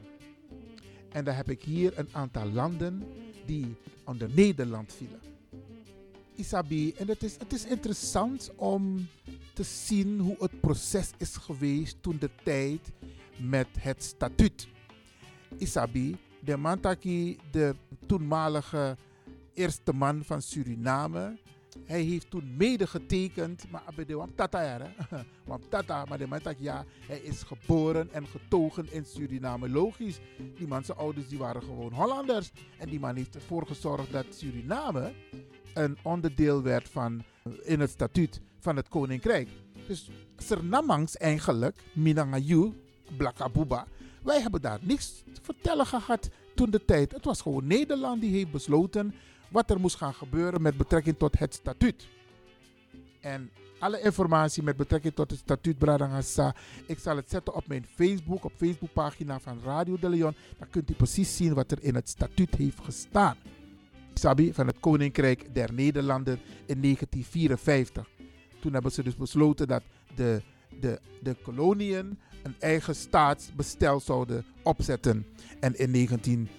En 1.12 1.24
dan 1.24 1.36
heb 1.36 1.50
ik 1.50 1.64
hier 1.64 2.00
een 2.00 2.10
aantal 2.12 2.52
landen 2.52 3.04
die 3.46 3.76
onder 4.06 4.30
Nederland 4.34 4.94
vielen. 4.94 5.20
Isabi, 6.36 6.94
en 6.98 7.08
het 7.08 7.24
is, 7.24 7.38
het 7.38 7.54
is 7.54 7.66
interessant 7.66 8.52
om 8.56 9.08
te 9.54 9.64
zien 9.64 10.20
hoe 10.20 10.36
het 10.40 10.60
proces 10.60 11.12
is 11.18 11.36
geweest 11.36 11.98
toen 12.02 12.18
de 12.20 12.30
tijd 12.44 12.92
met 13.38 13.68
het 13.80 14.04
statuut. 14.04 14.68
Isabi, 15.62 16.18
de 16.40 16.58
Mantaki, 16.58 17.38
de 17.52 17.76
toenmalige 18.06 18.98
eerste 19.54 19.94
man 19.94 20.24
van 20.24 20.42
Suriname, 20.42 21.38
hij 21.86 22.02
heeft 22.02 22.30
toen 22.30 22.56
mede 22.58 22.88
getekend, 22.88 23.72
maar 23.72 23.84
de 24.08 24.16
wam 24.16 24.36
tata 24.36 24.62
ja, 24.62 24.94
wam 25.46 25.62
tata, 25.70 26.06
maar 26.06 26.18
de 26.18 26.28
man 26.28 26.40
ja, 26.58 26.86
hij 27.08 27.20
is 27.20 27.44
geboren 27.44 28.12
en 28.12 28.28
getogen 28.28 28.92
in 28.92 29.06
Suriname. 29.06 29.70
Logisch, 29.70 30.20
die 30.58 30.68
man 30.68 30.84
zijn 30.84 30.98
ouders 30.98 31.28
die 31.28 31.38
waren 31.38 31.62
gewoon 31.62 31.94
Hollanders 31.94 32.52
en 32.78 32.90
die 32.90 33.00
man 33.00 33.16
heeft 33.16 33.36
ervoor 33.36 33.68
gezorgd 33.68 34.12
dat 34.12 34.26
Suriname 34.30 35.14
een 35.74 35.98
onderdeel 36.02 36.62
werd 36.62 36.90
van 36.90 37.24
in 37.64 37.80
het 37.80 37.90
statuut 37.90 38.42
van 38.60 38.76
het 38.76 38.88
koninkrijk. 38.88 39.50
Dus 39.88 40.10
Sernamangs 40.38 41.18
eigenlijk, 41.18 41.84
Minangayu, 41.94 42.74
Blakabuba, 43.18 43.88
wij 44.24 44.42
hebben 44.42 44.62
daar 44.62 44.80
niks 44.82 45.24
te 45.34 45.42
vertellen 45.42 45.86
gehad 45.86 46.30
toen 46.56 46.70
de 46.70 46.86
tijd. 46.86 47.12
Het 47.12 47.26
was 47.26 47.42
gewoon 47.42 47.68
Nederland 47.68 48.22
die 48.22 48.32
heeft 48.32 48.52
besloten 48.52 49.14
wat 49.50 49.70
er 49.70 49.80
moest 49.80 49.96
gaan 49.96 50.14
gebeuren 50.14 50.62
met 50.62 50.78
betrekking 50.78 51.18
tot 51.18 51.40
het 51.40 51.54
statuut. 51.54 52.08
En 53.20 53.52
alle 53.80 54.02
informatie 54.02 54.64
met 54.64 54.78
betrekking 54.78 55.14
tot 55.14 55.32
het 55.32 55.40
statuut 55.40 55.78
Bradangasa, 55.78 56.56
ik 56.86 57.00
zal 57.00 57.16
het 57.16 57.30
zetten 57.30 57.56
op 57.56 57.68
mijn 57.68 57.86
Facebook, 57.96 58.44
op 58.44 58.54
Facebookpagina 58.56 59.40
van 59.40 59.60
Radio 59.64 59.98
de 60.00 60.10
Leon. 60.10 60.36
Dan 60.58 60.70
kunt 60.70 60.90
u 60.90 60.94
precies 60.94 61.36
zien 61.36 61.54
wat 61.54 61.72
er 61.72 61.84
in 61.84 61.96
het 61.96 62.10
statuut 62.10 62.56
heeft 62.56 62.80
gestaan. 62.80 63.38
Sabi 64.14 64.54
van 64.54 64.68
het 64.68 64.80
Koninkrijk 64.80 65.54
der 65.54 65.74
Nederlanden 65.74 66.40
in 66.66 66.82
1954. 66.82 68.10
Toen 68.60 68.74
hebben 68.74 68.92
ze 68.92 69.04
dus 69.04 69.16
besloten 69.16 69.68
dat 69.68 69.84
de, 70.16 70.42
de, 70.80 71.00
de 71.22 71.36
koloniën 71.44 72.20
een 72.44 72.56
eigen 72.60 72.96
staatsbestel 72.96 74.00
zouden 74.00 74.46
opzetten. 74.64 75.26
En 75.60 75.80
in 75.80 75.92
19 75.92 76.50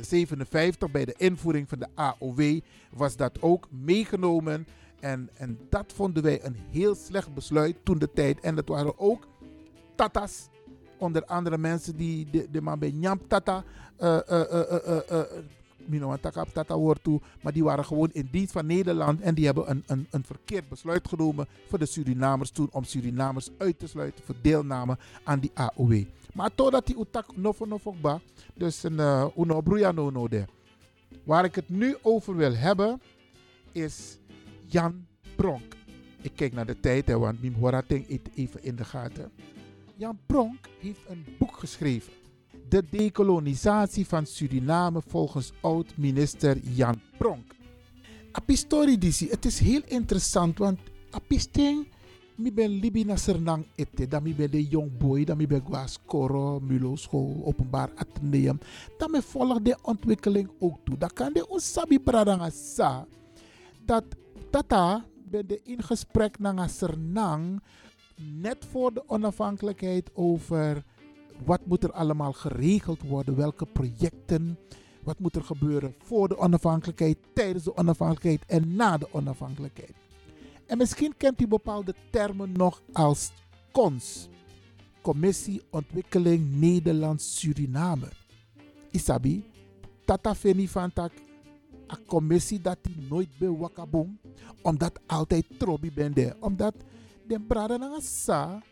57 0.00 0.88
eh, 0.88 0.92
bij 0.92 1.04
de 1.04 1.14
invoering 1.16 1.68
van 1.68 1.78
de 1.78 1.86
AOW 1.94 2.60
was 2.92 3.16
dat 3.16 3.42
ook 3.42 3.68
meegenomen. 3.70 4.66
En, 5.00 5.30
en 5.34 5.58
dat 5.68 5.92
vonden 5.92 6.22
wij 6.22 6.44
een 6.44 6.56
heel 6.70 6.94
slecht 6.94 7.34
besluit 7.34 7.76
toen 7.82 7.98
de 7.98 8.12
tijd. 8.12 8.40
En 8.40 8.54
dat 8.54 8.68
waren 8.68 8.98
ook 8.98 9.26
tatas. 9.94 10.48
Onder 10.98 11.24
andere 11.24 11.58
mensen 11.58 11.96
die 11.96 12.30
de, 12.30 12.50
de 12.50 12.60
man 12.60 12.78
bij 12.78 12.90
Nyam 12.90 13.26
Tata. 13.26 13.64
eh, 13.96 14.18
eh, 14.28 15.10
eh, 15.10 15.20
Tata 16.52 16.76
woord 16.76 17.02
toe. 17.02 17.20
Maar 17.42 17.52
die 17.52 17.64
waren 17.64 17.84
gewoon 17.84 18.10
in 18.12 18.28
dienst 18.30 18.52
van 18.52 18.66
Nederland. 18.66 19.20
En 19.20 19.34
die 19.34 19.44
hebben 19.44 19.70
een, 19.70 19.82
een, 19.86 20.06
een 20.10 20.24
verkeerd 20.24 20.68
besluit 20.68 21.08
genomen 21.08 21.46
voor 21.68 21.78
de 21.78 21.86
Surinamers 21.86 22.50
toen. 22.50 22.68
Om 22.70 22.84
Surinamers 22.84 23.50
uit 23.58 23.78
te 23.78 23.86
sluiten 23.86 24.24
voor 24.24 24.34
deelname 24.42 24.98
aan 25.24 25.40
die 25.40 25.50
AOW. 25.54 26.04
Maar 26.34 26.54
totdat 26.54 26.86
die 26.86 26.98
utak 26.98 27.36
nofo 27.36 27.64
nofo 27.64 27.94
ba. 28.00 28.20
Dus 28.54 28.82
een 28.82 28.92
uh, 28.92 29.26
uno. 29.36 29.62
Waar 31.24 31.44
ik 31.44 31.54
het 31.54 31.68
nu 31.68 31.96
over 32.02 32.36
wil 32.36 32.54
hebben 32.54 33.00
is 33.72 34.18
Jan 34.66 35.06
Pronk. 35.36 35.76
Ik 36.22 36.32
kijk 36.34 36.52
naar 36.52 36.66
de 36.66 36.80
tijd, 36.80 37.06
hè, 37.06 37.18
want 37.18 37.42
Mim 37.42 37.54
Horating 37.54 38.08
eet 38.08 38.28
even 38.34 38.62
in 38.62 38.76
de 38.76 38.84
gaten. 38.84 39.32
Jan 39.96 40.18
Pronk 40.26 40.68
heeft 40.80 41.00
een 41.08 41.24
boek 41.38 41.56
geschreven. 41.56 42.12
De 42.70 42.84
dekolonisatie 42.90 44.06
van 44.06 44.26
Suriname 44.26 45.02
volgens 45.06 45.52
oud-minister 45.60 46.58
Jan 46.58 47.00
Pronk. 47.18 47.54
Apistori 48.32 48.98
disi, 48.98 49.26
het 49.28 49.44
is 49.44 49.58
heel 49.58 49.80
interessant, 49.86 50.58
want 50.58 50.78
apisting, 51.10 51.88
mi 52.38 52.52
ben 52.52 52.70
libi 52.70 53.02
na 53.04 53.16
sernang 53.16 53.64
ete, 53.74 54.06
dan 54.06 54.22
mi 54.22 54.34
ben 54.34 54.50
de 54.50 54.62
young 54.62 54.86
boy, 54.98 55.24
dan 55.24 55.36
mi 55.36 55.48
ben 55.50 55.64
gwas 55.66 55.98
koro, 56.06 56.60
mulo 56.60 56.94
school, 56.96 57.42
openbaar 57.44 57.90
ateneum. 57.96 58.60
Dan 58.98 59.10
me 59.10 59.22
volg 59.22 59.58
de 59.62 59.74
ontwikkeling 59.82 60.50
ook 60.60 60.78
toe. 60.84 60.98
Dan 60.98 61.10
kan 61.10 61.32
de 61.32 61.48
onsabi 61.48 61.98
pradanga 61.98 62.50
sa, 62.50 63.06
dat 63.84 64.04
tata 64.50 65.04
ben 65.30 65.46
de 65.46 65.60
in 65.64 65.82
gesprek 65.82 66.38
na 66.38 66.68
sernang, 66.68 67.62
net 68.14 68.64
voor 68.70 68.94
de 68.94 69.02
onafhankelijkheid 69.06 70.10
over 70.14 70.84
wat 71.44 71.66
moet 71.66 71.84
er 71.84 71.92
allemaal 71.92 72.32
geregeld 72.32 73.02
worden, 73.02 73.36
welke 73.36 73.66
projecten, 73.66 74.58
wat 75.02 75.18
moet 75.18 75.36
er 75.36 75.44
gebeuren 75.44 75.94
voor 75.98 76.28
de 76.28 76.38
onafhankelijkheid, 76.38 77.18
tijdens 77.34 77.64
de 77.64 77.76
onafhankelijkheid 77.76 78.44
en 78.46 78.76
na 78.76 78.98
de 78.98 79.08
onafhankelijkheid. 79.12 79.94
En 80.66 80.78
misschien 80.78 81.14
kent 81.16 81.40
u 81.40 81.46
bepaalde 81.46 81.94
termen 82.10 82.52
nog 82.52 82.82
als 82.92 83.32
CONS, 83.72 84.28
Commissie 85.00 85.62
Ontwikkeling 85.70 86.60
Nederland-Suriname. 86.60 88.08
Isabi, 88.90 89.44
tata 90.04 90.34
feni 90.34 90.68
van 90.68 90.92
tak, 90.92 91.12
a 91.92 91.98
commissie 92.06 92.60
dat 92.60 92.78
nooit 93.08 93.28
bij 93.38 93.48
wakabong, 93.48 94.18
omdat 94.62 95.00
altijd 95.06 95.44
trobi 95.58 95.92
ben 95.92 96.14
daar. 96.14 96.36
Omdat 96.40 96.74
de 97.26 97.40
brada 97.40 97.76
na 97.76 98.00
sa, 98.00 98.62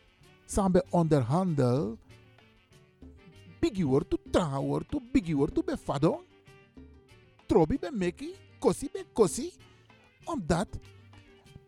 samen 0.47 0.85
onderhandel, 0.91 1.99
bigi 3.61 3.85
tranga 4.31 4.61
word 4.61 4.89
to 4.91 5.01
bigi 5.13 5.35
word 5.35 5.55
to 5.55 5.63
be 5.63 5.77
fado. 5.77 6.21
Trobi 7.47 7.79
be 7.79 7.91
meki, 7.91 8.35
kosi 8.61 8.89
be 8.93 9.05
kosi. 9.15 9.53
Omdat 10.27 10.69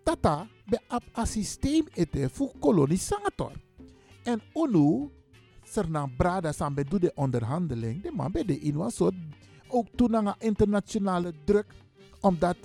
tata 0.04 0.46
be 0.68 0.78
ap 0.88 1.02
a 1.14 1.26
systeem 1.26 1.86
ete 1.94 2.28
fu 2.28 2.50
kolonisator. 2.60 3.52
En 4.24 4.40
unu, 4.54 5.10
sernang 5.64 6.16
brada 6.16 6.52
sambe 6.52 6.84
doe 6.84 6.98
de 6.98 7.12
onderhandeling, 7.14 8.02
de 8.02 8.10
man 8.12 8.32
be 8.32 8.44
de 8.44 8.58
in 8.58 8.76
was 8.76 9.00
ook 9.68 9.86
toen 9.96 10.34
internationale 10.38 11.32
druk, 11.44 11.66
omdat 12.20 12.56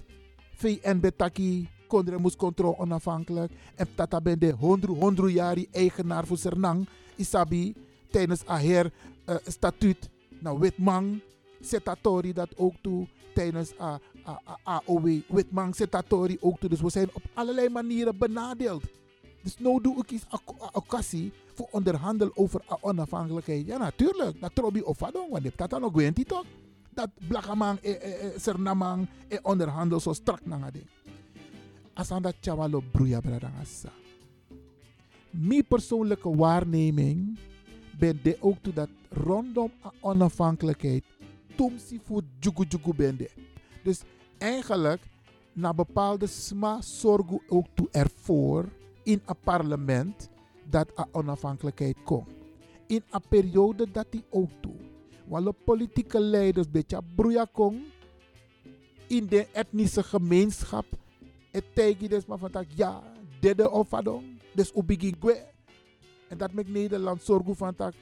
VN 0.55 0.99
betaki 0.99 1.69
kondre 1.87 2.17
moest 2.17 2.35
controle 2.35 2.77
onafhankelijk. 2.77 3.51
En 3.75 3.87
tata 3.95 4.21
ben 4.21 4.39
de 4.39 4.51
hondru 4.51 4.93
hondru 4.93 5.29
jari 5.29 5.67
eigenaar 5.71 6.25
voor 6.25 6.37
Sernang, 6.37 6.87
isabi, 7.15 7.75
tijdens 8.15 8.45
aher 8.45 8.91
uh, 9.27 9.35
statuut 9.43 10.09
na 10.39 10.57
Witmang 10.57 11.19
Setatori 11.59 12.33
dat 12.33 12.57
ook 12.57 12.73
toe 12.81 13.07
tijdens 13.33 13.73
uh, 13.73 13.95
uh, 14.27 14.37
AOW 14.63 15.19
Witmang 15.27 15.75
Setatori 15.75 16.37
ook 16.39 16.59
toe. 16.59 16.69
Dus 16.69 16.81
we 16.81 16.89
zijn 16.89 17.09
op 17.13 17.21
allerlei 17.33 17.69
manieren 17.69 18.17
benadeeld. 18.17 18.83
Dus 19.43 19.57
nou 19.59 19.81
doe 19.81 19.97
ik 19.97 20.11
iets 20.11 20.25
occasie 20.71 21.31
voor 21.53 21.67
onderhandel 21.71 22.31
over 22.33 22.61
onafhankelijkheid. 22.81 23.65
Ja, 23.65 23.77
natuurlijk. 23.77 24.41
Dat 24.41 24.55
trobi 24.55 24.81
of 24.81 24.97
vadong, 24.97 25.29
want 25.29 25.57
dat 25.57 25.69
dan 25.69 25.83
ook 25.83 25.95
weet 25.95 26.27
toch? 26.27 26.45
Dat 26.93 27.09
blakamang, 27.27 27.79
eh, 27.79 27.91
eh, 27.91 28.25
eh, 28.25 28.39
sernamang, 28.39 29.07
eh, 29.27 29.39
onderhandel 29.41 29.99
zo 29.99 30.13
strak 30.13 30.39
ding. 30.71 30.87
Asanda 31.93 32.31
chawalo 32.41 32.81
bruya 32.91 33.19
bradangasa. 33.19 33.89
Mijn 35.29 35.65
persoonlijke 35.65 36.35
waarneming 36.35 37.37
ben 37.97 38.19
de 38.23 38.37
ook 38.39 38.75
dat 38.75 38.89
rondom 39.09 39.71
onafhankelijkheid 39.99 41.03
tumsi 41.55 41.99
voor 42.03 42.21
jugu 42.39 42.65
jugu 42.69 42.93
bende. 42.93 43.29
Dus 43.83 44.01
eigenlijk 44.37 45.01
na 45.53 45.73
bepaalde 45.73 46.27
sma 46.27 46.81
zorgen 46.81 47.41
ook 47.47 47.65
toe 47.73 47.87
ervoor 47.91 48.69
in 49.03 49.21
een 49.25 49.39
parlement 49.43 50.29
dat 50.69 50.99
a 50.99 51.07
onafhankelijkheid 51.11 51.97
komt. 52.03 52.27
In 52.87 53.03
een 53.09 53.23
periode 53.29 53.91
dat 53.91 54.05
die 54.09 54.23
ook 54.29 54.49
toe. 54.61 54.75
Want 55.27 55.63
politieke 55.63 56.19
leiders 56.19 56.71
beetje 56.71 57.01
broeia 57.15 57.47
kon 57.51 57.83
in 59.07 59.25
de 59.27 59.47
etnische 59.51 60.03
gemeenschap. 60.03 60.85
Het 61.51 61.75
tegen 61.75 62.09
dus 62.09 62.25
maar 62.25 62.37
van 62.37 62.65
ja, 62.75 63.03
dede 63.39 63.71
of 63.71 63.93
adong. 63.93 64.23
Dus 64.53 64.71
ubigi 64.75 65.15
gwe. 65.19 65.53
Dat 66.37 66.53
maakt 66.53 66.69
Nederland 66.69 67.23
zorgen 67.23 67.55
van 67.55 67.73
dat 67.77 67.95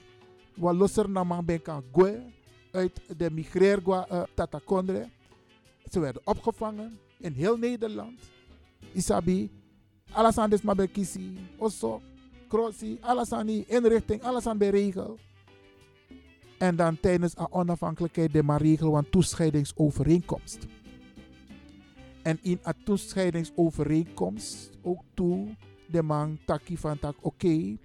wat 0.55 0.75
losser 0.75 1.09
na 1.09 1.23
man 1.23 1.45
ben 1.45 1.61
kan 1.61 1.83
gwe 1.91 2.21
uit 2.71 3.01
de 3.17 3.31
migreer 3.31 3.81
uh, 3.87 4.23
Tata 4.33 4.59
Kondre. 4.65 5.09
Ze 5.91 5.99
werden 5.99 6.21
opgevangen 6.25 6.99
in 7.17 7.33
heel 7.33 7.57
Nederland. 7.57 8.19
Isabi, 8.91 9.51
alles 10.11 10.37
aan 10.37 10.49
dit 10.49 10.63
maar 10.63 10.75
bij 10.75 10.87
kisi, 10.87 11.37
osso, 11.57 12.01
aan 13.31 13.45
die 13.45 13.65
inrichting, 13.67 14.23
alles 14.23 14.47
aan 14.47 14.57
bij 14.57 14.69
regel. 14.69 15.17
En 16.57 16.75
dan 16.75 16.99
tijdens 16.99 17.33
de 17.33 17.51
onafhankelijkheid 17.51 18.33
de 18.33 18.57
regel 18.57 18.91
van 18.91 19.09
toescheidingsovereenkomst. 19.09 20.67
En 22.21 22.39
in 22.41 22.59
een 22.63 22.83
toescheidingsovereenkomst 22.83 24.69
ook 24.81 25.01
toe 25.13 25.55
de 25.87 26.01
man 26.01 26.39
van 26.77 26.99
tak 26.99 27.15
oké. 27.21 27.77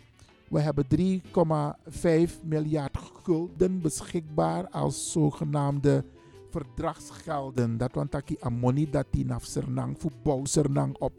We 0.50 0.60
hebben 0.60 0.86
3,5 0.88 2.42
miljard 2.42 2.96
gulden 3.22 3.80
beschikbaar 3.80 4.68
als 4.68 5.12
zogenaamde 5.12 6.04
verdragsgelden. 6.50 7.76
Dat 7.76 7.94
want 7.94 8.10
taki 8.10 8.36
amoni 8.40 8.90
dat 8.90 9.06
die 9.10 9.24
naf 9.24 9.44
sernang 9.44 9.96
voetbal 9.98 10.46
sernang 10.46 10.96
op. 10.98 11.12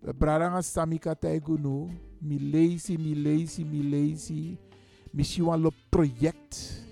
We 0.00 0.14
bradanga 0.14 0.62
samika 0.62 1.14
taigunu. 1.14 1.88
Mi 2.18 2.38
lazy, 2.50 2.96
mi 2.96 3.14
lazy, 3.22 3.64
mi 3.64 3.82
lazy. 3.90 4.56
Misschien 5.10 5.44
wel 5.44 5.72
project. 5.88 6.84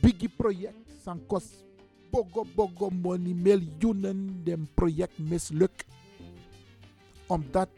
Biggie 0.00 0.28
project. 0.36 0.76
San 1.02 1.20
kost 1.26 1.64
bogo 2.10 2.44
bogo 2.54 2.90
money. 2.90 3.34
Miljoenen. 3.34 4.40
Den 4.44 4.68
project 4.74 5.18
mislukt. 5.18 5.86
Omdat 7.26 7.68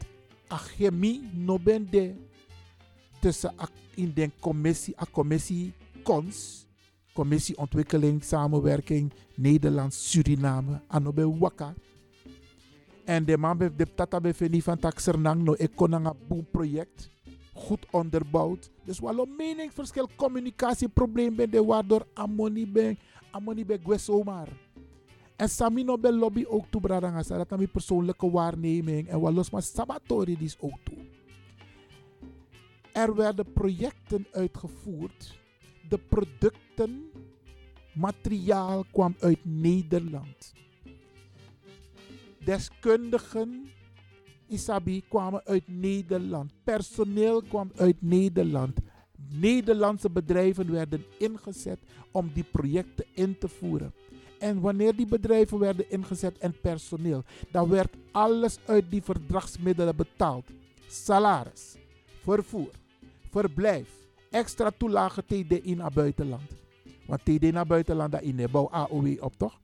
achemi 0.47 1.21
no 1.33 1.59
ben 1.59 1.87
de 1.89 2.26
tussen 3.19 3.53
in 3.95 4.11
de 4.13 4.31
commissie, 4.39 4.95
a 5.01 5.05
commissie 5.11 5.73
CONS, 6.03 6.65
Commissie 7.13 7.57
Ontwikkeling, 7.57 8.23
Samenwerking 8.23 9.11
Nederland-Suriname, 9.35 10.81
anobe 10.87 11.37
waka. 11.39 11.73
En 13.05 13.25
de 13.25 13.37
man 13.37 13.57
de 13.57 13.93
tata 13.95 14.19
beveni 14.19 14.61
van 14.61 14.79
taxernang 14.79 15.43
no 15.43 15.53
ekonanga 15.53 16.13
boom 16.27 16.45
project, 16.51 17.09
goed 17.53 17.85
onderbouwd. 17.91 18.69
Dus 18.83 18.99
wel 18.99 19.19
een 19.19 19.35
meningsverschil, 19.37 20.09
communicatieprobleem 20.15 21.35
ben 21.35 21.49
de 21.49 21.63
waardoor 21.63 22.05
amoni 22.13 22.67
ben, 22.67 22.97
amoni 23.31 23.65
ben 23.65 23.79
gwe 23.83 23.97
zomaar. 23.97 24.47
En 25.35 25.49
Samino 25.49 25.97
ben 25.97 26.13
lobby 26.13 26.45
ook 26.47 26.65
toe 26.69 26.81
bradanga, 26.81 27.23
dat 27.23 27.51
is 27.51 27.57
mijn 27.57 27.71
persoonlijke 27.71 28.29
waarneming. 28.31 29.07
En 29.07 29.19
wat 29.19 29.33
los 29.33 29.49
maar 29.49 29.61
sabatori 29.61 30.37
is 30.39 30.57
ook 30.59 30.77
toe. 30.83 31.16
Er 32.97 33.15
werden 33.15 33.53
projecten 33.53 34.27
uitgevoerd. 34.31 35.39
De 35.89 35.97
producten, 35.97 37.11
materiaal 37.93 38.85
kwam 38.91 39.15
uit 39.19 39.39
Nederland. 39.43 40.53
Deskundigen, 42.45 43.69
Isabi, 44.47 45.03
kwamen 45.09 45.41
uit 45.45 45.63
Nederland. 45.67 46.51
Personeel 46.63 47.41
kwam 47.41 47.71
uit 47.75 48.01
Nederland. 48.01 48.77
Nederlandse 49.31 50.09
bedrijven 50.09 50.71
werden 50.71 51.05
ingezet 51.17 51.79
om 52.11 52.31
die 52.33 52.45
projecten 52.51 53.05
in 53.13 53.37
te 53.37 53.47
voeren. 53.47 53.93
En 54.39 54.59
wanneer 54.59 54.95
die 54.95 55.07
bedrijven 55.07 55.59
werden 55.59 55.89
ingezet 55.89 56.37
en 56.37 56.59
personeel, 56.61 57.23
dan 57.51 57.69
werd 57.69 57.95
alles 58.11 58.59
uit 58.65 58.91
die 58.91 59.01
verdragsmiddelen 59.01 59.95
betaald. 59.95 60.45
Salaris, 60.87 61.75
vervoer, 62.23 62.71
verblijf, 63.39 63.89
extra 64.29 64.71
toelage 64.77 65.25
TDI 65.25 65.75
naar 65.75 65.91
buitenland. 65.91 66.51
Want 67.05 67.25
TD 67.25 67.51
naar 67.51 67.67
buitenland, 67.67 68.11
dat 68.11 68.21
in 68.21 68.47
bouw 68.51 68.69
AOW 68.69 69.23
op 69.23 69.33
toch? 69.37 69.59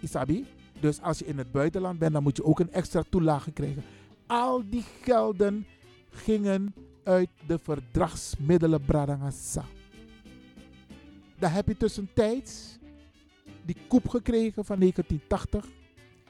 Isabi? 0.00 0.46
Dus 0.80 1.00
als 1.00 1.18
je 1.18 1.26
in 1.26 1.38
het 1.38 1.52
buitenland 1.52 1.98
bent, 1.98 2.12
dan 2.12 2.22
moet 2.22 2.36
je 2.36 2.44
ook 2.44 2.60
een 2.60 2.72
extra 2.72 3.02
toelage 3.10 3.50
krijgen. 3.50 3.82
Al 4.26 4.62
die 4.70 4.84
gelden 5.02 5.66
gingen 6.10 6.74
uit 7.04 7.28
de 7.46 7.58
verdragsmiddelen 7.58 8.84
Bradangasa. 8.84 9.64
Dan 11.38 11.50
heb 11.50 11.68
je 11.68 11.76
tussentijds 11.76 12.78
die 13.64 13.76
koep 13.88 14.08
gekregen 14.08 14.64
van 14.64 14.78
1980. 14.78 15.66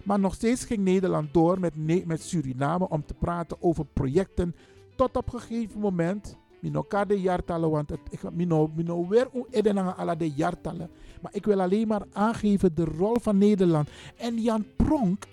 Maar 0.03 0.21
nog 0.21 0.35
steeds 0.35 0.65
ging 0.65 0.85
Nederland 0.85 1.35
door 1.35 1.61
met, 1.61 2.07
met 2.07 2.23
Suriname 2.23 2.89
om 2.89 3.05
te 3.07 3.15
praten 3.15 3.57
over 3.61 3.85
projecten. 3.85 4.55
Tot 4.97 5.17
op 5.17 5.33
een 5.33 5.41
gegeven 5.41 5.81
moment, 5.81 6.37
elkaar 6.73 7.07
de 7.07 7.21
jaartallen, 7.21 7.71
want 7.71 7.91
het, 7.91 8.01
ik 8.11 8.33
mino, 8.33 8.71
mino 8.75 9.09
weer 9.09 9.29
edenanga 9.51 9.91
alle 9.91 10.17
de 10.17 10.31
jaartallen. 10.31 10.91
Maar 11.21 11.35
ik 11.35 11.45
wil 11.45 11.61
alleen 11.61 11.89
maar 11.89 12.07
aangeven 12.13 12.75
de 12.75 12.85
rol 12.85 13.17
van 13.21 13.39
Nederland. 13.39 13.89
En 14.17 14.43
Jan 14.43 14.67
Pronk, 14.77 15.27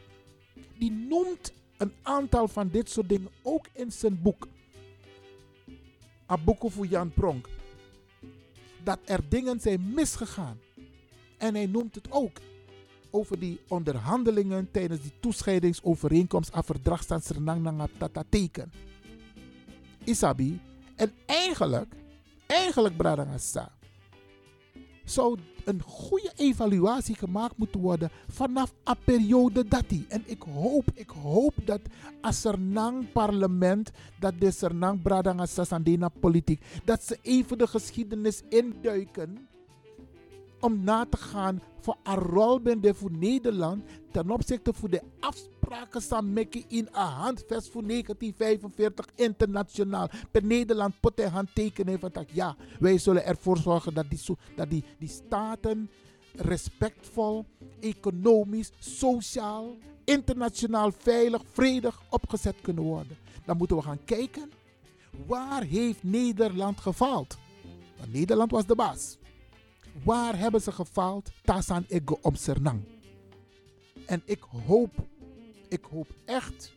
die 0.78 0.92
noemt 0.92 1.54
een 1.78 1.94
aantal 2.02 2.48
van 2.48 2.70
dit 2.70 2.90
soort 2.90 3.10
dingen 3.10 3.30
ook 3.44 3.68
in 3.74 3.92
zijn 3.92 4.22
boek. 4.22 4.48
Abuko 6.26 6.70
voor 6.70 6.86
Jan 6.86 7.12
Pronk. 7.12 7.50
Dat 8.84 9.00
er 9.06 9.30
dingen 9.30 9.60
zijn 9.60 9.94
misgegaan. 9.94 10.58
En 11.38 11.56
hij 11.56 11.66
noemt 11.66 11.96
het 11.96 12.12
ook 12.12 12.38
over 13.10 13.40
die 13.40 13.60
onderhandelingen 13.68 14.72
tijdens 14.72 15.02
die 15.02 15.14
toescheidingsovereenkomst 15.20 16.52
aan 16.52 16.64
verdragsstand 16.64 17.24
Sernang 17.24 17.88
Tata 17.98 18.24
teken. 18.30 18.72
Isabi. 20.04 20.60
En 21.00 21.12
eigenlijk, 21.26 21.96
eigenlijk 22.48 22.98
Bradangasa, 22.98 23.72
zou 25.04 25.40
een 25.66 25.82
goede 25.82 26.32
evaluatie 26.36 27.16
gemaakt 27.16 27.58
moeten 27.58 27.80
worden 27.80 28.10
vanaf 28.28 28.74
een 28.84 28.96
periode 29.04 29.68
dat 29.68 29.84
die. 29.88 30.06
En 30.10 30.24
ik 30.26 30.42
hoop, 30.42 30.92
ik 30.94 31.10
hoop 31.10 31.54
dat 31.66 31.82
als 32.22 32.42
Sernang 32.42 33.12
parlement, 33.12 33.92
dat 34.20 34.34
de 34.40 34.52
Sernang 34.52 35.02
Bradangasa 35.02 35.64
Sandena 35.64 36.10
politiek, 36.10 36.62
dat 36.86 37.04
ze 37.04 37.18
even 37.22 37.58
de 37.58 37.68
geschiedenis 37.68 38.42
induiken 38.50 39.49
om 40.60 40.84
na 40.84 41.06
te 41.06 41.18
gaan 41.18 41.62
voor 41.80 41.98
een 42.04 42.16
rol 42.16 42.60
ben 42.60 42.96
voor 42.96 43.12
Nederland 43.12 43.84
ten 44.12 44.30
opzichte 44.32 44.74
van 44.74 44.90
de 44.90 45.02
afspraken 45.20 46.02
samen 46.02 46.50
in 46.52 46.88
een 46.92 47.02
handvest 47.02 47.70
voor 47.70 47.88
1945 47.88 49.06
internationaal. 49.16 50.10
Per 50.32 50.46
Nederland 50.46 51.00
pot 51.00 51.18
hij 51.18 51.28
handtekenen 51.28 52.00
van 52.00 52.10
dat 52.14 52.26
ja, 52.32 52.56
wij 52.80 52.98
zullen 52.98 53.26
ervoor 53.26 53.58
zorgen 53.58 53.94
dat 53.94 54.10
die, 54.10 54.22
dat 54.56 54.70
die, 54.70 54.84
die 55.00 55.10
staten 55.10 55.90
respectvol, 56.36 57.46
economisch, 57.80 58.72
sociaal, 58.80 59.78
internationaal 60.06 60.92
veilig, 60.98 61.42
vredig 61.52 62.02
opgezet 62.10 62.56
kunnen 62.62 62.84
worden. 62.84 63.18
Dan 63.46 63.58
moeten 63.58 63.78
we 63.78 63.84
gaan 63.84 64.04
kijken, 64.06 64.52
waar 65.28 65.64
heeft 65.64 66.04
Nederland 66.04 66.80
gefaald? 66.80 67.38
Want 67.98 68.14
Nederland 68.14 68.52
was 68.52 68.66
de 68.66 68.76
baas. 68.76 69.19
Waar 70.04 70.38
hebben 70.38 70.62
ze 70.62 70.72
gefaald? 70.72 71.32
Tasan 71.44 71.86
ego 71.88 72.18
om 72.22 72.36
Sernang. 72.36 72.82
En 74.06 74.22
ik 74.26 74.44
hoop, 74.68 74.92
ik 75.68 75.84
hoop 75.92 76.08
echt 76.26 76.74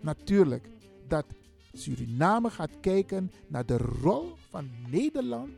natuurlijk 0.00 0.68
dat 1.08 1.24
Suriname 1.72 2.50
gaat 2.50 2.80
kijken 2.80 3.32
naar 3.46 3.66
de 3.66 3.76
rol 3.76 4.32
van 4.50 4.70
Nederland 4.90 5.50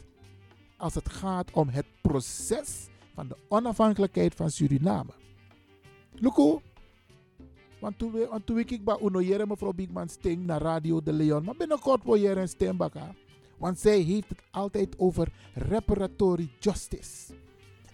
als 0.76 0.94
het 0.94 1.08
gaat 1.08 1.50
om 1.50 1.68
het 1.68 1.86
proces 2.00 2.88
van 3.14 3.28
de 3.28 3.36
onafhankelijkheid 3.48 4.34
van 4.34 4.50
Suriname. 4.50 5.10
Luko, 6.14 6.62
want 7.80 7.98
toen, 7.98 8.12
we, 8.12 8.40
toen 8.44 8.58
ik 8.58 8.84
bij 8.84 8.98
Uno 9.02 9.46
mevrouw 9.46 9.72
Bigman 9.72 10.08
Sting 10.08 10.46
naar 10.46 10.62
Radio 10.62 11.02
de 11.02 11.12
Leon, 11.12 11.44
maar 11.44 11.56
binnenkort 11.56 12.04
wil 12.04 12.14
je 12.14 12.30
een 12.30 12.48
stembaka. 12.48 13.14
Want 13.58 13.78
zij 13.78 14.00
heeft 14.00 14.28
het 14.28 14.42
altijd 14.50 14.98
over 14.98 15.32
reparatory 15.54 16.50
justice. 16.58 17.34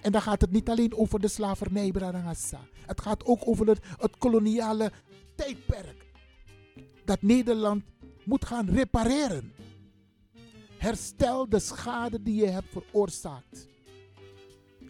En 0.00 0.12
dan 0.12 0.22
gaat 0.22 0.40
het 0.40 0.50
niet 0.50 0.68
alleen 0.68 0.96
over 0.96 1.20
de 1.20 1.28
slavernij, 1.28 1.90
Bradangassa. 1.90 2.60
Het 2.86 3.00
gaat 3.00 3.24
ook 3.24 3.48
over 3.48 3.66
het, 3.66 3.78
het 3.96 4.18
koloniale 4.18 4.92
tijdperk. 5.34 6.06
Dat 7.04 7.22
Nederland 7.22 7.82
moet 8.24 8.44
gaan 8.44 8.68
repareren. 8.68 9.52
Herstel 10.78 11.48
de 11.48 11.58
schade 11.58 12.22
die 12.22 12.34
je 12.34 12.46
hebt 12.46 12.70
veroorzaakt. 12.70 13.68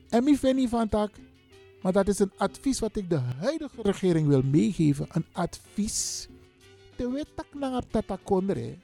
En 0.09 0.25
mi 0.25 0.37
vind 0.37 0.69
van 0.69 0.89
tak, 0.89 1.11
maar 1.83 1.93
dat 1.93 2.09
is 2.09 2.19
een 2.19 2.33
advies 2.37 2.79
wat 2.79 2.97
ik 2.97 3.11
de 3.11 3.19
huidige 3.19 3.83
regering 3.83 4.29
wil 4.29 4.43
meegeven. 4.43 5.07
Een 5.11 5.27
advies. 5.33 6.29
De 6.97 7.11
wet 7.11 7.29
tak 7.37 7.47
na 7.55 7.83
tatakondre 7.91 8.79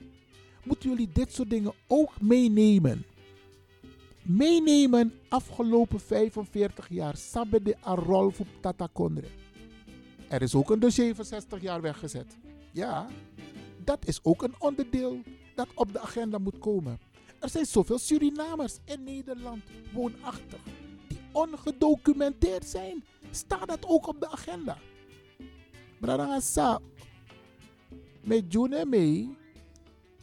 moeten 0.69 0.89
jullie 0.89 1.09
dit 1.13 1.33
soort 1.33 1.51
dingen 1.51 1.73
ook 1.87 2.21
meenemen. 2.21 3.05
Meenemen 4.23 5.13
afgelopen 5.29 6.01
45 6.01 6.89
jaar. 6.89 7.17
Sabbe 7.17 7.63
de 7.63 7.77
Arol 7.81 8.31
voor 8.31 8.47
Tata 8.61 8.89
Kondre. 8.93 9.27
Er 10.29 10.43
is 10.43 10.55
ook 10.55 10.71
een 10.71 10.81
dossier 10.81 11.15
van 11.15 11.25
60 11.25 11.61
jaar 11.63 11.81
weggezet. 11.81 12.37
Ja, 12.73 13.07
dat 13.85 14.07
is 14.07 14.21
ook 14.23 14.43
een 14.43 14.55
onderdeel 14.59 15.23
dat 15.55 15.69
op 15.75 15.93
de 15.93 16.01
agenda 16.01 16.39
moet 16.39 16.59
komen. 16.59 17.01
Er 17.41 17.49
zijn 17.49 17.67
zoveel 17.67 17.99
Surinamers 17.99 18.79
in 18.85 19.05
Nederland 19.05 19.63
woonachtig 19.93 20.61
die 21.09 21.19
ongedocumenteerd 21.33 22.65
zijn. 22.65 23.05
Staat 23.31 23.69
dat 23.69 23.87
ook 23.87 24.07
op 24.07 24.21
de 24.21 24.31
agenda? 24.31 24.79
Bradangasa, 26.01 26.81
met 28.23 28.53
June 28.53 28.85
mee 28.85 29.37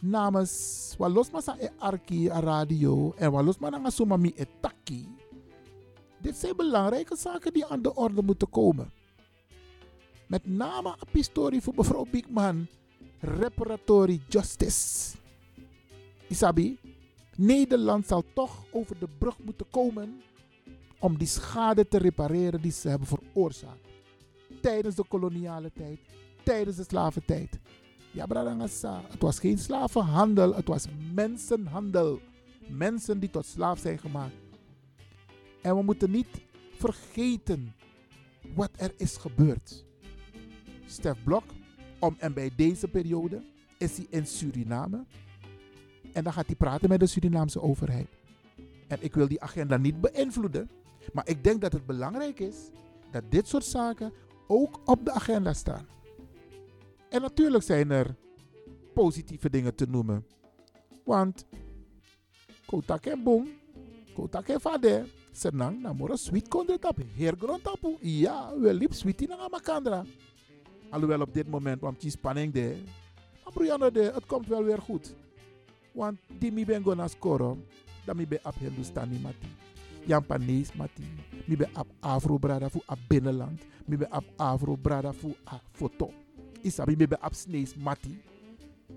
namens 0.10 0.96
walos 0.98 1.32
masa 1.32 1.56
e 1.60 1.70
arki 1.78 2.28
radio 2.28 3.14
en 3.18 3.32
walos 3.32 3.58
mananga 3.58 3.90
sumami 3.90 4.34
e. 4.36 4.46
Dit 6.22 6.36
zijn 6.36 6.56
belangrijke 6.56 7.16
zaken 7.16 7.54
die 7.54 7.66
aan 7.66 7.82
de 7.82 7.96
orde 7.96 8.22
moeten 8.22 8.50
komen. 8.50 8.92
Met 10.28 10.46
name 10.46 10.90
een 10.90 11.12
pistorie 11.12 11.62
voor 11.62 11.74
mevrouw 11.76 12.06
Biekman. 12.12 12.68
Reparatory 13.20 14.22
justice. 14.28 15.18
Isabi, 16.28 16.80
Nederland 17.36 18.08
zal 18.08 18.24
toch 18.34 18.64
over 18.72 19.00
de 19.00 19.08
brug 19.18 19.40
moeten 19.40 19.66
komen 19.72 20.22
om 21.00 21.18
die 21.18 21.28
schade 21.28 21.88
te 21.88 21.98
repareren 21.98 22.62
die 22.62 22.72
ze 22.72 22.90
hebben 22.90 23.08
veroorzaakt. 23.08 23.88
Tijdens 24.62 24.96
de 24.96 25.04
koloniale 25.08 25.72
tijd, 25.74 26.00
tijdens 26.44 26.76
de 26.78 26.84
slaventijd. 26.84 27.60
Ja, 28.16 28.26
Bradangasa. 28.26 29.02
Het 29.10 29.22
was 29.22 29.40
geen 29.40 29.58
slavenhandel, 29.58 30.56
het 30.56 30.68
was 30.68 30.88
mensenhandel. 31.14 32.20
Mensen 32.68 33.20
die 33.20 33.30
tot 33.30 33.46
slaaf 33.46 33.80
zijn 33.80 33.98
gemaakt. 33.98 34.36
En 35.62 35.76
we 35.76 35.84
moeten 35.84 36.12
niet 36.12 36.42
vergeten 36.78 37.76
wat 38.54 38.70
er 38.78 38.94
is 38.98 39.18
gebeurd. 39.18 39.86
Stef 40.86 41.24
Blok, 41.24 41.44
om 42.00 42.16
en 42.18 42.34
bij 42.34 42.52
deze 42.56 42.88
periode, 42.88 43.44
is 43.78 43.98
hij 43.98 44.08
in 44.10 44.28
Suriname. 44.28 45.06
En 46.14 46.24
dan 46.24 46.34
gaat 46.34 46.46
hij 46.46 46.56
praten 46.56 46.90
met 46.90 47.00
de 47.00 47.08
Surinaamse 47.08 47.62
overheid. 47.62 48.08
En 48.88 48.98
ik 49.02 49.16
wil 49.16 49.28
die 49.28 49.42
agenda 49.42 49.78
niet 49.78 50.02
beïnvloeden. 50.02 50.70
Maar 51.14 51.28
ik 51.28 51.44
denk 51.44 51.62
dat 51.62 51.74
het 51.74 51.86
belangrijk 51.86 52.40
is 52.40 52.56
dat 53.12 53.24
dit 53.30 53.48
soort 53.48 53.66
zaken 53.66 54.14
ook 54.48 54.80
op 54.86 55.06
de 55.06 55.12
agenda 55.12 55.54
staan. 55.54 55.95
En 57.16 57.22
natuurlijk 57.22 57.64
zijn 57.64 57.92
er 57.92 58.16
positieve 58.94 59.50
dingen 59.50 59.76
te 59.76 59.86
noemen. 59.90 60.26
Want 61.04 61.46
kotak 62.66 63.06
en 63.06 63.24
boom, 63.24 63.48
kotak 64.14 64.48
en 64.48 64.62
vader, 64.62 65.06
senang 65.32 65.82
namoro 65.82 66.16
sweet 66.16 66.48
kondre 66.48 66.80
heer 67.16 67.36
grond 67.40 67.64
tapu. 67.64 67.98
Ja, 68.00 68.60
we 68.60 68.74
liep 68.74 68.94
sweet 68.94 69.22
in 69.22 69.30
makandra. 69.52 70.04
Alhoewel 70.90 71.22
op 71.22 71.34
dit 71.34 71.48
moment, 71.48 71.82
want 71.82 72.02
die 72.02 72.12
spanning 72.12 72.54
de. 72.54 72.76
Maar 73.80 73.92
de, 73.92 74.12
het 74.14 74.26
komt 74.26 74.48
wel 74.48 74.64
weer 74.64 74.82
goed. 74.82 75.16
Want 75.92 76.20
die 76.40 76.52
mi 76.52 76.66
ben 76.66 76.84
gonna 76.84 77.08
scoren, 77.08 77.66
dan 78.06 78.16
mi 78.16 78.28
ben 78.28 78.40
op 78.44 78.56
Hindustani 78.60 79.20
mati. 79.20 79.48
Japanees 80.06 80.74
mati. 80.74 81.04
Mi 81.46 81.56
ben 81.56 81.70
op 81.78 81.88
Afro 82.00 82.38
brada 82.38 82.70
voor 82.70 82.84
a 82.90 82.96
binnenland. 83.08 83.62
Mi 83.86 83.98
ben 83.98 84.14
op 84.14 84.26
Afro 84.36 84.76
brada 84.76 85.14
voor 85.14 85.36
a 85.48 85.62
foto 85.72 86.25
isabi 86.66 86.96
bebe 86.98 87.18
absnees 87.22 87.78
mati. 87.78 88.18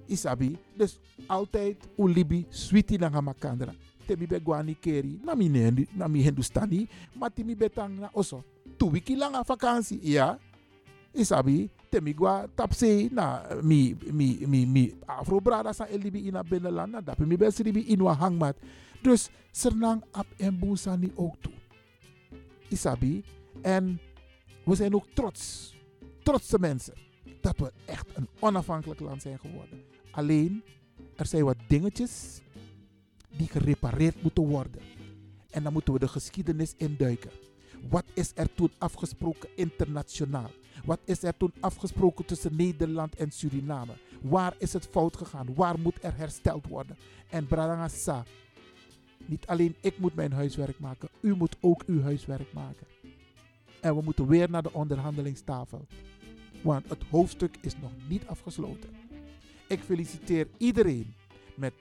Isabi. 0.08 0.56
Dus 0.76 0.98
altijd 1.28 1.76
ulibi 1.96 2.46
sweetie 2.48 2.98
na 2.98 3.20
makandra. 3.20 3.72
Te 4.06 4.16
mi 4.16 4.26
be 4.26 4.40
guani 4.40 4.74
keri. 4.74 5.20
Na 5.24 5.34
mi, 5.34 5.48
na 5.92 6.08
mi 6.08 6.22
Hindustani. 6.22 6.88
Mati 7.14 7.44
mi 7.44 7.54
betang 7.54 8.00
na 8.00 8.08
oso. 8.12 8.42
Tu 8.78 8.88
wiki 8.88 9.16
lang 9.16 9.36
a 9.36 9.44
vakantie. 9.44 10.00
Ja. 10.02 10.38
Isabi. 11.12 11.70
temigwa 11.90 12.48
tapse 12.52 13.08
na 13.12 13.48
mi 13.64 13.96
mi 14.12 14.44
mi 14.44 14.66
mi 14.66 14.92
afro 15.08 15.40
brada 15.40 15.72
sa 15.72 15.88
elibi 15.88 16.28
in 16.28 16.36
het 16.36 16.48
binnenland 16.48 16.92
na 16.92 17.00
dat 17.00 17.18
mi 17.18 17.36
best 17.36 17.64
ribi 17.64 17.88
in 17.88 18.04
wa 18.04 18.12
hangmat 18.12 18.56
dus 19.00 19.30
Sernang 19.52 20.04
ap 20.12 20.26
en 20.36 20.60
ook 21.16 21.34
toe 21.40 21.52
Isabi 22.68 23.24
en 23.62 23.98
we 24.64 24.74
zijn 24.74 24.94
ook 24.94 25.06
trots 25.14 25.74
trotse 26.22 26.58
mensen 26.60 27.07
dat 27.48 27.56
we 27.56 27.72
echt 27.92 28.06
een 28.14 28.28
onafhankelijk 28.38 29.00
land 29.00 29.22
zijn 29.22 29.38
geworden 29.38 29.82
alleen 30.10 30.62
er 31.16 31.26
zijn 31.26 31.44
wat 31.44 31.56
dingetjes 31.68 32.40
die 33.36 33.48
gerepareerd 33.48 34.22
moeten 34.22 34.46
worden 34.46 34.80
en 35.50 35.62
dan 35.62 35.72
moeten 35.72 35.92
we 35.92 35.98
de 35.98 36.08
geschiedenis 36.08 36.74
induiken 36.76 37.30
wat 37.88 38.04
is 38.14 38.32
er 38.34 38.54
toen 38.54 38.70
afgesproken 38.78 39.48
internationaal? 39.54 40.50
Wat 40.84 41.00
is 41.04 41.22
er 41.22 41.36
toen 41.36 41.52
afgesproken 41.60 42.24
tussen 42.24 42.56
Nederland 42.56 43.14
en 43.14 43.30
Suriname? 43.30 43.92
Waar 44.20 44.54
is 44.58 44.72
het 44.72 44.86
fout 44.90 45.16
gegaan? 45.16 45.54
Waar 45.54 45.78
moet 45.78 46.04
er 46.04 46.16
hersteld 46.16 46.66
worden? 46.66 46.96
En 47.30 47.46
Bradangasa, 47.46 48.24
niet 49.26 49.46
alleen 49.46 49.74
ik 49.80 49.98
moet 49.98 50.14
mijn 50.14 50.32
huiswerk 50.32 50.78
maken, 50.78 51.08
u 51.20 51.36
moet 51.36 51.56
ook 51.60 51.82
uw 51.86 52.02
huiswerk 52.02 52.52
maken. 52.52 52.86
En 53.80 53.96
we 53.96 54.02
moeten 54.02 54.26
weer 54.26 54.50
naar 54.50 54.62
de 54.62 54.72
onderhandelingstafel. 54.72 55.86
Want 56.62 56.88
het 56.88 57.04
hoofdstuk 57.10 57.56
is 57.60 57.76
nog 57.80 57.90
niet 58.08 58.26
afgesloten. 58.26 58.90
Ik 59.68 59.80
feliciteer 59.80 60.48
iedereen 60.56 61.14
met 61.54 61.72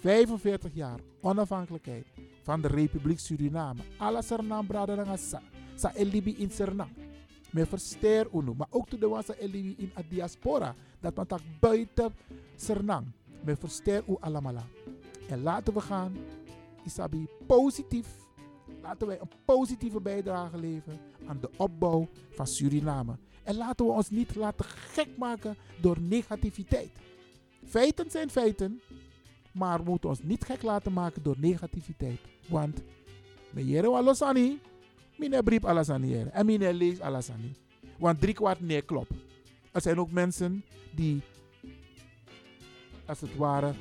45 0.00 0.74
jaar 0.74 0.98
onafhankelijkheid 1.20 2.06
van 2.42 2.60
de 2.60 2.68
Republiek 2.68 3.18
Suriname. 3.18 3.80
Alla 3.96 4.22
Sernam 4.22 4.66
Bradangasa. 4.66 5.42
Sa 5.74 5.94
elibi 5.94 6.34
in 6.38 6.50
Sernam. 6.50 6.88
Me 7.50 7.66
versteer 7.66 8.28
unu. 8.34 8.54
Maar 8.56 8.66
ook 8.70 9.00
de 9.00 9.08
was 9.08 9.28
elibi 9.28 9.74
in 9.78 9.92
a 9.98 10.02
diaspora. 10.08 10.74
Dat 11.00 11.14
man 11.14 11.26
tak 11.26 11.40
buiten 11.60 12.14
Sernam. 12.56 13.12
Me 13.44 13.56
versteer 13.56 14.02
u 14.08 14.16
allemaal. 14.20 14.64
En 15.28 15.42
laten 15.42 15.74
we 15.74 15.80
gaan. 15.80 16.16
Isabi 16.84 17.26
positief. 17.46 18.06
Laten 18.82 19.06
wij 19.06 19.20
een 19.20 19.30
positieve 19.44 20.00
bijdrage 20.00 20.58
leveren 20.58 21.09
aan 21.30 21.40
de 21.40 21.50
opbouw 21.56 22.08
van 22.30 22.46
Suriname. 22.46 23.18
En 23.42 23.56
laten 23.56 23.86
we 23.86 23.92
ons 23.92 24.10
niet 24.10 24.34
laten 24.34 24.64
gek 24.64 25.08
maken 25.16 25.56
door 25.80 26.00
negativiteit. 26.00 26.90
Feiten 27.64 28.10
zijn 28.10 28.30
feiten. 28.30 28.80
Maar 29.52 29.78
we 29.84 29.90
moeten 29.90 30.08
ons 30.08 30.22
niet 30.22 30.44
gek 30.44 30.62
laten 30.62 30.92
maken 30.92 31.22
door 31.22 31.36
negativiteit. 31.38 32.20
Want 32.48 32.82
me 33.50 33.66
jere 33.66 33.90
wa 33.90 34.02
losani, 34.02 34.58
mine 35.16 35.42
brief 35.42 35.64
alasani 35.64 36.08
jere. 36.08 36.30
En 36.30 36.46
mine 36.46 36.74
lees 36.74 37.00
alasani. 37.00 37.52
Want 37.98 38.20
drie 38.20 38.34
kwart 38.34 38.60
nee 38.60 38.82
klopt. 38.82 39.12
Er 39.72 39.80
zijn 39.80 39.98
ook 39.98 40.10
mensen 40.10 40.64
die, 40.94 41.22
als 43.06 43.20
het 43.20 43.36
ware, 43.36 43.74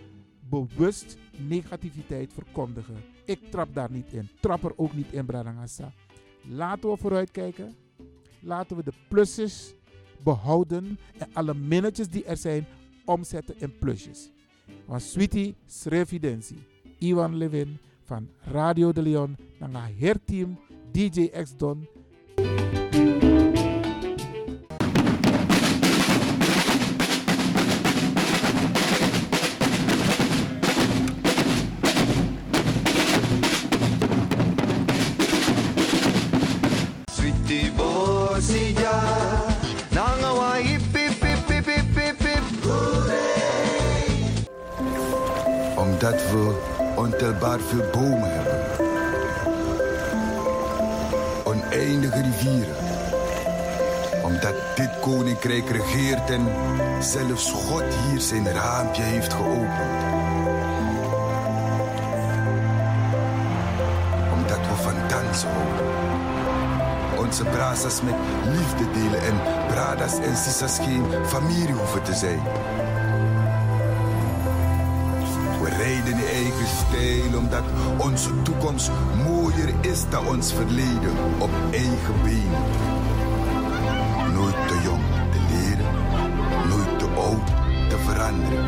bewust 0.50 1.18
negativiteit 1.38 2.34
verkondigen. 2.34 3.04
Ik 3.26 3.52
trap 3.52 3.74
daar 3.74 3.92
niet 3.92 4.14
in. 4.14 4.30
Trap 4.40 4.64
er 4.64 4.74
ook 4.76 4.94
niet 4.94 5.12
in, 5.12 5.26
Bradangasa. 5.26 5.94
Laten 6.48 6.90
we 6.90 6.98
vooruitkijken. 6.98 7.76
Laten 8.40 8.78
we 8.78 8.84
de 8.84 8.94
plusjes 9.08 9.74
behouden 10.24 11.00
en 11.18 11.30
alle 11.34 11.54
minnetjes 11.54 12.08
die 12.08 12.24
er 12.24 12.38
zijn 12.38 12.68
omzetten 13.06 13.56
in 13.58 13.78
plusjes. 13.78 14.32
Want 14.86 15.02
Sweetie 15.02 15.56
Srevidensi, 15.66 16.56
Iwan 16.98 17.36
Levin 17.36 17.78
van 18.04 18.30
Radio 18.42 18.92
de 18.92 19.02
Leon, 19.02 19.38
naar 19.60 19.88
het 19.88 20.00
herteam 20.00 20.60
DJ 20.92 21.28
X 21.28 21.58
Don. 21.58 21.88
Veel 47.70 47.90
bomen 47.92 48.32
hebben. 48.32 48.60
Oneindige 51.44 52.22
rivieren. 52.22 52.76
Omdat 54.24 54.56
dit 54.76 55.00
koninkrijk 55.00 55.70
regeert 55.70 56.30
en 56.30 56.48
zelfs 57.00 57.52
God 57.52 57.84
hier 57.84 58.20
zijn 58.22 58.52
raampje 58.52 59.02
heeft 59.02 59.34
geopend. 59.34 60.02
Omdat 64.34 64.60
we 64.60 64.76
van 64.76 64.96
dansen 65.08 65.50
houden. 65.50 65.86
Onze 67.18 67.44
brazas 67.44 68.02
met 68.02 68.16
liefde 68.46 68.92
delen 68.92 69.22
en 69.22 69.40
bradas 69.68 70.20
en 70.20 70.38
sisas 70.38 70.80
geen 70.80 71.06
familie 71.26 71.74
hoeven 71.74 72.04
te 72.04 72.14
zijn. 72.14 72.42
Stijl 76.70 77.38
omdat 77.38 77.64
onze 77.98 78.42
toekomst 78.42 78.92
mooier 79.26 79.74
is 79.82 80.10
dan 80.10 80.28
ons 80.28 80.54
verleden 80.54 81.14
op 81.38 81.50
eigen 81.72 82.16
benen. 82.24 82.64
Nooit 84.34 84.68
te 84.68 84.80
jong 84.84 85.04
te 85.32 85.40
leren, 85.50 85.94
nooit 86.70 87.00
te 87.00 87.06
oud 87.06 87.48
te 87.90 87.98
veranderen. 87.98 88.66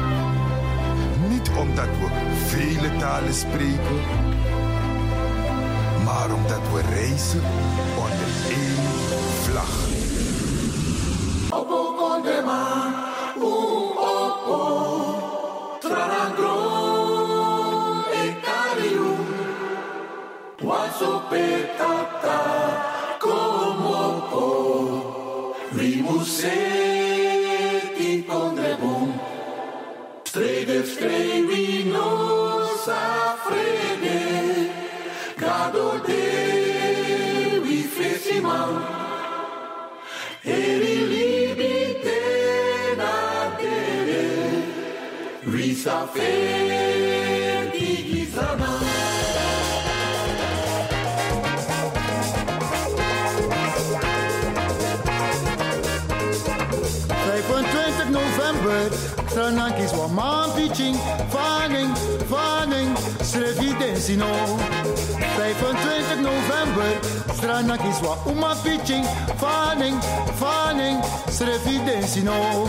Niet 1.29 1.49
omdat 1.59 1.85
we 1.85 2.07
vele 2.47 2.97
talen 2.97 3.33
spreken, 3.33 3.99
maar 6.03 6.33
omdat 6.33 6.61
we 6.73 6.81
reizen 6.89 7.41
Petata 21.31 22.43
como 23.17 24.27
po 24.29 25.55
rimuseti 25.71 26.91
pondrebom 28.27 29.15
streve 30.27 30.83
strevi 30.83 31.87
no 31.87 32.67
sa 32.83 33.39
frede. 33.47 34.19
gado 35.41 35.99
de 36.07 37.59
vi 37.63 37.79
fesiman 37.95 38.73
eri 40.43 40.97
libite 41.11 42.21
na 42.99 43.15
dere 43.59 44.25
risa 45.53 45.99
fe 46.13 46.33
ti 47.73 47.89
gizana 48.09 48.70
Sănachis 59.33 59.91
o 59.91 60.07
mampicin 60.13 60.95
Fanning, 61.33 61.95
fanning 62.31 62.97
Srevidenții 63.21 64.15
nou. 64.15 64.59
Stay 65.33 65.51
from 65.59 65.75
20 65.75 66.29
November 66.31 66.89
Stranachis 67.33 67.99
o 68.01 68.29
uma 68.31 68.53
picin. 68.63 69.03
Fanning, 69.41 69.97
fanning 70.41 71.03
Srevidenții 71.29 72.21
nou. 72.21 72.67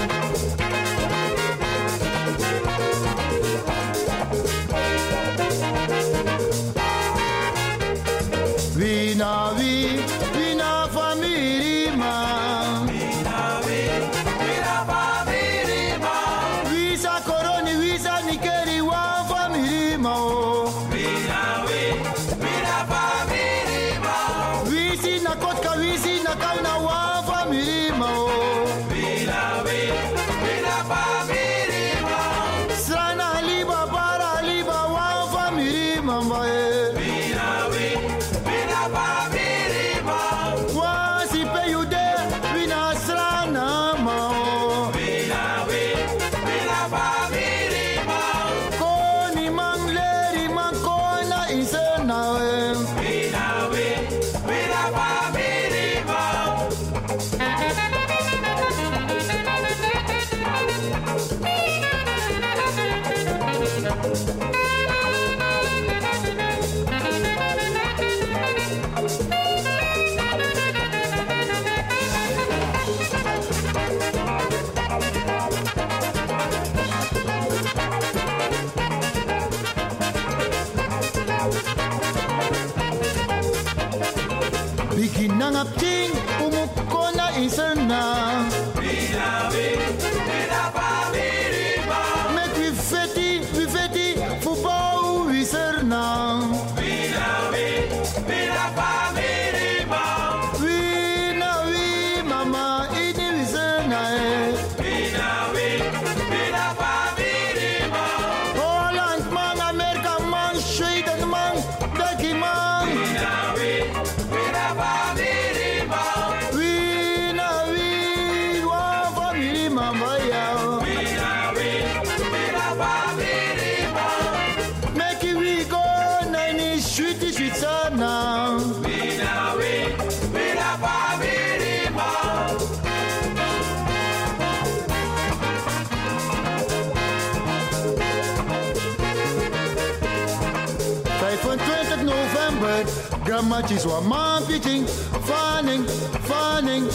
Wat 143.84 144.04
man 144.04 144.44
pitching, 144.44 144.86
fanning, 145.24 145.88
fanning, 146.20 146.90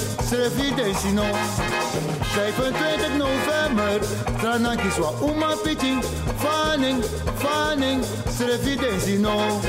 no. 1.14 1.26
25 2.36 3.18
november, 3.18 4.00
wat 4.98 5.22
uma 5.22 5.56
pitching, 5.64 6.04
fanning, 6.36 7.04
fanning, 7.36 8.04
no. 9.20 9.60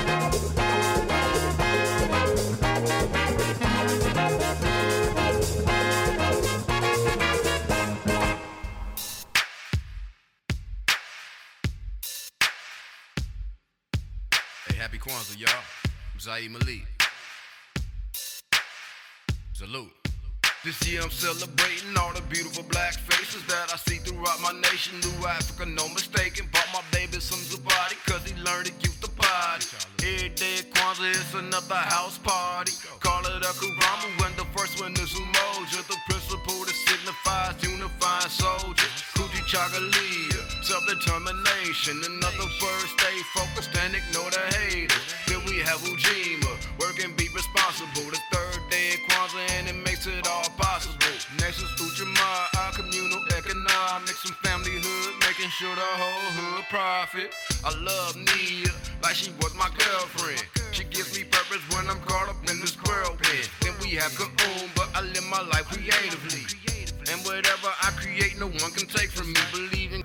Hey, 14.67 14.77
happy 14.77 14.99
Kwanzaa, 14.99 15.39
y'all. 15.39 15.78
Zaire 16.21 16.51
Malik. 16.51 16.87
Salute. 19.53 19.93
This 20.65 20.89
year 20.89 21.01
I'm 21.03 21.11
celebrating 21.11 21.97
all 21.97 22.13
the 22.13 22.23
beautiful 22.23 22.65
black 22.65 22.95
faces 22.95 23.45
that 23.47 23.73
I 23.73 23.77
see 23.77 23.99
throughout 23.99 24.41
my 24.43 24.53
nation. 24.61 24.99
New 24.99 25.27
Africa, 25.27 25.65
no 25.67 25.89
mistaken. 25.89 26.49
Bought 26.53 26.67
my 26.73 26.83
baby 26.91 27.21
some 27.21 27.39
Zubati 27.39 27.95
cause 28.11 28.29
he 28.29 28.35
learned 28.43 28.67
to 28.67 28.73
use 28.83 28.99
the 28.99 29.09
potty. 29.09 29.67
Every 30.03 30.31
day 30.31 30.59
at 30.59 30.71
Kwanzaa 30.75 31.11
is 31.11 31.35
another 31.35 31.83
house 31.95 32.19
party. 32.19 32.73
Call 32.99 33.23
it 33.23 33.43
a 33.45 33.53
Karamu 33.55 34.21
when 34.21 34.35
the 34.35 34.47
first 34.59 34.81
one 34.81 34.93
is 34.95 35.15
Umoja. 35.15 35.87
The 35.87 35.97
principle 36.09 36.65
that 36.67 36.75
signifies 36.75 37.55
unifying 37.63 38.31
soldiers. 38.31 38.99
Kuji 40.69 41.01
Chagalia, 41.01 41.49
self-determination. 41.89 41.97
In 42.05 42.23
other 42.25 42.49
words, 42.63 42.91
stay 42.97 43.19
focused 43.35 43.71
and 43.77 43.95
ignore 43.95 44.31
the 44.31 44.41
haters. 44.57 45.15
Then 45.27 45.45
we 45.47 45.59
have 45.61 45.81
Ujima, 45.81 46.81
work 46.81 47.03
and 47.03 47.17
be 47.17 47.29
responsible. 47.35 48.11
The 48.11 48.19
third 48.33 48.71
day 48.71 48.97
Kwanzaa 49.09 49.51
and 49.59 49.69
it 49.69 49.77
makes 49.85 50.07
it 50.07 50.27
all 50.29 50.49
possible. 50.57 50.97
Next 51.41 51.59
is 51.59 51.71
Ujamaa, 51.81 52.59
our 52.59 52.73
communal 52.73 53.25
economics 53.37 54.25
and 54.25 54.35
familyhood, 54.45 55.21
making 55.27 55.51
sure 55.51 55.75
the 55.75 55.91
whole 56.01 56.31
hood 56.37 56.65
profit. 56.71 57.35
I 57.65 57.71
love 57.83 58.17
Nia, 58.17 58.73
like 59.03 59.15
she 59.15 59.31
was 59.41 59.55
my 59.55 59.71
girlfriend. 59.77 60.45
She 60.73 60.85
gives 60.85 61.17
me 61.17 61.25
purpose 61.25 61.63
when 61.75 61.89
I'm 61.89 62.01
caught 62.01 62.29
up 62.29 62.41
in 62.51 62.61
this 62.61 62.77
whirlwind. 62.85 63.49
Then 63.61 63.75
we 63.83 63.97
have 63.97 64.13
Kaoom, 64.13 64.69
but 64.75 64.89
I 64.95 65.01
live 65.03 65.25
my 65.25 65.43
life 65.43 65.67
creatively. 65.67 66.45
And 67.11 67.25
whatever 67.25 67.73
I 67.83 67.91
create, 67.97 68.39
no 68.39 68.47
one 68.47 68.71
can 68.73 68.87
take 68.87 69.09
from 69.11 69.29
me. 69.29 69.41
Faithfully, 69.49 69.89
and 69.95 70.05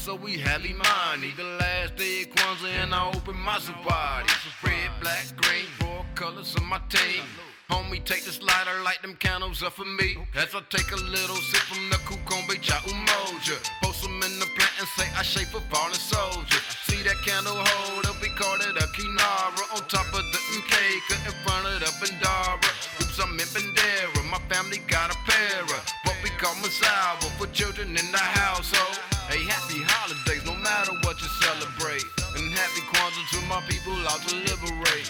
so 0.00 0.14
we 0.14 0.38
have 0.38 0.64
Imani. 0.64 1.30
The 1.36 1.44
last 1.60 1.96
day 1.96 2.22
of 2.22 2.30
Kwanzaa, 2.30 2.72
and 2.82 2.94
I 2.94 3.08
open 3.08 3.36
my 3.36 3.58
Zawadi. 3.58 4.32
Red, 4.64 4.90
black, 5.00 5.26
green, 5.36 5.68
four 5.78 6.06
colors 6.14 6.54
of 6.54 6.64
my 6.64 6.80
team. 6.88 7.22
Homie, 7.68 8.02
take 8.02 8.24
this 8.24 8.40
lighter, 8.42 8.80
light 8.82 9.02
them 9.02 9.14
candles 9.16 9.62
up 9.62 9.74
for 9.74 9.84
me. 9.84 10.16
As 10.34 10.54
I 10.54 10.62
take 10.70 10.90
a 10.90 10.96
little 10.96 11.36
sip 11.36 11.60
from 11.68 11.90
the 11.90 11.96
Kukombe 12.08 12.56
Cha 12.62 12.80
Umoja. 12.88 13.60
Post 13.82 14.02
them 14.02 14.16
in 14.24 14.38
the 14.40 14.48
plant 14.56 14.72
and 14.80 14.88
say 14.96 15.06
I 15.16 15.22
shape 15.22 15.52
a 15.54 15.60
fallen 15.68 15.92
soldier. 15.92 16.60
See 16.88 17.02
that 17.04 17.20
candle 17.26 17.60
holder, 17.60 18.16
we 18.22 18.28
call 18.40 18.56
it 18.56 18.76
a 18.80 18.86
Kinara. 18.96 19.64
On 19.76 19.82
top 19.86 20.08
of 20.16 20.24
the 20.32 20.40
Nkeka, 20.56 21.16
in 21.28 21.34
front 21.44 21.68
of 21.68 21.78
the 21.78 21.92
Bandara. 22.00 22.72
Oops, 23.02 23.20
I'm 23.20 23.38
in 23.38 23.48
Bandera, 23.52 24.30
my 24.32 24.40
family 24.48 24.78
got 24.88 25.12
a 25.14 25.18
pair 25.28 25.62
of 25.62 25.84
what 26.04 26.16
we 26.24 26.30
call 26.40 26.54
Masawa 26.64 27.28
for 27.36 27.46
children 27.52 27.88
in 27.90 28.08
the 28.10 28.24
household. 28.40 29.19
Hey, 29.30 29.44
happy 29.46 29.78
holidays, 29.86 30.44
no 30.44 30.56
matter 30.56 30.90
what 31.06 31.22
you 31.22 31.28
celebrate. 31.38 32.02
And 32.34 32.50
happy 32.50 32.82
Kwanzaa 32.90 33.30
to 33.30 33.38
my 33.46 33.60
people 33.70 33.94
out 34.10 34.18
to 34.26 34.34
liberate. 34.34 35.06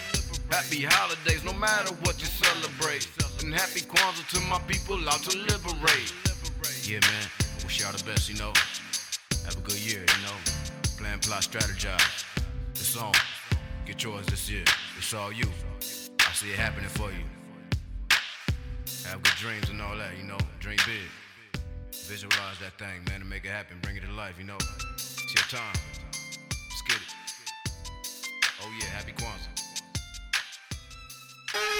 Happy 0.50 0.84
holidays, 0.84 1.42
no 1.42 1.54
matter 1.54 1.94
what 2.04 2.20
you 2.20 2.26
celebrate. 2.26 3.08
And 3.42 3.54
happy 3.54 3.80
Kwanzaa 3.80 4.28
to 4.34 4.40
my 4.44 4.58
people 4.68 5.00
out 5.08 5.22
to 5.24 5.38
liberate. 5.38 6.12
Yeah, 6.84 7.00
man, 7.00 7.24
I 7.32 7.64
wish 7.64 7.80
y'all 7.80 7.92
the 7.96 8.04
best, 8.04 8.28
you 8.28 8.36
know. 8.36 8.52
Have 9.46 9.56
a 9.56 9.60
good 9.62 9.80
year, 9.80 10.04
you 10.04 10.20
know. 10.28 10.36
Plan, 10.98 11.18
plot, 11.20 11.40
strategize. 11.40 12.24
It's 12.72 12.94
on. 12.98 13.14
Get 13.86 14.04
yours 14.04 14.26
this 14.26 14.50
year. 14.50 14.64
It's 14.98 15.14
all 15.14 15.32
you. 15.32 15.48
I 16.28 16.32
see 16.34 16.50
it 16.50 16.58
happening 16.58 16.90
for 16.90 17.08
you. 17.10 17.24
Have 19.08 19.22
good 19.22 19.36
dreams 19.40 19.70
and 19.70 19.80
all 19.80 19.96
that, 19.96 20.12
you 20.18 20.24
know. 20.24 20.36
Dream 20.60 20.76
big. 20.84 21.08
Visualize 21.92 22.58
that 22.60 22.78
thing, 22.78 23.02
man, 23.08 23.20
and 23.20 23.30
make 23.30 23.44
it 23.44 23.50
happen. 23.50 23.78
Bring 23.82 23.96
it 23.96 24.02
to 24.02 24.12
life, 24.12 24.36
you 24.38 24.44
know. 24.44 24.58
It's 24.94 25.34
your 25.34 25.60
time. 25.60 25.74
Let's 26.10 26.82
get 26.86 26.96
it. 26.96 27.14
Oh, 28.62 28.70
yeah, 28.78 28.86
happy 28.86 29.12
Kwanzaa. 29.12 29.50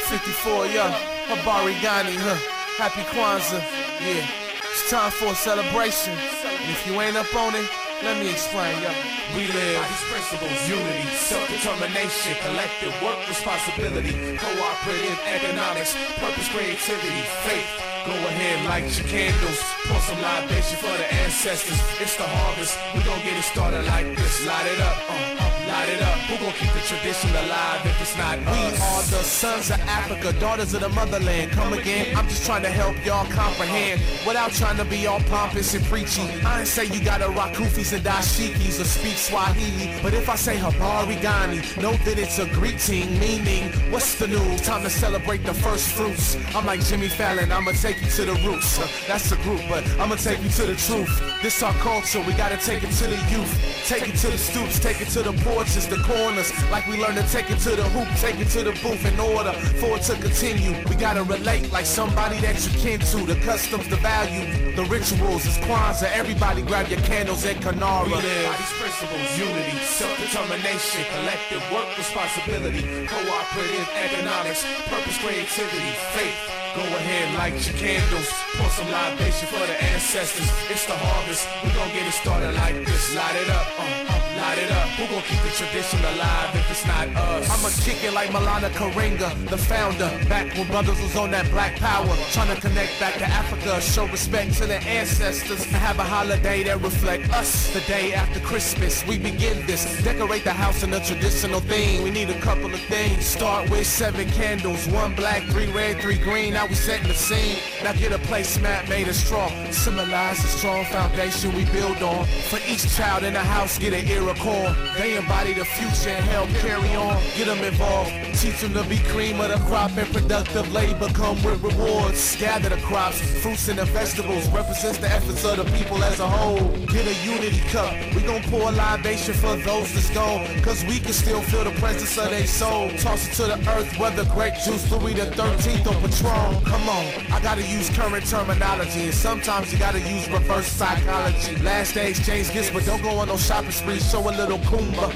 54, 0.09 0.67
yeah. 0.67 0.93
Habari 1.29 1.75
Ghani, 1.75 2.17
huh? 2.17 2.37
Happy 2.77 3.03
Kwanzaa, 3.15 3.63
yeah. 4.03 4.27
It's 4.71 4.91
time 4.91 5.11
for 5.11 5.27
a 5.27 5.35
celebration. 5.35 6.13
And 6.13 6.71
if 6.71 6.87
you 6.87 7.01
ain't 7.01 7.17
up 7.17 7.35
on 7.35 7.55
it, 7.55 7.69
let 8.03 8.19
me 8.19 8.31
explain, 8.31 8.81
yeah. 8.83 9.20
We 9.37 9.47
live 9.47 9.83
these 9.89 10.05
principles, 10.11 10.69
unity, 10.69 11.07
self-determination, 11.17 12.35
collective 12.43 12.95
work 13.03 13.19
responsibility, 13.29 14.13
cooperative 14.37 15.19
economics, 15.27 15.95
purpose, 16.19 16.49
creativity, 16.49 17.23
faith. 17.47 17.69
Go 18.07 18.13
ahead, 18.13 18.65
light 18.67 18.89
your 18.99 19.07
candles, 19.09 19.61
pour 19.85 20.01
some 20.01 20.21
libation 20.23 20.79
for 20.79 20.89
the 20.97 21.07
ancestors. 21.23 21.79
It's 22.01 22.17
the 22.17 22.25
harvest, 22.25 22.79
we 22.97 23.03
gon' 23.05 23.21
get 23.21 23.37
it 23.39 23.43
started 23.45 23.85
like 23.87 24.07
this. 24.17 24.47
Light 24.47 24.67
it 24.67 24.81
up, 24.81 24.97
uh, 25.11 25.13
uh, 25.13 25.69
light 25.69 25.89
it 25.91 26.01
up. 26.01 26.17
Who 26.33 26.37
gon' 26.43 26.55
keep 26.55 26.73
the 26.73 26.81
tradition 26.81 27.29
alive 27.45 27.85
if 27.85 28.01
it's 28.01 28.17
not 28.17 28.39
We 28.41 28.57
us? 28.73 28.81
are 28.81 29.03
the 29.19 29.23
sons 29.23 29.69
of 29.71 29.81
Africa, 29.83 30.33
daughters 30.41 30.73
of 30.73 30.81
the 30.81 30.89
motherland. 30.89 31.53
Come 31.53 31.75
again, 31.75 32.17
I'm 32.17 32.27
just 32.27 32.47
trying 32.47 32.63
to 32.63 32.71
help 32.71 32.97
y'all 33.05 33.27
comprehend 33.27 34.01
without 34.27 34.53
trying 34.53 34.79
to 34.79 34.85
be 34.87 35.07
all 35.07 35.21
pompous 35.29 35.75
and 35.75 35.85
preachy. 35.85 36.23
I 36.43 36.61
ain't 36.61 36.69
say 36.69 36.87
you 36.87 37.05
gotta 37.05 37.29
rock 37.29 37.53
kufis 37.53 37.93
and 37.93 38.03
dashikis 38.03 38.81
or 38.81 38.85
speak 38.85 39.19
Swahili, 39.21 39.93
but 40.03 40.15
if 40.15 40.29
I 40.31 40.35
say 40.35 40.57
Habari 40.57 41.17
Ghani, 41.17 41.61
know 41.83 41.93
that 42.05 42.19
it's 42.19 42.39
a 42.39 42.47
greeting, 42.47 43.19
meaning 43.21 43.71
what's 43.93 44.15
the 44.19 44.27
news? 44.27 44.63
Time 44.63 44.83
to 44.83 44.91
celebrate 44.91 45.45
the 45.45 45.53
first 45.53 45.91
fruits. 45.93 46.37
I'm 46.55 46.65
like 46.65 46.81
Jimmy 46.81 47.09
Fallon, 47.09 47.53
I'ma 47.53 47.73
take 47.73 48.01
you 48.01 48.09
to 48.09 48.25
the 48.25 48.35
roots. 48.47 48.79
Uh, 48.79 48.89
that's 49.07 49.29
the 49.29 49.37
group, 49.37 49.61
but 49.69 49.87
I'ma 50.01 50.17
take 50.17 50.43
you 50.43 50.49
to 50.49 50.67
the 50.67 50.75
truth. 50.75 51.13
This 51.43 51.63
our 51.63 51.75
culture, 51.75 52.23
we 52.27 52.33
gotta 52.33 52.57
take 52.57 52.83
it 52.83 52.93
to 52.93 53.07
the 53.09 53.21
youth. 53.31 53.53
Take 53.87 54.09
it 54.09 54.17
to 54.17 54.29
the 54.29 54.39
stoops, 54.39 54.79
take 54.79 55.01
it 55.01 55.09
to 55.09 55.23
the 55.23 55.33
porches, 55.45 55.87
the 55.87 55.97
corners. 56.05 56.51
Like 56.71 56.87
we 56.87 56.97
learn 56.97 57.15
to 57.17 57.27
take 57.29 57.51
it 57.51 57.59
to 57.61 57.77
the 57.77 57.85
hoop, 57.85 58.09
take 58.21 58.39
it 58.41 58.49
to 58.57 58.65
the 58.65 58.73
booth 58.83 59.05
in 59.05 59.19
order 59.21 59.53
for 59.81 59.97
it 59.97 60.03
to 60.05 60.15
continue. 60.15 60.73
We 60.89 60.95
gotta 60.95 61.25
relate 61.25 61.71
like 61.73 61.87
somebody 61.87 62.39
that 62.41 62.57
you 62.65 62.73
kin 62.79 63.01
to. 63.01 63.19
The 63.27 63.35
customs, 63.45 63.89
the 63.89 63.97
value, 63.97 64.70
the 64.81 64.89
rituals. 64.89 65.45
It's 65.45 65.59
Kwanzaa. 65.59 66.09
Everybody 66.13 66.63
grab 66.63 66.89
your 66.89 67.01
candles 67.01 67.45
and 67.45 67.59
Kanara. 67.61 68.07
We 68.07 68.15
live 68.15 68.47
by 68.49 68.57
these 68.57 68.75
principles, 68.81 69.29
unity, 69.37 69.77
self-determination, 69.85 71.05
collective 71.13 71.63
work 71.73 71.89
responsibility, 71.99 72.83
cooperative 73.07 73.89
economics, 73.93 74.65
purpose, 74.89 75.19
creativity, 75.19 75.93
faith. 76.17 76.39
Go 76.77 76.83
ahead, 76.83 77.27
light 77.37 77.59
your 77.67 77.77
candles. 77.77 78.29
Pour 78.57 78.71
some 78.71 78.89
libation 78.91 79.49
for 79.49 79.65
the 79.67 79.77
ancestors. 79.93 80.49
It's 80.71 80.87
the 80.87 80.97
harvest. 80.97 81.45
We 81.65 81.69
gon' 81.77 81.91
get 81.93 82.07
it 82.07 82.15
started 82.15 82.55
like 82.55 82.79
this. 82.87 83.15
Light 83.15 83.37
it 83.37 83.51
up, 83.51 83.67
uh, 83.77 84.15
uh, 84.15 84.30
light 84.41 84.59
it 84.59 84.71
up. 84.71 84.89
Who 84.97 85.07
gon' 85.13 85.23
keep 85.23 85.41
the 85.43 85.51
tradition 85.51 86.01
alive 86.01 86.51
if 86.55 86.71
it's 86.71 86.87
not 86.87 87.09
us? 87.09 87.49
I'ma 87.51 87.69
kick 87.85 88.03
it 88.03 88.13
like 88.13 88.31
Malana 88.31 88.71
Karinga, 88.71 89.31
the 89.49 89.59
founder. 89.59 90.11
Back 90.29 90.55
when 90.57 90.67
brothers 90.69 91.01
was 91.01 91.15
on 91.17 91.31
that 91.33 91.51
black 91.51 91.77
power. 91.77 92.15
Trying 92.33 92.55
to 92.55 92.61
connect 92.61 92.99
back 92.99 93.15
to 93.15 93.27
Africa. 93.27 93.81
Show 93.81 94.07
respect 94.07 94.55
to 94.59 94.67
the 94.67 94.79
ancestors. 94.83 95.63
And 95.67 95.77
have 95.77 95.99
a 95.99 96.05
holiday 96.05 96.63
that 96.65 96.81
reflect 96.81 97.31
us. 97.33 97.73
The 97.75 97.81
day 97.81 98.13
after 98.15 98.41
Christmas, 98.41 99.07
we 99.07 99.19
begin 99.19 99.67
this. 99.67 99.83
Decorate 100.03 100.45
the 100.45 100.53
house 100.53 100.83
in 100.83 100.93
a 100.93 101.01
traditional 101.01 101.61
theme. 101.61 102.03
We 102.03 102.11
need 102.11 102.31
a 102.31 102.41
couple 102.41 102.73
of 102.73 102.81
things. 102.81 103.25
Start 103.27 103.71
with 103.71 103.87
seven 103.87 104.29
candles. 104.31 104.87
One 104.89 105.15
black, 105.15 105.43
three 105.53 105.71
red, 105.73 106.01
three 106.01 106.19
green. 106.19 106.55
Now 106.55 106.67
we 106.67 106.75
setting 106.75 107.09
the 107.09 107.15
scene. 107.15 107.57
Now 107.83 107.95
get 107.95 108.13
a 108.13 108.19
placemat 108.19 108.91
made 108.91 109.09
of 109.09 109.15
straw. 109.15 109.49
Symbolize 109.71 110.43
the 110.43 110.49
strong 110.49 110.85
foundation 110.85 111.55
we 111.55 111.65
build 111.65 112.03
on. 112.03 112.27
For 112.51 112.59
each 112.69 112.87
child 112.95 113.25
in 113.25 113.33
the 113.33 113.41
house, 113.41 113.79
get 113.79 113.95
an 113.95 114.07
ear 114.07 114.29
of 114.29 114.39
corn. 114.39 114.77
They 114.99 115.17
embody 115.17 115.55
the 115.55 115.65
future 115.65 116.11
and 116.11 116.25
help 116.27 116.51
carry 116.61 116.95
on. 116.95 117.17
Get 117.39 117.47
them 117.47 117.65
involved. 117.65 118.11
Teach 118.39 118.61
them 118.61 118.75
to 118.75 118.85
be 118.85 118.99
cream 119.09 119.41
of 119.41 119.49
the 119.49 119.59
crop 119.67 119.97
and 119.97 120.13
productive 120.13 120.71
labor 120.73 121.09
come 121.15 121.43
with 121.43 121.63
rewards. 121.63 122.37
Gather 122.37 122.69
the 122.69 122.81
crops, 122.83 123.19
fruits 123.43 123.69
and 123.69 123.79
the 123.79 123.87
vegetables. 123.87 124.47
Represents 124.51 124.99
the 124.99 125.09
efforts 125.09 125.43
of 125.45 125.57
the 125.57 125.65
people 125.77 126.05
as 126.05 126.21
a 126.21 126.29
whole. 126.29 126.69
Get 126.87 127.07
a 127.07 127.15
unity 127.25 127.61
cup. 127.71 127.95
We 128.15 128.21
gon' 128.23 128.43
pour 128.45 128.69
a 128.69 128.73
libation 128.73 129.33
for 129.33 129.57
those 129.57 129.93
that's 129.95 130.11
gone. 130.11 130.45
Cause 130.61 130.85
we 130.85 130.99
can 131.01 131.15
still 131.15 131.41
feel 131.41 131.65
the 131.65 131.73
presence 131.81 132.19
of 132.19 132.29
their 132.29 132.47
soul. 132.47 132.91
Toss 132.99 133.27
it 133.27 133.33
to 133.37 133.45
the 133.45 133.59
earth, 133.71 133.99
whether 133.99 134.25
grape 134.35 134.55
juice, 134.65 134.91
Louis 134.91 135.15
the 135.15 135.27
13th 135.33 135.87
or 135.87 135.97
Patron. 136.07 136.65
Come 136.65 136.89
on, 136.89 137.07
I 137.33 137.41
gotta 137.43 137.70
use 137.71 137.89
current 137.91 138.27
terminology. 138.27 139.05
And 139.05 139.15
sometimes 139.15 139.73
you 139.73 139.79
gotta 139.79 140.01
use 140.01 140.29
reverse 140.29 140.67
psychology. 140.67 141.57
Last 141.63 141.95
day 141.95 142.11
exchange 142.11 142.53
gifts, 142.53 142.71
but 142.71 142.85
don't 142.85 143.03
go 143.03 143.11
on 143.19 143.29
no 143.29 143.37
shopping 143.37 143.71
spree. 143.71 144.01
Show 144.01 144.23
a 144.29 144.33
little 144.35 144.59
Kumba. 144.71 145.07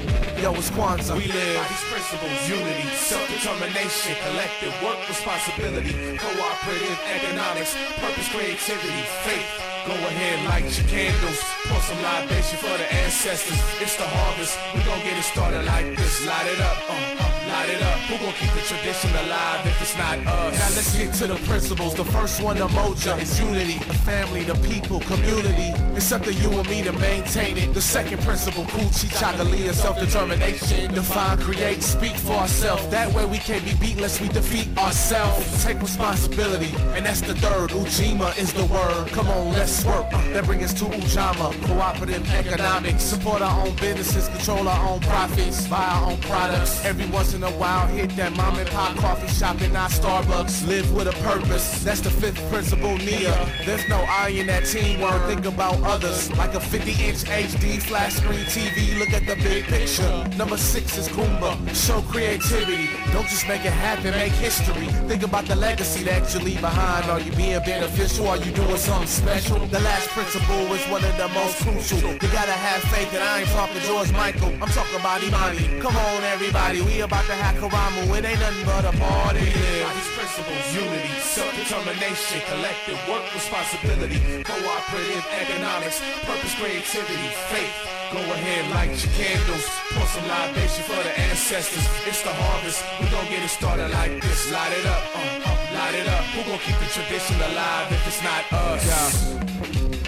Yo, 0.41 0.53
it's 0.53 0.71
Kwanzaa. 0.71 1.17
We 1.17 1.27
live 1.27 1.57
by 1.59 1.67
these 1.67 1.85
principles, 1.91 2.49
unity, 2.49 2.87
self-determination, 2.95 4.15
collective 4.23 4.73
work 4.83 4.99
responsibility, 5.07 5.93
cooperative 6.17 6.99
economics, 7.15 7.75
purpose, 7.99 8.29
creativity, 8.29 9.03
faith. 9.27 9.49
Go 9.85 9.93
ahead, 9.93 10.49
light 10.49 10.65
your 10.65 10.87
candles, 10.87 11.39
pour 11.69 11.79
some 11.81 12.01
libation 12.01 12.57
for 12.57 12.75
the 12.75 12.91
ancestors. 12.91 13.61
It's 13.79 13.95
the 13.97 14.07
harvest, 14.07 14.57
we 14.73 14.81
gon' 14.81 14.97
get 15.05 15.13
it 15.15 15.23
started 15.23 15.63
like 15.63 15.95
this. 15.95 16.25
Light 16.25 16.47
it 16.47 16.59
up, 16.59 16.77
uh, 16.89 17.24
light 17.47 17.69
it 17.69 17.81
up. 17.81 17.99
Who 18.07 18.17
gon' 18.23 18.33
keep 18.33 18.51
the 18.51 18.61
tradition 18.61 19.11
alive 19.11 19.65
if 19.65 19.81
it's 19.81 19.97
not 19.97 20.19
us? 20.19 20.53
Now 20.59 20.75
let's 20.75 20.97
get 20.97 21.13
to 21.15 21.27
the 21.27 21.35
principles. 21.47 21.95
The 21.95 22.05
first 22.05 22.41
one, 22.41 22.57
the 22.57 22.67
moja, 22.67 23.19
is 23.21 23.39
unity. 23.39 23.79
The 23.79 23.93
family, 24.05 24.43
the 24.43 24.55
people, 24.69 24.99
community. 25.01 25.73
It's 25.95 26.11
up 26.11 26.23
to 26.23 26.33
you 26.33 26.51
and 26.51 26.69
me 26.69 26.83
to 26.83 26.91
maintain 26.93 27.57
it. 27.57 27.73
The 27.73 27.81
second 27.81 28.21
principle, 28.21 28.65
Kuchi 28.65 29.07
Chagalia, 29.07 29.73
self-determination. 29.73 30.93
Define, 30.93 31.37
create, 31.39 31.81
speak 31.83 32.15
for 32.15 32.33
ourselves. 32.33 32.87
That 32.89 33.13
way 33.13 33.25
we 33.25 33.37
can't 33.37 33.63
be 33.63 33.73
beat 33.75 33.95
unless 33.95 34.19
we 34.19 34.27
defeat 34.29 34.67
ourselves. 34.77 35.63
Take 35.63 35.81
responsibility. 35.81 36.73
And 36.95 37.05
that's 37.05 37.21
the 37.21 37.35
third. 37.35 37.69
Ujima 37.71 38.37
is 38.37 38.53
the 38.53 38.65
word. 38.65 39.07
Come 39.09 39.27
on, 39.27 39.53
let's 39.53 39.85
work. 39.85 40.09
That 40.33 40.45
brings 40.45 40.63
us 40.63 40.73
to 40.79 40.85
Ujama. 40.85 41.53
Cooperative 41.65 42.27
economics. 42.33 43.03
Support 43.03 43.41
our 43.41 43.65
own 43.65 43.75
businesses, 43.75 44.27
control 44.29 44.67
our 44.67 44.89
own 44.89 44.99
profits, 45.01 45.67
buy 45.67 45.85
our 45.85 46.11
own 46.11 46.17
products. 46.21 46.83
Every 46.83 47.07
once 47.07 47.33
in 47.35 47.43
a 47.43 47.51
while, 47.51 47.85
hit 47.87 48.09
that 48.15 48.35
mom 48.35 48.57
and 48.57 48.69
pop 48.69 48.95
coffee 48.97 49.27
shop 49.27 49.59
and 49.59 49.73
not 49.73 49.91
Starbucks. 49.91 50.67
Live 50.67 50.91
with 50.95 51.07
a 51.07 51.17
purpose. 51.23 51.83
That's 51.83 51.99
the 51.99 52.09
fifth 52.09 52.41
principle, 52.49 52.95
Nia. 52.97 53.35
There's 53.65 53.87
no 53.89 53.97
I 54.07 54.29
in 54.29 54.47
that 54.47 54.65
teamwork. 54.65 55.21
Think 55.27 55.45
about 55.45 55.81
others. 55.83 56.31
Like 56.37 56.53
a 56.55 56.59
50-inch 56.59 57.25
HD 57.25 57.81
flat 57.81 58.13
screen 58.13 58.45
TV. 58.45 58.97
Look 58.97 59.09
at 59.09 59.27
the 59.27 59.35
big 59.43 59.65
picture. 59.65 60.09
Number 60.37 60.57
six 60.57 60.97
is 60.97 61.09
Kumba. 61.09 61.51
Show 61.75 62.01
creativity. 62.03 62.89
Don't 63.11 63.27
just 63.27 63.47
make 63.47 63.65
it 63.65 63.73
happen, 63.73 64.11
make 64.11 64.31
history. 64.33 64.87
Think 65.09 65.23
about 65.23 65.45
the 65.45 65.55
legacy 65.55 66.03
that 66.05 66.33
you 66.33 66.39
leave 66.39 66.61
behind. 66.61 67.09
Are 67.09 67.19
you 67.19 67.31
being 67.33 67.59
beneficial? 67.59 68.27
Are 68.29 68.37
you 68.37 68.51
doing 68.51 68.77
something 68.77 69.07
special? 69.07 69.59
The 69.67 69.81
last 69.81 70.07
principle 70.09 70.73
is 70.73 70.83
one 70.87 71.03
of 71.03 71.15
the 71.17 71.27
most 71.29 71.57
crucial. 71.63 72.13
You 72.13 72.29
gotta 72.31 72.57
have 72.67 72.81
faith 72.93 73.11
that 73.11 73.21
I 73.21 73.41
ain't 73.41 73.49
talking 73.49 73.81
George 73.81 74.11
Michael. 74.13 74.53
I'm 74.61 74.71
talking 74.71 74.99
about 74.99 75.21
Imani. 75.21 75.81
Come 75.81 75.95
on, 75.95 76.23
everybody. 76.23 76.81
We 76.81 77.01
about 77.01 77.24
to 77.25 77.33
have 77.33 77.55
Karamu. 77.57 78.05
It 78.17 78.25
ain't 78.25 78.39
nothing 78.39 78.65
but 78.65 78.85
a 78.85 78.93
party. 78.97 79.45
These 79.49 80.11
principles, 80.13 80.65
unity, 80.73 81.09
self-determination, 81.21 82.41
collective 82.45 82.99
work 83.09 83.25
responsibility, 83.33 84.19
cooperative 84.45 85.25
economics, 85.33 86.01
purpose, 86.23 86.53
creativity, 86.55 87.29
faith. 87.49 87.73
Go 88.13 88.21
ahead, 88.21 88.69
light 88.71 88.93
your 88.93 89.11
candles, 89.17 89.65
pour 89.91 90.05
some 90.13 90.27
libation 90.29 90.83
for 90.85 91.01
the 91.01 91.13
ancestors. 91.25 91.85
It's 92.05 92.21
the 92.21 92.33
harvest, 92.33 92.85
we 93.01 93.09
gon' 93.09 93.25
get 93.33 93.41
it 93.43 93.49
started 93.49 93.89
like 93.89 94.21
this. 94.21 94.51
Light 94.51 94.73
it 94.77 94.85
up, 94.85 95.03
uh, 95.17 95.49
uh, 95.49 95.73
light 95.73 95.95
it 95.97 96.07
up. 96.07 96.23
Who 96.37 96.45
gon' 96.45 96.59
keep 96.59 96.77
the 96.77 96.89
tradition 96.93 97.35
alive 97.41 97.91
if 97.91 98.07
it's 98.07 98.21
not 98.21 98.43
us? 98.53 98.85
Yeah. 98.85 99.35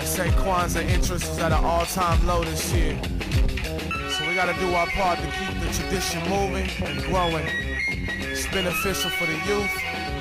Say 0.06 0.30
interest 0.94 1.32
is 1.32 1.38
at 1.40 1.52
an 1.52 1.64
all-time 1.64 2.26
low 2.26 2.44
this 2.44 2.74
year. 2.74 3.00
Gotta 4.38 4.54
do 4.60 4.72
our 4.76 4.86
part 4.86 5.18
to 5.18 5.26
keep 5.32 5.60
the 5.60 5.74
tradition 5.74 6.22
moving 6.30 6.70
and 6.86 7.02
growing. 7.06 7.48
It's 8.30 8.46
beneficial 8.46 9.10
for 9.10 9.26
the 9.26 9.34
youth, 9.50 9.74